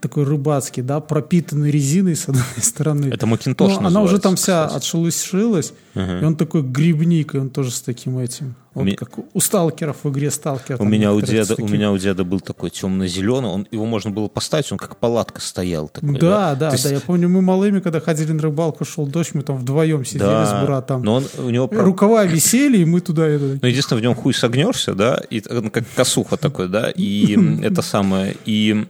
Такой 0.01 0.25
рыбацкий, 0.25 0.83
да, 0.83 1.01
пропитанный 1.01 1.71
резиной 1.71 2.15
с 2.15 2.29
одной 2.29 2.45
стороны. 2.63 3.07
Это 3.07 3.27
Макинтош 3.27 3.81
Но 3.81 3.89
она 3.89 4.03
уже 4.03 4.19
там 4.21 4.37
вся 4.37 4.67
кстати. 4.67 4.77
отшелушилась, 4.79 5.73
и 5.95 6.25
он 6.25 6.37
такой 6.37 6.63
грибник, 6.63 7.35
и 7.35 7.39
он 7.39 7.51
тоже 7.51 7.71
с 7.73 7.81
таким 7.81 8.19
этим. 8.19 8.55
Вот 8.79 8.85
ми- 8.87 8.95
как 8.95 9.11
у 9.35 9.41
сталкеров 9.41 9.99
в 10.05 10.11
игре 10.11 10.31
сталкер. 10.31 10.77
У 10.77 10.79
там 10.79 10.91
меня 10.91 11.13
у 11.13 11.21
деда, 11.21 11.53
у 11.55 11.57
таким. 11.57 11.73
меня 11.73 11.93
у 11.93 11.99
деда 11.99 12.25
был 12.25 12.41
такой 12.41 12.71
темно-зеленый, 12.71 13.51
он, 13.51 13.67
его 13.71 13.87
можно 13.87 14.11
было 14.11 14.29
поставить, 14.29 14.71
он 14.73 14.79
как 14.79 14.97
палатка 14.97 15.41
стоял. 15.41 15.89
Такой, 15.89 16.19
Да, 16.19 16.55
да, 16.55 16.71
То 16.71 16.75
есть- 16.75 16.85
да. 16.89 16.95
Я 16.95 17.01
помню, 17.01 17.29
мы 17.29 17.43
малыми, 17.43 17.81
когда 17.81 18.01
ходили 18.01 18.33
на 18.33 18.43
рыбалку, 18.43 18.85
шел 18.85 19.07
дождь, 19.07 19.31
мы 19.35 19.43
там 19.43 19.57
вдвоем 19.59 20.05
сидели 20.05 20.21
да, 20.23 20.63
с 20.63 20.65
братом. 20.67 21.03
Но 21.03 21.15
он, 21.17 21.25
у 21.39 21.51
него... 21.51 21.69
Рукава 21.71 22.25
висели, 22.25 22.79
и 22.79 22.85
мы 22.85 23.01
туда... 23.01 23.27
это, 23.27 23.59
Ну, 23.61 23.69
единственное, 23.69 24.01
в 24.01 24.03
нем 24.03 24.15
хуй 24.15 24.33
согнешься, 24.35 24.95
да, 24.95 25.21
и 25.31 25.43
ну, 25.51 25.71
как 25.71 25.85
косуха 25.95 26.37
такой, 26.37 26.69
да, 26.69 26.91
и 26.91 27.37
это 27.63 27.83
самое, 27.83 28.37
и 28.47 28.87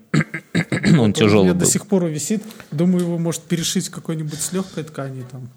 он 0.99 1.11
У 1.11 1.12
тяжелый 1.12 1.49
до 1.53 1.61
был. 1.61 1.66
сих 1.66 1.86
пор 1.86 2.05
висит. 2.07 2.43
Думаю, 2.70 3.05
его 3.05 3.18
может 3.18 3.43
перешить 3.43 3.89
какой-нибудь 3.89 4.41
с 4.41 4.53
легкой 4.53 4.84
ткани 4.84 5.24
там. 5.30 5.49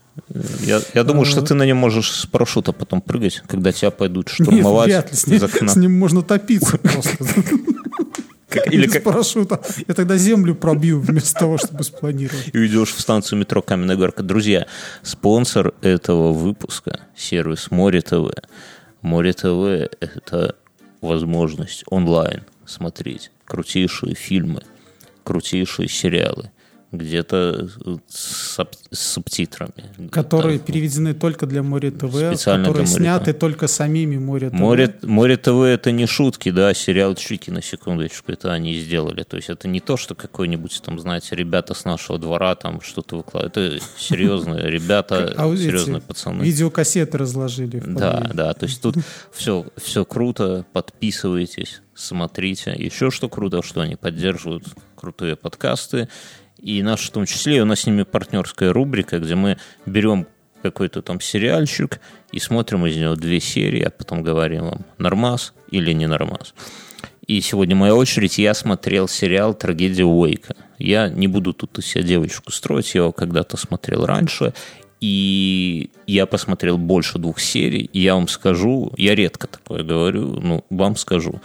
Я, 0.61 0.81
я 0.93 1.03
думаю, 1.03 1.23
А. 1.23 1.25
что 1.25 1.41
ты 1.41 1.53
на 1.53 1.63
нем 1.63 1.77
можешь 1.77 2.11
с 2.11 2.25
парашюта 2.25 2.73
потом 2.73 3.01
прыгать, 3.01 3.41
когда 3.47 3.71
тебя 3.71 3.91
пойдут 3.91 4.27
Нет, 4.27 4.33
штурмовать 4.33 4.87
вряд 4.87 5.11
ли. 5.11 5.17
С 5.17 5.27
ним, 5.27 5.37
из 5.37 5.43
окна. 5.43 5.67
с 5.69 5.75
ним 5.77 5.97
можно 5.97 6.21
топиться 6.21 6.77
просто. 6.77 7.17
Как- 8.49 8.67
или 8.73 8.85
как 8.87 9.03
парашюта. 9.03 9.61
Я 9.87 9.93
тогда 9.93 10.17
землю 10.17 10.53
пробью 10.55 10.99
вместо 10.99 11.39
того, 11.39 11.57
чтобы 11.57 11.83
спланировать. 11.85 12.49
и 12.51 12.57
уйдешь 12.57 12.93
в 12.93 12.99
станцию 12.99 13.39
метро 13.39 13.61
Каменная 13.61 13.95
Горка. 13.95 14.23
Друзья, 14.23 14.67
спонсор 15.03 15.73
этого 15.81 16.33
выпуска– 16.33 16.99
сервис 17.15 17.71
Море 17.71 18.01
ТВ. 18.01 18.33
Море 19.01 19.31
ТВ– 19.31 19.45
это 20.01 20.55
возможность 20.99 21.83
онлайн 21.87 22.41
смотреть 22.65 23.31
крутейшие 23.45 24.15
фильмы, 24.15 24.63
крутейшие 25.23 25.87
сериалы 25.87 26.51
где-то 26.91 27.69
с, 28.09 28.59
с 28.91 28.99
субтитрами. 28.99 30.09
Которые 30.11 30.57
там, 30.59 30.67
переведены 30.67 31.13
только 31.13 31.45
для 31.45 31.63
Море 31.63 31.91
ТВ, 31.91 32.15
специально 32.15 32.65
которые 32.65 32.85
для 32.85 32.91
Море 32.91 33.05
сняты 33.05 33.33
ТВ. 33.33 33.39
только 33.39 33.67
самими 33.67 34.17
Море 34.17 34.49
ТВ. 34.49 34.53
Море, 34.53 34.95
Море 35.03 35.37
ТВ 35.37 35.61
это 35.61 35.91
не 35.91 36.05
шутки, 36.05 36.51
да, 36.51 36.73
сериал 36.73 37.15
Чики, 37.15 37.49
на 37.49 37.61
секундочку, 37.61 38.31
это 38.31 38.51
они 38.51 38.75
сделали. 38.75 39.23
То 39.23 39.37
есть 39.37 39.49
это 39.49 39.67
не 39.67 39.79
то, 39.79 39.95
что 39.95 40.15
какой-нибудь 40.15 40.81
там, 40.83 40.99
знаете, 40.99 41.35
ребята 41.35 41.73
с 41.73 41.85
нашего 41.85 42.19
двора 42.19 42.55
там 42.55 42.81
что-то 42.81 43.17
выкладывают. 43.17 43.57
Это 43.57 43.85
серьезные 43.97 44.61
ребята, 44.69 45.33
А 45.37 45.55
серьезные 45.55 46.01
пацаны. 46.01 46.43
Видеокассеты 46.43 47.17
разложили. 47.17 47.81
Да, 47.85 48.29
да, 48.33 48.53
то 48.53 48.65
есть 48.65 48.81
тут 48.81 48.95
все, 49.31 49.65
все 49.77 50.03
круто, 50.03 50.65
подписывайтесь, 50.73 51.81
смотрите. 51.95 52.75
Еще 52.77 53.11
что 53.11 53.29
круто, 53.29 53.61
что 53.63 53.81
они 53.81 53.95
поддерживают 53.95 54.65
крутые 54.95 55.35
подкасты. 55.35 56.09
И 56.61 56.83
наш 56.83 57.07
в 57.07 57.11
том 57.11 57.25
числе, 57.25 57.61
у 57.61 57.65
нас 57.65 57.81
с 57.81 57.85
ними 57.87 58.03
партнерская 58.03 58.71
рубрика, 58.71 59.19
где 59.19 59.35
мы 59.35 59.57
берем 59.85 60.27
какой-то 60.61 61.01
там 61.01 61.19
сериальчик 61.19 61.99
и 62.31 62.39
смотрим 62.39 62.85
из 62.85 62.95
него 62.95 63.15
две 63.15 63.39
серии, 63.39 63.81
а 63.81 63.89
потом 63.89 64.21
говорим 64.21 64.65
вам, 64.65 64.85
нормас 64.97 65.53
или 65.71 65.91
не 65.91 66.07
нормас. 66.07 66.53
И 67.25 67.41
сегодня 67.41 67.75
моя 67.75 67.95
очередь, 67.95 68.37
я 68.37 68.53
смотрел 68.53 69.07
сериал 69.07 69.53
«Трагедия 69.53 70.05
Уэйка». 70.05 70.55
Я 70.77 71.09
не 71.09 71.27
буду 71.27 71.53
тут 71.53 71.79
из 71.79 71.85
себя 71.85 72.03
девочку 72.03 72.51
строить, 72.51 72.93
я 72.93 73.01
его 73.01 73.11
когда-то 73.11 73.57
смотрел 73.57 74.05
раньше, 74.05 74.53
и 74.99 75.89
я 76.05 76.25
посмотрел 76.25 76.77
больше 76.77 77.17
двух 77.17 77.39
серий, 77.39 77.89
и 77.91 78.01
я 78.01 78.15
вам 78.15 78.27
скажу, 78.27 78.91
я 78.97 79.15
редко 79.15 79.47
такое 79.47 79.83
говорю, 79.83 80.39
ну, 80.41 80.65
вам 80.69 80.95
скажу. 80.95 81.41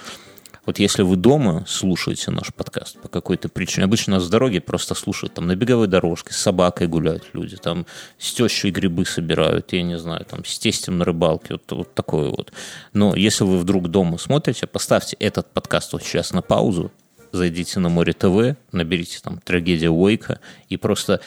Вот 0.66 0.80
если 0.80 1.02
вы 1.02 1.14
дома 1.14 1.64
слушаете 1.68 2.32
наш 2.32 2.52
подкаст 2.52 2.98
по 3.00 3.08
какой-то 3.08 3.48
причине, 3.48 3.84
обычно 3.84 4.14
нас 4.14 4.24
с 4.24 4.28
дороги 4.28 4.58
просто 4.58 4.94
слушают, 4.94 5.34
там 5.34 5.46
на 5.46 5.54
беговой 5.54 5.86
дорожке, 5.86 6.34
с 6.34 6.38
собакой 6.38 6.88
гуляют 6.88 7.28
люди, 7.32 7.56
там 7.56 7.86
с 8.18 8.32
тещей 8.32 8.72
грибы 8.72 9.06
собирают, 9.06 9.72
я 9.72 9.82
не 9.82 9.96
знаю, 9.96 10.24
там 10.24 10.44
с 10.44 10.58
тестем 10.58 10.98
на 10.98 11.04
рыбалке, 11.04 11.54
вот, 11.54 11.70
вот 11.70 11.94
такое 11.94 12.30
вот. 12.30 12.52
Но 12.92 13.14
если 13.14 13.44
вы 13.44 13.58
вдруг 13.58 13.88
дома 13.88 14.18
смотрите, 14.18 14.66
поставьте 14.66 15.16
этот 15.20 15.52
подкаст 15.52 15.92
вот 15.92 16.02
сейчас 16.02 16.32
на 16.32 16.42
паузу, 16.42 16.90
зайдите 17.30 17.78
на 17.78 17.88
Море 17.88 18.12
ТВ, 18.12 18.56
наберите 18.72 19.20
там 19.22 19.38
«Трагедия 19.38 19.90
Уэйка» 19.90 20.40
и 20.68 20.76
просто 20.76 21.20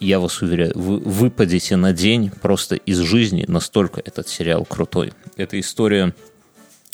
я 0.00 0.18
вас 0.18 0.40
уверяю, 0.40 0.72
вы 0.74 0.98
выпадете 0.98 1.76
на 1.76 1.92
день 1.92 2.30
просто 2.30 2.76
из 2.76 2.98
жизни, 3.00 3.44
настолько 3.48 4.00
этот 4.00 4.28
сериал 4.28 4.64
крутой. 4.64 5.12
Это 5.36 5.60
история 5.60 6.14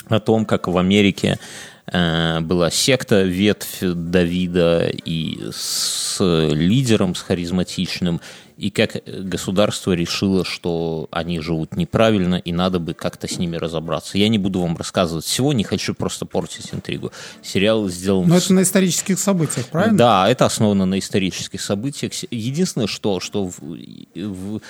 о 0.08 0.20
том, 0.20 0.44
как 0.44 0.68
в 0.68 0.76
Америке 0.76 1.38
была 1.86 2.70
секта, 2.70 3.22
ветвь 3.22 3.80
Давида 3.82 4.90
и 5.04 5.50
с 5.52 6.18
лидером, 6.20 7.14
с 7.14 7.20
харизматичным, 7.20 8.20
и 8.56 8.70
как 8.70 9.02
государство 9.04 9.92
решило, 9.92 10.44
что 10.44 11.08
они 11.10 11.40
живут 11.40 11.76
неправильно, 11.76 12.36
и 12.36 12.52
надо 12.52 12.78
бы 12.78 12.94
как-то 12.94 13.26
с 13.26 13.38
ними 13.38 13.56
разобраться. 13.56 14.16
Я 14.16 14.28
не 14.28 14.38
буду 14.38 14.60
вам 14.60 14.76
рассказывать 14.76 15.24
всего, 15.24 15.52
не 15.52 15.64
хочу 15.64 15.94
просто 15.94 16.24
портить 16.24 16.72
интригу. 16.72 17.10
Сериал 17.42 17.88
сделан... 17.88 18.28
Но 18.28 18.36
это 18.36 18.52
на 18.52 18.62
исторических 18.62 19.18
событиях, 19.18 19.66
правильно? 19.66 19.98
да, 19.98 20.28
это 20.28 20.46
основано 20.46 20.86
на 20.86 20.98
исторических 20.98 21.60
событиях. 21.60 22.12
Единственное, 22.30 22.86
что, 22.86 23.18
что 23.18 23.48
в, 23.48 23.58
в, 24.14 24.60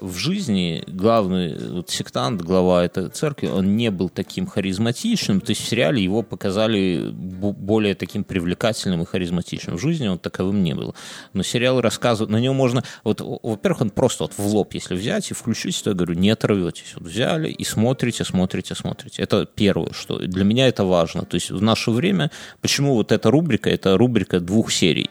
в 0.00 0.16
жизни 0.16 0.82
главный 0.86 1.56
вот, 1.56 1.90
сектант, 1.90 2.42
глава 2.42 2.84
этой 2.84 3.08
церкви, 3.08 3.46
он 3.46 3.76
не 3.76 3.90
был 3.90 4.08
таким 4.08 4.46
харизматичным. 4.46 5.40
То 5.40 5.50
есть 5.50 5.62
в 5.62 5.68
сериале 5.68 6.02
его 6.02 6.22
показали 6.22 7.10
более 7.12 7.94
таким 7.94 8.24
привлекательным 8.24 9.02
и 9.02 9.06
харизматичным. 9.06 9.76
В 9.76 9.80
жизни 9.80 10.08
он 10.08 10.18
таковым 10.18 10.62
не 10.62 10.74
был. 10.74 10.94
Но 11.32 11.42
сериал 11.42 11.80
рассказывает, 11.80 12.30
на 12.30 12.38
него 12.38 12.54
можно... 12.54 12.84
Вот, 13.04 13.20
во-первых, 13.20 13.82
он 13.82 13.90
просто 13.90 14.24
вот 14.24 14.34
в 14.36 14.46
лоб, 14.46 14.74
если 14.74 14.94
взять 14.94 15.30
и 15.30 15.34
включить, 15.34 15.82
то 15.82 15.90
я 15.90 15.96
говорю, 15.96 16.14
не 16.14 16.30
оторветесь. 16.30 16.94
Вот 16.96 17.08
взяли 17.08 17.50
и 17.50 17.64
смотрите, 17.64 18.24
смотрите, 18.24 18.74
смотрите. 18.74 19.22
Это 19.22 19.46
первое, 19.46 19.92
что 19.92 20.18
для 20.18 20.44
меня 20.44 20.68
это 20.68 20.84
важно. 20.84 21.24
То 21.24 21.36
есть 21.36 21.50
в 21.50 21.62
наше 21.62 21.90
время, 21.90 22.30
почему 22.60 22.94
вот 22.94 23.12
эта 23.12 23.30
рубрика, 23.30 23.70
это 23.70 23.96
рубрика 23.96 24.40
двух 24.40 24.72
серий. 24.72 25.10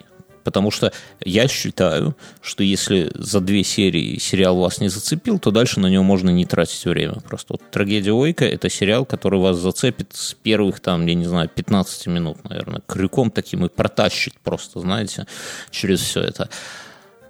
Потому 0.49 0.71
что 0.71 0.91
я 1.23 1.47
считаю, 1.47 2.15
что 2.41 2.63
если 2.63 3.11
за 3.13 3.39
две 3.39 3.63
серии 3.63 4.17
сериал 4.17 4.57
вас 4.57 4.81
не 4.81 4.89
зацепил, 4.89 5.37
то 5.37 5.51
дальше 5.51 5.79
на 5.79 5.85
него 5.85 6.03
можно 6.03 6.31
не 6.31 6.47
тратить 6.47 6.85
время. 6.85 7.19
Просто 7.19 7.53
вот 7.53 7.69
«Трагедия 7.69 8.13
Ойка»— 8.13 8.45
это 8.45 8.67
сериал, 8.67 9.05
который 9.05 9.39
вас 9.39 9.57
зацепит 9.57 10.15
с 10.15 10.33
первых, 10.33 10.79
там, 10.79 11.05
я 11.05 11.13
не 11.13 11.25
знаю, 11.25 11.49
15 11.49 12.07
минут, 12.07 12.43
наверное, 12.49 12.81
крюком 12.87 13.29
таким 13.29 13.63
и 13.63 13.69
протащит 13.69 14.39
просто, 14.43 14.79
знаете, 14.79 15.27
через 15.69 15.99
все 15.99 16.21
это. 16.21 16.49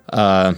А, 0.08 0.56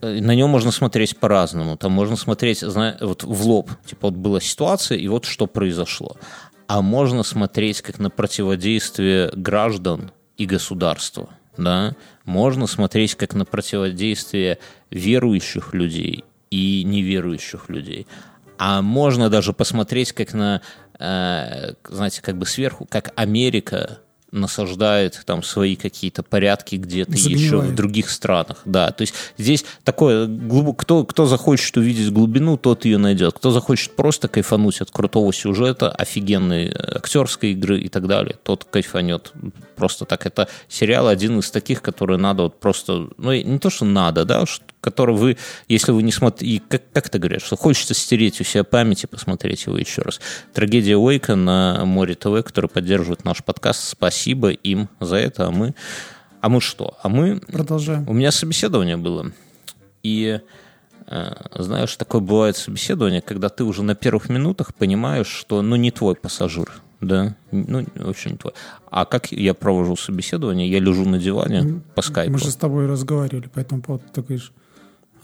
на 0.00 0.36
него 0.36 0.46
можно 0.46 0.70
смотреть 0.70 1.16
по-разному. 1.16 1.76
Там 1.76 1.90
можно 1.90 2.14
смотреть, 2.14 2.60
зна- 2.60 2.96
вот 3.00 3.24
в 3.24 3.48
лоб. 3.48 3.68
Типа 3.84 4.10
вот 4.10 4.14
была 4.14 4.40
ситуация, 4.40 4.96
и 4.96 5.08
вот 5.08 5.24
что 5.24 5.48
произошло. 5.48 6.16
А 6.68 6.82
можно 6.82 7.24
смотреть 7.24 7.82
как 7.82 7.98
на 7.98 8.10
противодействие 8.10 9.32
граждан 9.34 10.12
и 10.36 10.46
государства. 10.46 11.30
Да? 11.56 11.94
Можно 12.24 12.66
смотреть 12.66 13.14
как 13.14 13.34
на 13.34 13.44
противодействие 13.44 14.58
верующих 14.90 15.74
людей 15.74 16.24
и 16.50 16.84
неверующих 16.84 17.68
людей. 17.68 18.06
А 18.58 18.82
можно 18.82 19.28
даже 19.30 19.52
посмотреть 19.52 20.12
как 20.12 20.32
на, 20.32 20.62
э, 20.98 21.74
знаете, 21.88 22.22
как 22.22 22.38
бы 22.38 22.46
сверху, 22.46 22.86
как 22.88 23.12
Америка 23.16 24.00
насаждает 24.34 25.22
там 25.24 25.42
свои 25.42 25.76
какие-то 25.76 26.22
порядки 26.22 26.76
где-то 26.76 27.12
еще 27.38 27.58
в 27.58 27.74
других 27.74 28.10
странах. 28.10 28.58
Да, 28.64 28.90
то 28.90 29.02
есть 29.02 29.14
здесь 29.38 29.64
такое, 29.84 30.26
глубок- 30.26 30.76
кто, 30.78 31.04
кто 31.04 31.26
захочет 31.26 31.76
увидеть 31.76 32.10
глубину, 32.12 32.56
тот 32.56 32.84
ее 32.84 32.98
найдет. 32.98 33.34
Кто 33.34 33.50
захочет 33.50 33.96
просто 33.96 34.28
кайфануть 34.28 34.80
от 34.80 34.90
крутого 34.90 35.32
сюжета, 35.32 35.90
офигенной 35.90 36.66
э, 36.66 36.96
актерской 36.96 37.52
игры 37.52 37.80
и 37.80 37.88
так 37.88 38.06
далее, 38.06 38.36
тот 38.42 38.64
кайфанет. 38.64 39.32
Просто 39.76 40.04
так. 40.04 40.26
Это 40.26 40.48
сериал 40.68 41.08
один 41.08 41.38
из 41.38 41.50
таких, 41.50 41.80
которые 41.82 42.18
надо 42.18 42.44
вот 42.44 42.60
просто, 42.60 43.08
ну 43.16 43.32
не 43.32 43.58
то, 43.58 43.70
что 43.70 43.84
надо, 43.84 44.24
да, 44.24 44.46
ш- 44.46 44.60
который 44.84 45.16
вы, 45.16 45.38
если 45.66 45.92
вы 45.92 46.02
не 46.02 46.12
смотрите, 46.12 46.62
как, 46.68 46.82
как 46.92 47.06
это 47.06 47.18
говорят, 47.18 47.40
что 47.40 47.56
хочется 47.56 47.94
стереть 47.94 48.38
у 48.42 48.44
себя 48.44 48.64
память 48.64 49.04
и 49.04 49.06
посмотреть 49.06 49.64
его 49.64 49.78
еще 49.78 50.02
раз. 50.02 50.20
Трагедия 50.52 50.98
Уэйка 50.98 51.36
на 51.36 51.86
Море 51.86 52.14
ТВ, 52.14 52.44
который 52.44 52.68
поддерживает 52.68 53.24
наш 53.24 53.42
подкаст. 53.42 53.88
Спасибо 53.88 54.50
им 54.50 54.90
за 55.00 55.16
это. 55.16 55.46
А 55.46 55.50
мы, 55.50 55.74
а 56.42 56.50
мы 56.50 56.60
что? 56.60 56.98
А 57.02 57.08
мы 57.08 57.40
Продолжаем. 57.40 58.06
у 58.06 58.12
меня 58.12 58.30
собеседование 58.30 58.98
было. 58.98 59.32
И 60.02 60.40
э, 61.06 61.32
знаешь, 61.56 61.96
такое 61.96 62.20
бывает 62.20 62.58
собеседование, 62.58 63.22
когда 63.22 63.48
ты 63.48 63.64
уже 63.64 63.82
на 63.82 63.94
первых 63.94 64.28
минутах 64.28 64.74
понимаешь, 64.74 65.28
что 65.28 65.62
ну 65.62 65.76
не 65.76 65.90
твой 65.92 66.14
пассажир. 66.14 66.70
Да, 67.00 67.34
ну, 67.50 67.84
вообще 67.96 68.30
не 68.30 68.36
твой. 68.36 68.54
А 68.90 69.04
как 69.04 69.30
я 69.32 69.52
провожу 69.52 69.96
собеседование? 69.96 70.70
Я 70.70 70.78
лежу 70.78 71.04
на 71.04 71.18
диване 71.18 71.82
по 71.94 72.02
скайпу. 72.02 72.32
Мы 72.32 72.38
же 72.38 72.50
с 72.50 72.56
тобой 72.56 72.86
разговаривали 72.86 73.48
по 73.48 73.58
этому 73.60 73.82
поводу. 73.82 74.04
Ты 74.12 74.22
говоришь, 74.22 74.52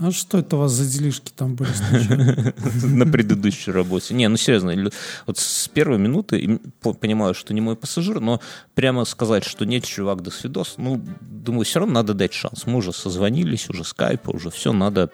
а 0.00 0.10
что 0.12 0.38
это 0.38 0.56
у 0.56 0.60
вас 0.60 0.72
за 0.72 0.86
делишки 0.86 1.30
там 1.36 1.54
были 1.56 1.70
на 2.86 3.06
предыдущей 3.06 3.70
работе. 3.70 4.14
Не, 4.14 4.28
ну 4.28 4.36
серьезно, 4.36 4.90
вот 5.26 5.38
с 5.38 5.68
первой 5.68 5.98
минуты 5.98 6.38
им- 6.38 6.60
по- 6.80 6.94
понимаю, 6.94 7.34
что 7.34 7.52
не 7.52 7.60
мой 7.60 7.76
пассажир, 7.76 8.20
но 8.20 8.40
прямо 8.74 9.04
сказать, 9.04 9.44
что 9.44 9.66
нет, 9.66 9.84
чувак, 9.84 10.22
до 10.22 10.30
свидос, 10.30 10.74
ну, 10.78 11.00
думаю, 11.20 11.64
все 11.64 11.80
равно 11.80 11.94
надо 11.94 12.14
дать 12.14 12.32
шанс. 12.32 12.66
Мы 12.66 12.76
уже 12.78 12.92
созвонились, 12.92 13.68
уже 13.68 13.84
скайпа, 13.84 14.30
уже 14.30 14.50
все, 14.50 14.72
надо 14.72 15.10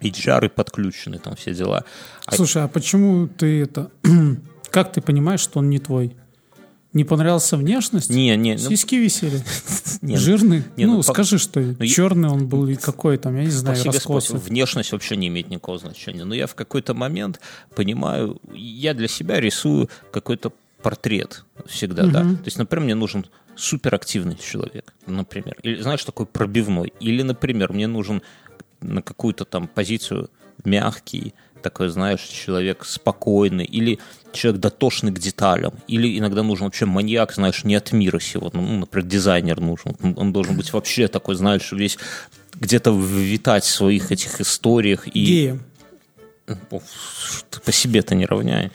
HR 0.00 0.50
подключены, 0.50 1.18
там 1.18 1.34
все 1.36 1.54
дела. 1.54 1.84
А 2.26 2.36
Слушай, 2.36 2.64
а 2.64 2.68
почему 2.68 3.28
ты 3.28 3.62
это... 3.62 3.90
Как 4.70 4.92
ты 4.92 5.00
понимаешь, 5.00 5.40
что 5.40 5.60
он 5.60 5.70
не 5.70 5.78
твой? 5.78 6.14
Не 6.96 7.04
понравился 7.04 7.58
внешность? 7.58 8.08
Не, 8.08 8.34
не, 8.36 8.52
ну, 8.52 8.58
Сиськи 8.58 8.94
висели? 8.94 9.42
не, 10.00 10.16
Жирный? 10.16 10.64
не, 10.78 10.86
ну, 10.86 10.92
ну, 10.92 10.96
по- 11.02 11.12
скажи, 11.12 11.36
что 11.38 11.60
я- 11.60 11.86
черный 11.86 12.30
он 12.30 12.48
был 12.48 12.66
и 12.68 12.74
какой 12.74 13.18
там, 13.18 13.36
я 13.36 13.44
не 13.44 13.50
знаю, 13.50 13.76
раскосы. 13.84 14.38
внешность 14.38 14.92
вообще 14.92 15.16
не 15.16 15.28
имеет 15.28 15.50
никакого 15.50 15.78
значения. 15.78 16.24
Но 16.24 16.34
я 16.34 16.46
в 16.46 16.54
какой-то 16.54 16.94
момент 16.94 17.38
понимаю, 17.74 18.40
я 18.54 18.94
для 18.94 19.08
себя 19.08 19.40
рисую 19.40 19.90
какой-то 20.10 20.52
портрет 20.82 21.44
всегда, 21.66 22.06
да. 22.06 22.22
То 22.22 22.44
есть, 22.46 22.56
например, 22.56 22.84
мне 22.84 22.94
нужен 22.94 23.26
суперактивный 23.56 24.36
человек, 24.36 24.94
например. 25.06 25.56
Или, 25.62 25.82
знаешь, 25.82 26.02
такой 26.02 26.24
пробивной. 26.24 26.94
Или, 26.98 27.20
например, 27.20 27.74
мне 27.74 27.88
нужен 27.88 28.22
на 28.80 29.02
какую-то 29.02 29.44
там 29.44 29.68
позицию 29.68 30.30
мягкий, 30.64 31.34
такой, 31.62 31.88
знаешь, 31.88 32.20
человек 32.20 32.84
спокойный, 32.84 33.64
или 33.64 33.98
человек 34.32 34.60
дотошный 34.60 35.12
к 35.12 35.18
деталям, 35.18 35.74
или 35.88 36.18
иногда 36.18 36.42
нужен 36.42 36.64
вообще 36.64 36.86
маньяк, 36.86 37.32
знаешь, 37.32 37.64
не 37.64 37.74
от 37.74 37.92
мира 37.92 38.18
сего, 38.18 38.50
ну, 38.52 38.78
например, 38.78 39.06
дизайнер 39.06 39.60
нужен, 39.60 39.96
он 40.00 40.32
должен 40.32 40.56
быть 40.56 40.72
вообще 40.72 41.08
такой, 41.08 41.34
знаешь, 41.34 41.72
весь 41.72 41.98
где-то 42.54 42.90
витать 42.90 43.64
в 43.64 43.70
своих 43.70 44.12
этих 44.12 44.40
историях 44.40 45.06
и 45.08 45.10
Геем. 45.24 45.62
По 47.64 47.72
себе-то 47.72 48.14
не 48.14 48.24
равняй. 48.24 48.70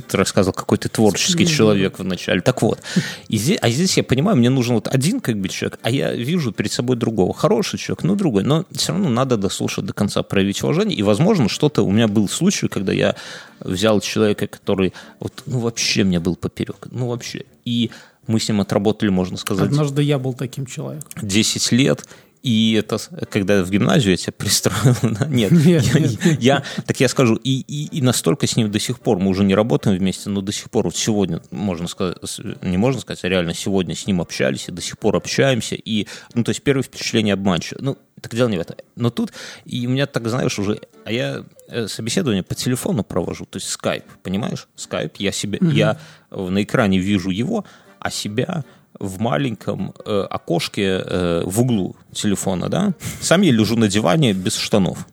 Ты 0.00 0.16
рассказывал, 0.16 0.54
какой 0.54 0.78
ты 0.78 0.88
творческий 0.88 1.46
человек 1.46 1.98
вначале. 1.98 2.40
Так 2.40 2.62
вот, 2.62 2.80
и 3.28 3.36
здесь, 3.36 3.58
а 3.60 3.70
здесь 3.70 3.96
я 3.96 4.04
понимаю, 4.04 4.36
мне 4.36 4.50
нужен 4.50 4.74
вот 4.74 4.88
один 4.88 5.20
как 5.20 5.38
бы 5.38 5.48
человек, 5.48 5.78
а 5.82 5.90
я 5.90 6.12
вижу 6.12 6.52
перед 6.52 6.72
собой 6.72 6.96
другого. 6.96 7.34
Хороший 7.34 7.78
человек, 7.78 8.04
но 8.04 8.14
другой. 8.14 8.44
Но 8.44 8.64
все 8.72 8.92
равно 8.92 9.08
надо 9.08 9.36
дослушать 9.36 9.84
до 9.84 9.92
конца, 9.92 10.22
проявить 10.22 10.62
уважение. 10.62 10.96
И, 10.96 11.02
возможно, 11.02 11.48
что-то... 11.48 11.82
У 11.82 11.90
меня 11.90 12.08
был 12.08 12.28
случай, 12.28 12.68
когда 12.68 12.92
я 12.92 13.16
взял 13.60 14.00
человека, 14.00 14.46
который 14.46 14.92
вот, 15.20 15.42
ну, 15.46 15.58
вообще 15.58 16.04
мне 16.04 16.20
был 16.20 16.36
поперек. 16.36 16.88
Ну, 16.90 17.08
вообще. 17.08 17.44
И 17.64 17.90
мы 18.26 18.40
с 18.40 18.48
ним 18.48 18.60
отработали, 18.60 19.10
можно 19.10 19.36
сказать... 19.36 19.66
Однажды 19.66 20.02
я 20.02 20.18
был 20.18 20.32
таким 20.34 20.66
человеком. 20.66 21.08
10 21.20 21.72
лет, 21.72 22.04
и 22.42 22.74
это, 22.74 22.98
когда 23.30 23.62
в 23.62 23.70
гимназию 23.70 24.12
я 24.12 24.16
тебя 24.16 24.32
пристроил, 24.32 24.96
да? 25.02 25.26
нет, 25.26 25.52
нет, 25.52 25.84
я, 25.84 26.00
нет. 26.00 26.42
я, 26.42 26.64
так 26.86 26.98
я 26.98 27.08
скажу, 27.08 27.36
и, 27.36 27.60
и, 27.60 27.98
и 27.98 28.02
настолько 28.02 28.46
с 28.46 28.56
ним 28.56 28.70
до 28.70 28.80
сих 28.80 28.98
пор, 28.98 29.18
мы 29.18 29.28
уже 29.28 29.44
не 29.44 29.54
работаем 29.54 29.96
вместе, 29.96 30.28
но 30.28 30.40
до 30.40 30.50
сих 30.50 30.70
пор, 30.70 30.86
вот 30.86 30.96
сегодня, 30.96 31.40
можно 31.50 31.86
сказать, 31.86 32.16
не 32.62 32.76
можно 32.76 33.00
сказать, 33.00 33.24
а 33.24 33.28
реально 33.28 33.54
сегодня 33.54 33.94
с 33.94 34.06
ним 34.06 34.20
общались, 34.20 34.68
и 34.68 34.72
до 34.72 34.82
сих 34.82 34.98
пор 34.98 35.16
общаемся, 35.16 35.76
и, 35.76 36.08
ну, 36.34 36.42
то 36.42 36.50
есть 36.50 36.62
первое 36.62 36.82
впечатление 36.82 37.34
обманчиво, 37.34 37.78
ну, 37.80 37.98
так 38.20 38.34
дело 38.34 38.48
не 38.48 38.58
в 38.58 38.60
этом. 38.60 38.76
Но 38.96 39.10
тут, 39.10 39.32
и 39.64 39.86
у 39.86 39.90
меня 39.90 40.06
так, 40.06 40.26
знаешь, 40.28 40.58
уже, 40.58 40.80
а 41.04 41.12
я 41.12 41.44
э, 41.68 41.86
собеседование 41.86 42.42
по 42.42 42.54
телефону 42.54 43.04
провожу, 43.04 43.46
то 43.46 43.58
есть 43.58 43.68
скайп, 43.68 44.04
понимаешь, 44.22 44.68
скайп, 44.74 45.16
я 45.18 45.30
себе, 45.30 45.58
угу. 45.60 45.70
я 45.70 45.98
на 46.30 46.62
экране 46.62 46.98
вижу 46.98 47.30
его, 47.30 47.64
а 48.00 48.10
себя 48.10 48.64
в 49.02 49.20
маленьком 49.20 49.92
э, 50.06 50.26
окошке 50.30 51.02
э, 51.04 51.42
в 51.44 51.60
углу 51.60 51.96
телефона, 52.12 52.68
да. 52.68 52.94
Сам 53.20 53.42
я 53.42 53.52
лежу 53.52 53.76
на 53.76 53.88
диване 53.88 54.32
без 54.32 54.56
штанов. 54.56 55.06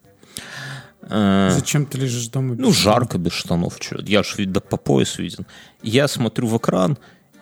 Э, 1.01 1.49
Зачем 1.51 1.85
ты 1.85 1.97
лежишь 1.97 2.27
дома? 2.27 2.55
ну, 2.57 2.71
жарко 2.71 3.17
без 3.17 3.33
штанов. 3.33 3.77
Что? 3.79 3.99
Я 4.01 4.21
же 4.23 4.45
да, 4.45 4.59
по 4.59 4.77
пояс 4.77 5.17
виден. 5.17 5.45
Я 5.81 6.07
смотрю 6.07 6.47
в 6.47 6.57
экран, 6.57 6.97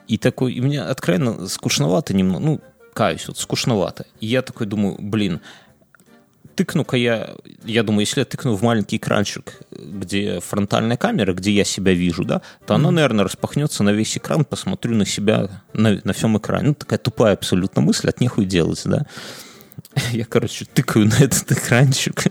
и 0.08 0.18
такой, 0.18 0.54
и 0.54 0.62
мне 0.62 0.82
откровенно 0.82 1.48
скучновато 1.48 2.14
немного, 2.16 2.46
ну, 2.46 2.62
каюсь, 2.94 3.28
вот 3.28 3.38
скучновато. 3.38 4.06
И 4.22 4.28
я 4.28 4.42
такой 4.42 4.68
думаю, 4.68 4.96
блин, 5.00 5.42
тыкну-ка 6.58 6.98
я, 6.98 7.36
я 7.64 7.84
думаю, 7.84 8.02
если 8.02 8.22
я 8.22 8.26
тыкну 8.26 8.56
в 8.56 8.64
маленький 8.64 8.98
экранчик, 8.98 9.54
где 9.72 10.40
фронтальная 10.40 10.98
камера, 10.98 11.34
где 11.34 11.52
я 11.52 11.64
себя 11.64 11.94
вижу, 11.94 12.26
да, 12.26 12.42
то 12.66 12.74
она, 12.74 12.90
наверное, 12.90 13.24
распахнется 13.24 13.84
на 13.84 13.92
весь 13.92 14.18
экран, 14.18 14.44
посмотрю 14.44 14.96
на 14.96 15.06
себя 15.06 15.50
на, 15.74 16.02
на 16.04 16.14
всем 16.14 16.36
экране. 16.38 16.70
Ну, 16.70 16.74
такая 16.74 16.98
тупая 16.98 17.34
абсолютно 17.34 17.82
мысль, 17.82 18.10
от 18.10 18.20
нехуй 18.20 18.46
делать, 18.46 18.82
да. 18.86 19.06
Я, 20.12 20.26
короче, 20.26 20.66
тыкаю 20.66 21.06
на 21.06 21.16
этот 21.20 21.52
экранчик. 21.52 22.24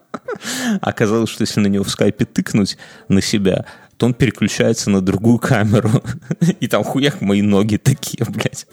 Оказалось, 0.80 1.30
что 1.30 1.42
если 1.42 1.60
на 1.60 1.66
него 1.66 1.84
в 1.84 1.90
скайпе 1.90 2.24
тыкнуть 2.24 2.78
на 3.08 3.20
себя, 3.20 3.66
то 3.96 4.06
он 4.06 4.14
переключается 4.14 4.90
на 4.90 5.00
другую 5.00 5.38
камеру. 5.38 5.90
И 6.60 6.68
там 6.68 6.84
хуяк 6.84 7.20
мои 7.20 7.42
ноги 7.42 7.76
такие, 7.76 8.24
блядь. 8.28 8.66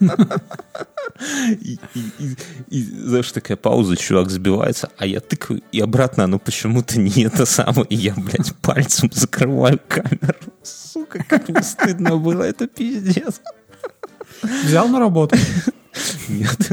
И, 1.48 1.78
и, 1.94 2.00
и, 2.18 2.36
и, 2.70 2.82
знаешь, 2.82 3.30
такая 3.30 3.58
пауза, 3.58 3.94
чувак 3.94 4.30
сбивается, 4.30 4.90
а 4.96 5.04
я 5.04 5.20
тыкаю, 5.20 5.60
и 5.70 5.78
обратно 5.78 6.24
оно 6.24 6.38
почему-то 6.38 6.98
не 6.98 7.24
это 7.24 7.44
самое, 7.44 7.86
и 7.88 7.94
я, 7.94 8.14
блядь, 8.14 8.54
пальцем 8.62 9.10
закрываю 9.12 9.78
камеру. 9.86 10.38
Сука, 10.62 11.22
как 11.28 11.50
мне 11.50 11.62
стыдно 11.62 12.16
было, 12.16 12.44
это 12.44 12.66
пиздец. 12.66 13.42
Взял 14.42 14.88
на 14.88 14.98
работу? 14.98 15.36
Нет. 16.28 16.72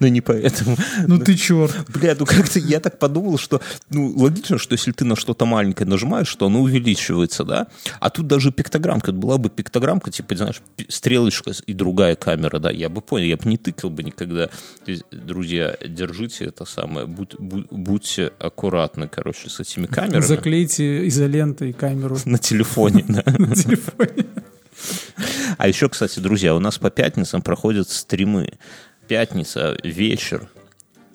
Но 0.00 0.08
не 0.08 0.20
поэтому. 0.20 0.76
Ну 1.06 1.18
ты 1.18 1.34
черт. 1.34 1.74
Бля, 1.88 2.16
ну 2.18 2.26
как-то 2.26 2.58
я 2.58 2.80
так 2.80 2.98
подумал, 2.98 3.38
что, 3.38 3.60
ну, 3.90 4.12
логично, 4.16 4.58
что 4.58 4.72
если 4.74 4.92
ты 4.92 5.04
на 5.04 5.16
что-то 5.16 5.46
маленькое 5.46 5.88
нажимаешь, 5.88 6.28
что 6.28 6.46
оно 6.46 6.60
увеличивается, 6.60 7.44
да? 7.44 7.66
А 8.00 8.10
тут 8.10 8.26
даже 8.26 8.52
пиктограммка, 8.52 9.12
была 9.12 9.38
бы 9.38 9.50
пиктограммка, 9.50 10.10
типа, 10.10 10.36
знаешь, 10.36 10.62
стрелочка 10.88 11.52
и 11.66 11.72
другая 11.72 12.16
камера, 12.16 12.58
да, 12.58 12.70
я 12.70 12.88
бы 12.88 13.00
понял, 13.00 13.26
я 13.26 13.36
бы 13.36 13.48
не 13.48 13.56
тыкал 13.56 13.90
бы 13.90 14.02
никогда. 14.02 14.48
Друзья, 15.10 15.76
держите 15.86 16.46
это 16.46 16.64
самое, 16.64 17.06
будь, 17.06 17.34
будь, 17.38 17.66
будьте 17.70 18.32
аккуратны, 18.38 19.08
короче, 19.08 19.48
с 19.48 19.60
этими 19.60 19.86
камерами. 19.86 20.22
Заклейте 20.22 21.06
изолентой 21.08 21.72
камеру. 21.72 22.18
На 22.24 22.38
телефоне, 22.38 23.04
да. 23.08 23.22
На 23.38 23.54
телефоне. 23.54 24.26
А 25.58 25.68
еще, 25.68 25.88
кстати, 25.88 26.20
друзья, 26.20 26.54
у 26.54 26.60
нас 26.60 26.78
по 26.78 26.90
пятницам 26.90 27.42
проходят 27.42 27.88
стримы 27.88 28.52
пятница, 29.06 29.76
вечер, 29.82 30.48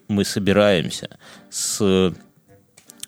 мы 0.08 0.26
собираемся 0.26 1.18
с 1.50 2.14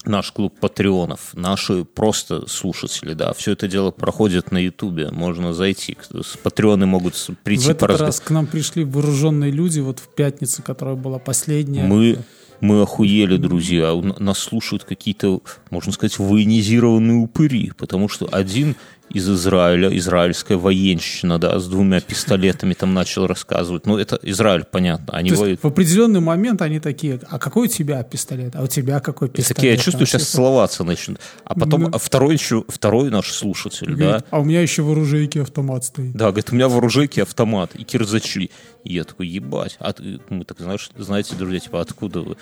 наш 0.06 0.32
клуб 0.32 0.54
патреонов, 0.60 1.34
наши 1.34 1.86
просто 1.86 2.48
слушатели, 2.48 3.14
да, 3.14 3.34
все 3.34 3.54
это 3.54 3.68
дело 3.68 3.92
проходит 3.92 4.52
на 4.52 4.58
Ютубе, 4.58 5.12
можно 5.12 5.54
зайти, 5.54 5.98
патреоны 6.42 6.86
могут 6.86 7.16
прийти 7.44 7.68
В 7.68 7.70
этот 7.70 8.00
раз 8.00 8.20
к 8.20 8.30
нам 8.30 8.46
пришли 8.46 8.84
вооруженные 8.84 9.52
люди, 9.52 9.80
вот 9.80 10.00
в 10.00 10.10
пятницу, 10.10 10.62
которая 10.62 10.96
была 10.96 11.20
последняя. 11.20 11.84
Мы 11.84 12.20
мы 12.64 12.82
охуели, 12.82 13.36
друзья. 13.36 13.94
Нас 14.20 14.40
слушают 14.40 14.86
какие-то, 14.86 15.42
можно 15.70 15.92
сказать, 15.92 16.18
военизированные 16.18 17.18
упыри, 17.18 17.74
потому 17.78 18.08
что 18.08 18.30
один 18.32 18.78
из 19.14 19.30
Израиля, 19.30 19.96
израильская 19.98 20.58
военщина, 20.58 21.38
да, 21.38 21.60
с 21.60 21.68
двумя 21.68 22.02
пистолетами 22.02 22.74
там 22.74 22.94
начал 22.94 23.28
рассказывать. 23.28 23.86
Ну, 23.86 23.98
это 23.98 24.20
Израиль, 24.24 24.66
понятно. 24.66 25.14
Они 25.14 25.30
То 25.30 25.36
воюют. 25.38 25.64
в 25.64 25.68
определенный 25.68 26.20
момент 26.20 26.62
они 26.64 26.80
такие, 26.80 27.20
а 27.30 27.38
какой 27.38 27.68
у 27.68 27.70
тебя 27.70 28.02
пистолет? 28.04 28.56
А 28.56 28.64
у 28.64 28.68
тебя 28.68 29.00
какой 29.00 29.30
пистолет? 29.30 29.56
такие, 29.56 29.74
я 29.74 29.78
чувствую, 29.78 30.08
сейчас 30.08 30.24
целоваться 30.24 30.84
начнут. 30.84 31.20
А 31.46 31.54
потом 31.54 31.90
а 31.94 32.00
второй 32.00 32.34
еще, 32.34 32.66
второй 32.68 33.12
наш 33.12 33.32
слушатель, 33.32 33.94
говорит, 33.94 34.22
да. 34.22 34.24
А 34.32 34.40
у 34.40 34.44
меня 34.44 34.62
еще 34.62 34.82
в 34.82 34.92
оружейке 34.92 35.44
автомат 35.44 35.86
стоит. 35.86 36.14
Да, 36.14 36.26
говорит, 36.26 36.52
у 36.52 36.56
меня 36.56 36.68
в 36.68 36.76
оружейке 36.78 37.22
автомат 37.22 37.76
и 37.76 37.84
кирзачи. 37.84 38.50
И 38.84 38.94
я 38.94 39.04
такой, 39.04 39.28
ебать. 39.28 39.78
А 39.80 39.94
мы 40.30 40.44
так, 40.44 40.60
знаешь, 40.60 40.90
знаете, 40.98 41.36
друзья, 41.36 41.60
типа, 41.60 41.82
откуда 41.82 42.22
вы? 42.22 42.38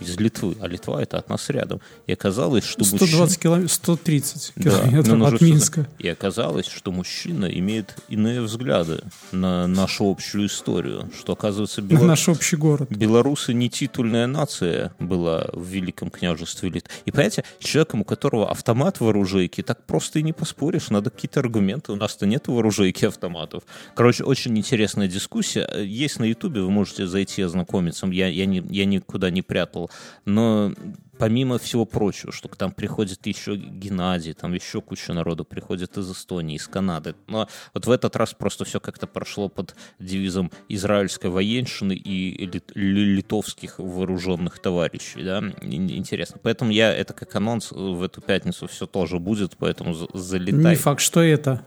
Из 0.00 0.18
Литвы, 0.18 0.56
а 0.60 0.66
Литва 0.66 1.02
это 1.02 1.18
от 1.18 1.28
нас 1.28 1.48
рядом. 1.50 1.80
И 2.06 2.12
оказалось, 2.12 2.64
что 2.64 2.84
120 2.84 3.10
мужчина... 3.10 3.42
километров, 3.42 3.72
130 3.72 4.52
километров 4.54 5.18
да, 5.18 5.28
от 5.28 5.40
Минска. 5.40 5.82
Сюда. 5.82 5.96
И 5.98 6.08
оказалось, 6.08 6.66
что 6.66 6.90
мужчина 6.90 7.46
имеет 7.46 7.96
иные 8.08 8.40
взгляды 8.40 9.02
на 9.30 9.66
нашу 9.66 10.10
общую 10.10 10.46
историю, 10.46 11.10
что 11.16 11.34
оказывается 11.34 11.80
Белор... 11.80 12.02
на 12.02 12.08
наш 12.08 12.28
общий 12.28 12.56
город. 12.56 12.90
Белорусы 12.90 13.54
не 13.54 13.70
титульная 13.70 14.26
нация 14.26 14.92
была 14.98 15.46
в 15.52 15.64
Великом 15.64 16.10
княжестве 16.10 16.70
Литвы. 16.70 16.90
И 17.04 17.10
понимаете, 17.10 17.44
человеком, 17.58 18.00
у 18.00 18.04
которого 18.04 18.50
автомат 18.50 19.00
в 19.00 19.08
оружейке, 19.08 19.62
так 19.62 19.84
просто 19.84 20.18
и 20.18 20.22
не 20.22 20.32
поспоришь, 20.32 20.90
надо 20.90 21.10
какие-то 21.10 21.40
аргументы. 21.40 21.92
У 21.92 21.96
нас-то 21.96 22.26
нет 22.26 22.48
в 22.48 22.58
оружейке 22.58 23.08
автоматов. 23.08 23.62
Короче, 23.94 24.24
очень 24.24 24.56
интересная 24.58 25.06
дискуссия. 25.06 25.68
Есть 25.82 26.18
на 26.18 26.24
Ютубе, 26.24 26.62
вы 26.62 26.70
можете 26.70 27.06
зайти 27.06 27.42
ознакомиться. 27.42 28.06
Я, 28.06 28.26
я, 28.28 28.46
не, 28.46 28.62
я 28.70 28.84
никуда 28.84 29.30
не 29.30 29.42
прятал 29.42 29.83
но 30.24 30.72
помимо 31.18 31.58
всего 31.58 31.84
прочего, 31.84 32.32
что 32.32 32.48
там 32.48 32.72
приходит 32.72 33.26
еще 33.26 33.56
Геннадий, 33.56 34.32
там 34.32 34.52
еще 34.52 34.80
куча 34.80 35.12
народу 35.12 35.44
приходит 35.44 35.96
из 35.96 36.10
Эстонии, 36.10 36.56
из 36.56 36.66
Канады. 36.66 37.14
Но 37.26 37.48
вот 37.72 37.86
в 37.86 37.90
этот 37.90 38.16
раз 38.16 38.34
просто 38.34 38.64
все 38.64 38.80
как-то 38.80 39.06
прошло 39.06 39.48
под 39.48 39.74
девизом 39.98 40.50
израильской 40.68 41.30
военщины 41.30 41.94
и 41.94 42.50
литовских 42.74 43.78
вооруженных 43.78 44.58
товарищей. 44.58 45.22
Да? 45.22 45.42
Интересно. 45.62 46.40
Поэтому 46.42 46.70
я, 46.70 46.92
это 46.92 47.14
как 47.14 47.34
анонс, 47.36 47.70
в 47.72 48.02
эту 48.02 48.20
пятницу 48.20 48.66
все 48.66 48.86
тоже 48.86 49.18
будет, 49.18 49.56
поэтому 49.56 49.94
залетай. 50.14 50.72
Не 50.72 50.76
факт, 50.76 51.00
что 51.00 51.20
это. 51.20 51.64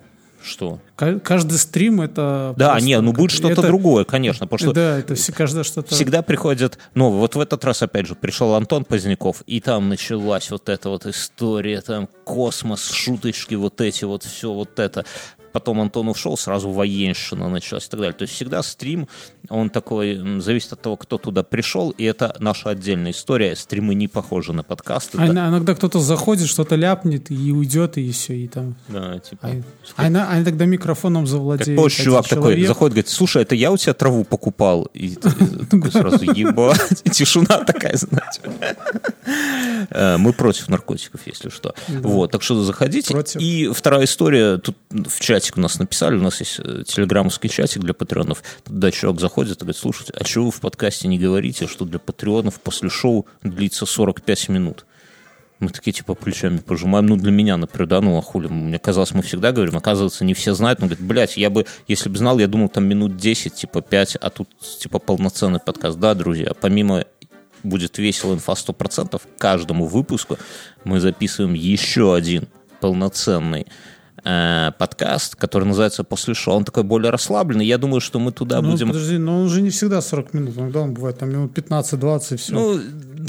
Что? 0.47 0.79
Каждый 0.95 1.57
стрим 1.57 2.01
это... 2.01 2.53
Да, 2.57 2.79
не, 2.79 2.99
ну 3.01 3.11
будет 3.11 3.31
что-то 3.31 3.53
это... 3.53 3.67
другое, 3.67 4.05
конечно. 4.05 4.47
Потому 4.47 4.71
что 4.71 4.73
да, 4.73 4.99
это 4.99 5.15
каждое 5.33 5.63
что-то... 5.63 5.93
Всегда 5.93 6.21
приходят... 6.21 6.79
Ну, 6.95 7.11
вот 7.11 7.35
в 7.35 7.39
этот 7.39 7.63
раз, 7.65 7.81
опять 7.83 8.07
же, 8.07 8.15
пришел 8.15 8.55
Антон 8.55 8.85
Поздняков, 8.85 9.43
и 9.45 9.59
там 9.59 9.89
началась 9.89 10.49
вот 10.49 10.69
эта 10.69 10.89
вот 10.89 11.05
история, 11.05 11.81
там 11.81 12.07
космос, 12.23 12.89
шуточки, 12.89 13.55
вот 13.55 13.81
эти 13.81 14.05
вот, 14.05 14.23
все 14.23 14.51
вот 14.51 14.79
это 14.79 15.05
потом 15.57 15.81
Антон 15.81 16.07
ушел, 16.07 16.37
сразу 16.37 16.69
военщина 16.69 17.49
началась 17.49 17.87
и 17.87 17.89
так 17.89 17.99
далее. 17.99 18.13
То 18.13 18.25
есть 18.25 18.35
всегда 18.35 18.61
стрим, 18.61 19.07
он 19.49 19.71
такой, 19.71 20.39
зависит 20.39 20.73
от 20.73 20.81
того, 20.83 20.97
кто 20.97 21.17
туда 21.17 21.41
пришел, 21.41 21.89
и 21.89 22.03
это 22.03 22.35
наша 22.39 22.69
отдельная 22.69 23.09
история. 23.09 23.55
Стримы 23.55 23.95
не 23.95 24.07
похожи 24.07 24.53
на 24.53 24.61
подкасты. 24.61 25.17
А 25.17 25.25
да. 25.25 25.47
иногда 25.47 25.73
кто-то 25.73 25.99
заходит, 25.99 26.47
что-то 26.47 26.75
ляпнет 26.75 27.31
и 27.31 27.51
уйдет, 27.51 27.97
и 27.97 28.11
все, 28.11 28.35
и 28.35 28.47
там... 28.47 28.75
Да, 28.87 29.17
типа... 29.17 29.47
А, 29.47 30.03
а, 30.03 30.07
иногда, 30.07 30.29
а 30.29 30.39
иногда 30.39 30.65
микрофоном 30.65 31.25
завладеет. 31.25 31.69
Как 31.69 31.83
позже 31.83 32.03
чувак 32.03 32.27
человек. 32.27 32.49
такой 32.49 32.67
заходит, 32.67 32.93
говорит, 32.93 33.09
слушай, 33.09 33.41
это 33.41 33.55
я 33.55 33.71
у 33.71 33.77
тебя 33.77 33.95
траву 33.95 34.25
покупал? 34.25 34.83
И 34.93 35.15
такой 35.71 35.91
сразу, 35.91 36.23
ебать, 36.23 37.03
тишина 37.11 37.63
такая, 37.63 37.97
знаете. 37.97 38.41
Э, 39.89 40.17
мы 40.17 40.33
против 40.33 40.69
наркотиков, 40.69 41.21
если 41.25 41.49
что. 41.49 41.73
Вот, 41.87 42.31
так 42.31 42.43
что 42.43 42.61
заходите. 42.63 43.15
И 43.39 43.71
вторая 43.73 44.05
история, 44.05 44.57
тут 44.57 44.75
в 44.89 45.19
чате 45.19 45.46
чатик 45.47 45.57
у 45.57 45.61
нас 45.61 45.79
написали, 45.79 46.17
у 46.17 46.21
нас 46.21 46.39
есть 46.39 46.59
э, 46.59 46.83
телеграммовский 46.85 47.49
чатик 47.49 47.81
для 47.81 47.93
патреонов. 47.93 48.43
Туда 48.63 48.91
человек 48.91 49.21
заходит 49.21 49.57
и 49.57 49.59
говорит, 49.61 49.77
слушайте, 49.77 50.13
а 50.17 50.23
чего 50.23 50.45
вы 50.45 50.51
в 50.51 50.59
подкасте 50.59 51.07
не 51.07 51.17
говорите, 51.17 51.67
что 51.67 51.85
для 51.85 51.99
патреонов 51.99 52.59
после 52.59 52.89
шоу 52.89 53.25
длится 53.43 53.85
45 53.85 54.49
минут? 54.49 54.85
Мы 55.59 55.69
такие, 55.69 55.91
типа, 55.91 56.13
плечами 56.13 56.57
пожимаем. 56.57 57.07
Ну, 57.07 57.15
для 57.15 57.31
меня, 57.31 57.57
например, 57.57 57.87
да, 57.87 58.01
ну, 58.01 58.17
а 58.17 58.21
хули, 58.21 58.47
мне 58.47 58.77
казалось, 58.77 59.13
мы 59.13 59.23
всегда 59.23 59.51
говорим, 59.51 59.75
оказывается, 59.75 60.23
не 60.23 60.33
все 60.33 60.53
знают. 60.53 60.79
Он 60.81 60.87
говорит, 60.87 61.05
блядь, 61.05 61.37
я 61.37 61.49
бы, 61.49 61.65
если 61.87 62.09
бы 62.09 62.17
знал, 62.17 62.37
я 62.37 62.47
думал, 62.47 62.69
там 62.69 62.85
минут 62.85 63.17
10, 63.17 63.55
типа, 63.55 63.81
5, 63.81 64.17
а 64.17 64.29
тут, 64.29 64.49
типа, 64.79 64.99
полноценный 64.99 65.59
подкаст. 65.59 65.97
Да, 65.97 66.13
друзья, 66.13 66.53
помимо 66.59 67.05
будет 67.63 67.97
весело 67.97 68.35
инфа 68.35 68.53
100%, 68.53 69.19
каждому 69.39 69.87
выпуску 69.87 70.37
мы 70.83 70.99
записываем 70.99 71.55
еще 71.55 72.13
один 72.13 72.47
полноценный 72.79 73.65
э, 74.23 74.71
подкаст, 74.77 75.35
который 75.35 75.65
называется 75.65 76.03
«После 76.03 76.33
шоу». 76.33 76.55
Он 76.55 76.65
такой 76.65 76.83
более 76.83 77.11
расслабленный. 77.11 77.65
Я 77.65 77.77
думаю, 77.77 78.01
что 78.01 78.19
мы 78.19 78.31
туда 78.31 78.61
ну, 78.61 78.71
будем... 78.71 78.87
Подожди, 78.87 79.17
но 79.17 79.39
он 79.39 79.45
уже 79.45 79.61
не 79.61 79.69
всегда 79.69 80.01
40 80.01 80.33
минут. 80.33 80.57
Иногда 80.57 80.81
он 80.81 80.93
бывает 80.93 81.19
там 81.19 81.29
минут 81.29 81.57
15-20, 81.57 82.37
все. 82.37 82.53
Ну, 82.53 82.81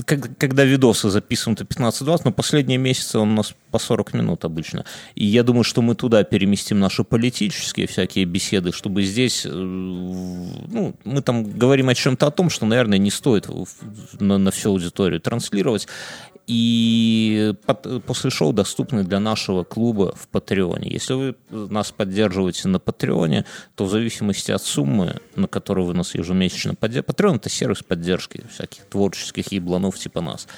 как, 0.04 0.36
когда 0.38 0.64
видосы 0.64 1.10
записываем, 1.10 1.56
то 1.56 1.64
15-20, 1.64 2.20
но 2.24 2.32
последние 2.32 2.78
месяцы 2.78 3.18
он 3.18 3.30
у 3.30 3.34
нас 3.34 3.54
по 3.70 3.78
40 3.78 4.14
минут 4.14 4.44
обычно. 4.44 4.84
И 5.14 5.24
я 5.24 5.42
думаю, 5.42 5.64
что 5.64 5.82
мы 5.82 5.94
туда 5.94 6.24
переместим 6.24 6.78
наши 6.80 7.04
политические 7.04 7.86
всякие 7.86 8.24
беседы, 8.24 8.72
чтобы 8.72 9.02
здесь, 9.02 9.44
э, 9.46 9.50
ну, 9.50 10.94
мы 11.04 11.22
там 11.22 11.44
говорим 11.44 11.88
о 11.88 11.94
чем-то 11.94 12.26
о 12.26 12.30
том, 12.30 12.50
что, 12.50 12.66
наверное, 12.66 12.98
не 12.98 13.10
стоит 13.10 13.48
на, 14.18 14.38
на 14.38 14.50
всю 14.50 14.70
аудиторию 14.70 15.20
транслировать. 15.20 15.88
И 16.48 17.54
после 18.06 18.30
шоу 18.30 18.54
доступны 18.54 19.04
для 19.04 19.20
нашего 19.20 19.64
клуба 19.64 20.14
в 20.16 20.28
Патреоне. 20.28 20.90
Если 20.90 21.12
вы 21.12 21.36
нас 21.50 21.92
поддерживаете 21.92 22.68
на 22.68 22.78
Патреоне, 22.78 23.44
то 23.74 23.84
в 23.84 23.90
зависимости 23.90 24.50
от 24.50 24.62
суммы, 24.62 25.20
на 25.36 25.46
которую 25.46 25.86
вы 25.86 25.92
нас 25.92 26.14
ежемесячно 26.14 26.74
поддерживаете, 26.74 27.06
Патреон— 27.06 27.36
это 27.36 27.50
сервис 27.50 27.82
поддержки 27.82 28.44
всяких 28.50 28.84
творческих 28.86 29.52
ебланов 29.52 29.98
типа 29.98 30.22
нас. 30.22 30.48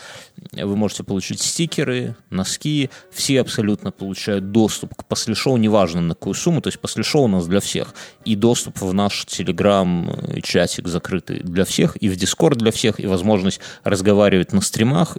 Вы 0.52 0.76
можете 0.76 1.02
получить 1.02 1.42
стикеры, 1.42 2.14
носки, 2.30 2.88
все 3.10 3.40
абсолютно 3.40 3.90
получают 3.90 4.52
доступ 4.52 4.94
к 4.94 5.04
после 5.04 5.34
шоу, 5.34 5.56
неважно 5.56 6.00
на 6.00 6.14
какую 6.14 6.34
сумму, 6.34 6.60
то 6.60 6.68
есть 6.68 6.78
после 6.78 7.02
шоу 7.02 7.24
у 7.24 7.28
нас 7.28 7.48
для 7.48 7.58
всех. 7.58 7.94
И 8.24 8.36
доступ 8.36 8.80
в 8.80 8.94
наш 8.94 9.26
телеграм-чатик 9.26 10.86
закрытый 10.86 11.40
для 11.40 11.64
всех, 11.64 11.96
и 11.96 12.08
в 12.08 12.14
Дискорд 12.14 12.58
для 12.58 12.70
всех, 12.70 13.00
и 13.00 13.08
возможность 13.08 13.60
разговаривать 13.82 14.52
на 14.52 14.60
стримах, 14.60 15.18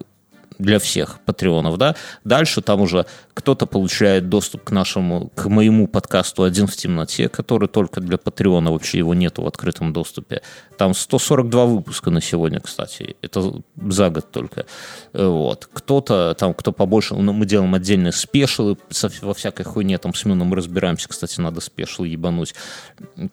для 0.62 0.80
всех 0.80 1.20
патреонов, 1.26 1.78
да. 1.78 1.96
Дальше 2.24 2.62
там 2.62 2.82
уже 2.82 3.06
кто-то 3.34 3.66
получает 3.66 4.30
доступ 4.30 4.64
к 4.66 4.72
нашему, 4.72 5.32
к 5.36 5.48
моему 5.48 5.88
подкасту 5.88 6.44
«Один 6.44 6.68
в 6.68 6.76
темноте», 6.76 7.30
который 7.30 7.68
только 7.68 8.02
для 8.02 8.18
патреона, 8.18 8.72
вообще 8.72 9.00
его 9.00 9.14
нету 9.14 9.44
в 9.44 9.48
открытом 9.48 9.94
доступе. 9.94 10.42
Там 10.78 10.94
142 10.94 11.66
выпуска 11.66 12.12
на 12.12 12.22
сегодня, 12.22 12.60
кстати. 12.60 13.16
Это 13.22 13.54
за 13.76 14.10
год 14.10 14.32
только. 14.32 14.66
Вот. 15.14 15.68
Кто-то 15.72 16.36
там, 16.38 16.54
кто 16.54 16.72
побольше, 16.72 17.16
ну, 17.16 17.34
мы 17.34 17.46
делаем 17.46 17.74
отдельные 17.74 18.12
спешилы 18.12 18.78
во 19.22 19.34
всякой 19.34 19.64
хуйне, 19.64 19.98
там 19.98 20.14
с 20.14 20.26
Мюном 20.26 20.48
мы 20.48 20.56
разбираемся, 20.56 21.10
кстати, 21.10 21.40
надо 21.42 21.62
спешил 21.62 22.06
ебануть. 22.06 22.54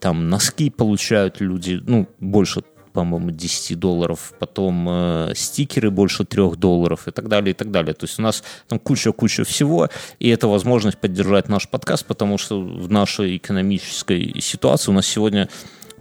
Там 0.01 0.29
носки 0.29 0.71
получают 0.71 1.41
люди, 1.41 1.81
ну, 1.85 2.09
больше 2.21 2.63
по-моему, 2.99 3.31
10 3.31 3.79
долларов, 3.79 4.33
потом 4.41 4.89
э, 4.91 5.33
стикеры 5.37 5.89
больше 5.89 6.25
3 6.25 6.57
долларов 6.57 7.07
и 7.07 7.13
так 7.13 7.29
далее, 7.29 7.53
и 7.53 7.55
так 7.55 7.71
далее. 7.71 7.95
То 7.95 8.07
есть 8.07 8.19
у 8.19 8.23
нас 8.23 8.43
там 8.67 8.81
куча-куча 8.81 9.45
всего, 9.45 9.89
и 10.19 10.29
это 10.31 10.49
возможность 10.49 10.99
поддержать 10.99 11.49
наш 11.49 11.69
подкаст, 11.69 12.05
потому 12.07 12.39
что 12.39 12.61
в 12.61 12.91
нашей 12.91 13.37
экономической 13.37 14.41
ситуации 14.41 14.91
у 14.91 14.95
нас 14.95 15.07
сегодня 15.07 15.49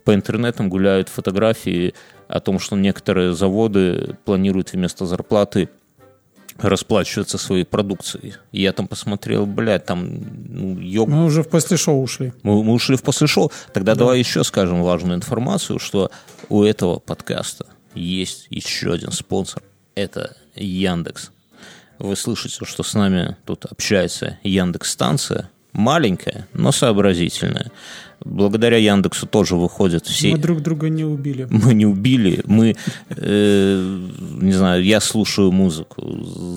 по 0.05 0.15
интернетам 0.15 0.69
гуляют 0.69 1.09
фотографии 1.09 1.93
о 2.27 2.39
том, 2.39 2.57
что 2.57 2.75
некоторые 2.75 3.33
заводы 3.33 4.17
планируют 4.25 4.73
вместо 4.73 5.05
зарплаты 5.05 5.69
расплачиваться 6.59 7.37
своей 7.37 7.63
продукцией. 7.63 8.35
И 8.51 8.61
я 8.61 8.73
там 8.73 8.87
посмотрел, 8.87 9.45
блядь, 9.45 9.85
там, 9.85 10.07
ну, 10.49 10.79
ёб... 10.79 11.07
Мы 11.09 11.25
уже 11.25 11.43
в 11.43 11.49
после 11.49 11.77
шоу 11.77 12.01
ушли. 12.01 12.33
Мы, 12.43 12.63
мы 12.63 12.73
ушли 12.73 12.95
в 12.95 13.03
после 13.03 13.27
шоу. 13.27 13.51
Тогда 13.73 13.93
да. 13.93 13.99
давай 13.99 14.19
еще 14.19 14.43
скажем 14.43 14.83
важную 14.83 15.17
информацию, 15.17 15.79
что 15.79 16.11
у 16.49 16.63
этого 16.63 16.99
подкаста 16.99 17.65
есть 17.93 18.47
еще 18.49 18.93
один 18.93 19.11
спонсор. 19.11 19.63
Это 19.95 20.35
Яндекс. 20.55 21.31
Вы 21.99 22.15
слышите, 22.15 22.63
что 22.65 22.83
с 22.83 22.93
нами 22.93 23.35
тут 23.45 23.65
общается 23.65 24.37
Яндекс-станция. 24.43 25.49
Маленькая, 25.77 26.47
но 26.53 26.71
сообразительная 26.71 27.71
благодаря 28.25 28.77
Яндексу 28.77 29.27
тоже 29.27 29.55
выходят 29.55 30.05
все... 30.05 30.31
Мы 30.31 30.37
друг 30.37 30.61
друга 30.61 30.89
не 30.89 31.03
убили. 31.03 31.47
Мы 31.49 31.73
не 31.73 31.85
убили, 31.85 32.41
мы, 32.45 32.75
э, 33.09 33.99
не 34.41 34.51
знаю, 34.51 34.83
я 34.83 34.99
слушаю 34.99 35.51
музыку. 35.51 36.01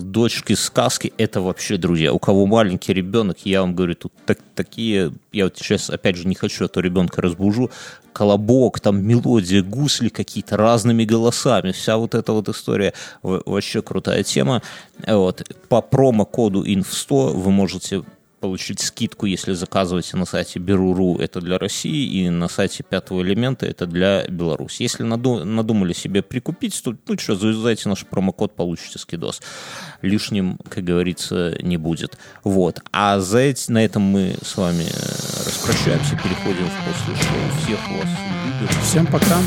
Дочки 0.02 0.54
сказки– 0.54 1.12
это 1.18 1.40
вообще 1.40 1.76
друзья. 1.76 2.12
У 2.12 2.18
кого 2.18 2.46
маленький 2.46 2.92
ребенок, 2.92 3.38
я 3.44 3.60
вам 3.60 3.74
говорю, 3.74 3.94
тут 3.94 4.12
так, 4.26 4.38
такие... 4.54 5.12
Я 5.32 5.44
вот 5.44 5.56
сейчас, 5.56 5.90
опять 5.90 6.16
же, 6.16 6.26
не 6.26 6.34
хочу, 6.34 6.64
а 6.64 6.68
то 6.68 6.80
ребенка 6.80 7.22
разбужу. 7.22 7.70
Колобок, 8.12 8.80
там 8.80 9.06
мелодия, 9.06 9.62
гусли 9.62 10.08
какие-то 10.08 10.56
разными 10.56 11.04
голосами. 11.04 11.70
Вся 11.70 11.96
вот 11.96 12.14
эта 12.14 12.32
вот 12.32 12.48
история 12.48 12.92
вообще 13.22 13.82
крутая 13.82 14.24
тема. 14.24 14.62
Вот. 15.06 15.42
По 15.68 15.80
промокоду 15.80 16.64
INF100 16.64 17.32
вы 17.32 17.50
можете 17.52 18.02
получить 18.40 18.80
скидку, 18.80 19.26
если 19.26 19.52
заказываете 19.52 20.16
на 20.16 20.24
сайте 20.24 20.58
Беру.ру, 20.58 21.18
это 21.18 21.40
для 21.40 21.58
России, 21.58 22.06
и 22.06 22.30
на 22.30 22.48
сайте 22.48 22.82
Пятого 22.82 23.22
элемента 23.22 23.66
это 23.66 23.86
для 23.86 24.26
Беларуси. 24.26 24.82
Если 24.82 25.02
надумали 25.02 25.92
себе 25.92 26.22
прикупить, 26.22 26.82
то, 26.82 26.96
ну 27.06 27.18
что, 27.18 27.36
завязайте 27.36 27.88
наш 27.88 28.06
промокод, 28.06 28.56
получите 28.56 28.98
скидос. 28.98 29.40
Лишним, 30.02 30.58
как 30.68 30.84
говорится, 30.84 31.56
не 31.62 31.76
будет. 31.76 32.18
Вот. 32.42 32.80
А 32.92 33.20
за 33.20 33.38
эти, 33.38 33.70
на 33.70 33.84
этом 33.84 34.02
мы 34.02 34.34
с 34.42 34.56
вами 34.56 34.84
э, 34.84 35.46
распрощаемся, 35.46 36.16
переходим 36.16 36.66
в 36.66 36.84
после 36.86 37.14
шоу. 37.14 37.62
Всех 37.62 37.88
вас 37.90 38.08
любим. 38.60 38.82
Всем 38.82 39.06
пока. 39.06 39.38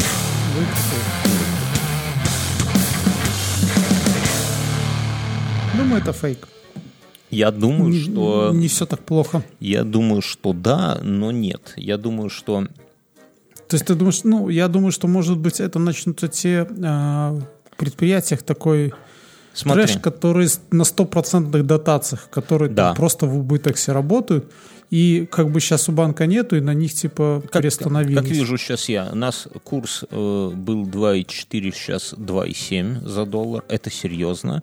Думаю, 5.75 6.01
это 6.01 6.13
фейк. 6.13 6.47
Я 7.33 7.51
думаю, 7.51 7.91
не, 7.91 7.99
что... 7.99 8.51
Не 8.53 8.67
все 8.67 8.85
так 8.85 8.99
плохо. 8.99 9.43
Я 9.59 9.83
думаю, 9.83 10.21
что 10.21 10.53
да, 10.53 10.99
но 11.01 11.31
нет. 11.31 11.73
Я 11.75 11.97
думаю, 11.97 12.29
что... 12.29 12.65
То 13.67 13.75
есть 13.75 13.85
ты 13.85 13.95
думаешь, 13.95 14.23
ну, 14.23 14.49
я 14.49 14.67
думаю, 14.67 14.91
что, 14.91 15.07
может 15.07 15.37
быть, 15.37 15.59
это 15.59 15.79
начнутся 15.79 16.27
те 16.27 16.67
э, 16.69 17.39
предприятиях 17.77 18.43
такой 18.43 18.93
Смотри. 19.53 19.85
трэш, 19.85 19.97
которые 19.97 20.49
на 20.71 20.83
стопроцентных 20.83 21.65
дотациях, 21.65 22.29
которые 22.29 22.69
да. 22.69 22.93
просто 22.93 23.25
в 23.25 23.37
убыток 23.37 23.75
все 23.75 23.93
работают, 23.93 24.51
и 24.89 25.27
как 25.31 25.49
бы 25.49 25.59
сейчас 25.59 25.89
у 25.89 25.91
банка 25.91 26.27
нету, 26.27 26.55
и 26.55 26.61
на 26.61 26.73
них 26.73 26.93
типа 26.93 27.41
как, 27.51 27.61
приостановились. 27.61 28.15
Как, 28.15 28.25
как 28.25 28.33
вижу 28.33 28.57
сейчас 28.57 28.89
я, 28.89 29.09
у 29.11 29.15
нас 29.15 29.47
курс 29.63 30.03
э, 30.09 30.51
был 30.53 30.85
2,4, 30.85 31.73
сейчас 31.73 32.13
2,7 32.13 33.07
за 33.07 33.25
доллар, 33.25 33.63
это 33.69 33.89
серьезно. 33.89 34.61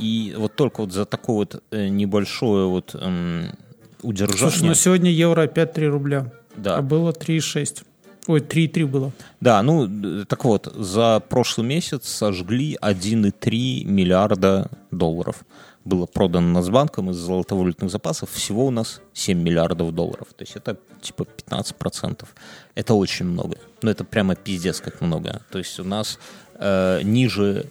И 0.00 0.34
вот 0.36 0.56
только 0.56 0.80
вот 0.80 0.92
за 0.92 1.04
такое 1.04 1.36
вот 1.36 1.62
э, 1.70 1.88
небольшое 1.88 2.66
вот 2.66 2.94
эм, 2.94 3.52
удержание... 4.02 4.38
Слушай, 4.38 4.64
ну 4.64 4.74
сегодня 4.74 5.10
евро 5.10 5.42
опять 5.42 5.74
3 5.74 5.88
рубля. 5.88 6.32
Да. 6.56 6.76
А 6.76 6.82
было 6.82 7.12
3,6. 7.12 7.84
Ой, 8.26 8.40
3,3 8.40 8.86
было. 8.86 9.12
Да, 9.40 9.62
ну, 9.62 10.24
так 10.24 10.44
вот, 10.44 10.72
за 10.74 11.20
прошлый 11.20 11.66
месяц 11.66 12.08
сожгли 12.08 12.78
1,3 12.80 13.84
миллиарда 13.84 14.70
долларов. 14.90 15.44
Было 15.84 16.06
продано 16.06 16.48
Нацбанком 16.48 17.10
из 17.10 17.16
золотовалютных 17.16 17.90
запасов. 17.90 18.30
Всего 18.30 18.66
у 18.66 18.70
нас 18.70 19.00
7 19.14 19.40
миллиардов 19.40 19.94
долларов. 19.94 20.28
То 20.36 20.44
есть 20.44 20.54
это 20.54 20.76
типа 21.00 21.26
15%. 21.48 22.24
Это 22.74 22.94
очень 22.94 23.26
много. 23.26 23.56
Ну, 23.82 23.90
это 23.90 24.04
прямо 24.04 24.34
пиздец 24.34 24.80
как 24.80 25.00
много. 25.00 25.40
То 25.50 25.58
есть 25.58 25.80
у 25.80 25.84
нас 25.84 26.18
э, 26.56 27.00
ниже 27.02 27.66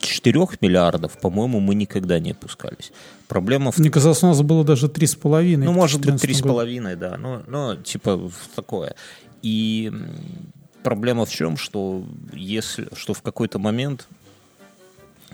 4 0.00 0.46
миллиардов, 0.60 1.18
по-моему, 1.18 1.60
мы 1.60 1.74
никогда 1.74 2.18
не 2.18 2.32
опускались. 2.32 2.92
Проблема 3.28 3.70
в... 3.70 3.78
Мне 3.78 3.90
казалось, 3.90 4.22
у 4.22 4.26
нас 4.26 4.42
было 4.42 4.64
даже 4.64 4.86
3,5. 4.86 5.56
Ну, 5.56 5.72
может 5.72 6.00
быть, 6.00 6.14
3,5, 6.14 6.96
да. 6.96 7.16
Ну, 7.16 7.42
ну, 7.46 7.76
типа 7.76 8.30
такое. 8.56 8.94
И 9.42 9.92
проблема 10.82 11.24
в 11.24 11.30
чем, 11.30 11.56
что 11.56 12.04
если, 12.32 12.88
что 12.94 13.14
в 13.14 13.22
какой-то 13.22 13.58
момент 13.58 14.08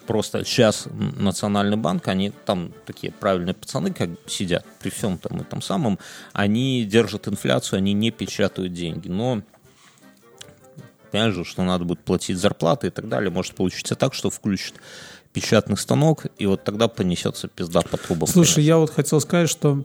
просто 0.07 0.45
сейчас 0.45 0.87
Национальный 1.19 1.77
банк, 1.77 2.09
они 2.09 2.33
там 2.45 2.73
такие 2.87 3.13
правильные 3.13 3.55
пацаны, 3.55 3.93
как 3.93 4.11
сидят 4.27 4.65
при 4.81 4.91
всем 4.91 5.19
там 5.19 5.41
и 5.41 5.45
там 5.45 5.61
самом, 5.61 5.99
они 6.33 6.85
держат 6.85 7.29
инфляцию, 7.29 7.79
они 7.79 7.93
не 7.93 8.11
печатают 8.11 8.73
деньги. 8.73 9.09
Но 9.09 9.43
понимаешь 11.17 11.35
же, 11.35 11.45
что 11.45 11.63
надо 11.63 11.85
будет 11.85 12.01
платить 12.01 12.37
зарплаты 12.37 12.89
и 12.89 12.91
так 12.91 13.09
далее. 13.09 13.31
Может 13.31 13.55
получиться 13.55 13.95
так, 13.95 14.13
что 14.13 14.29
включат 14.29 14.75
печатный 15.33 15.77
станок, 15.79 16.27
и 16.39 16.47
вот 16.47 16.65
тогда 16.65 16.89
понесется 16.89 17.49
пизда 17.49 17.81
по 17.81 17.97
трубам. 17.97 18.29
Слушай, 18.29 18.65
я 18.65 18.77
вот 18.77 18.91
хотел 18.91 19.21
сказать, 19.21 19.49
что 19.49 19.83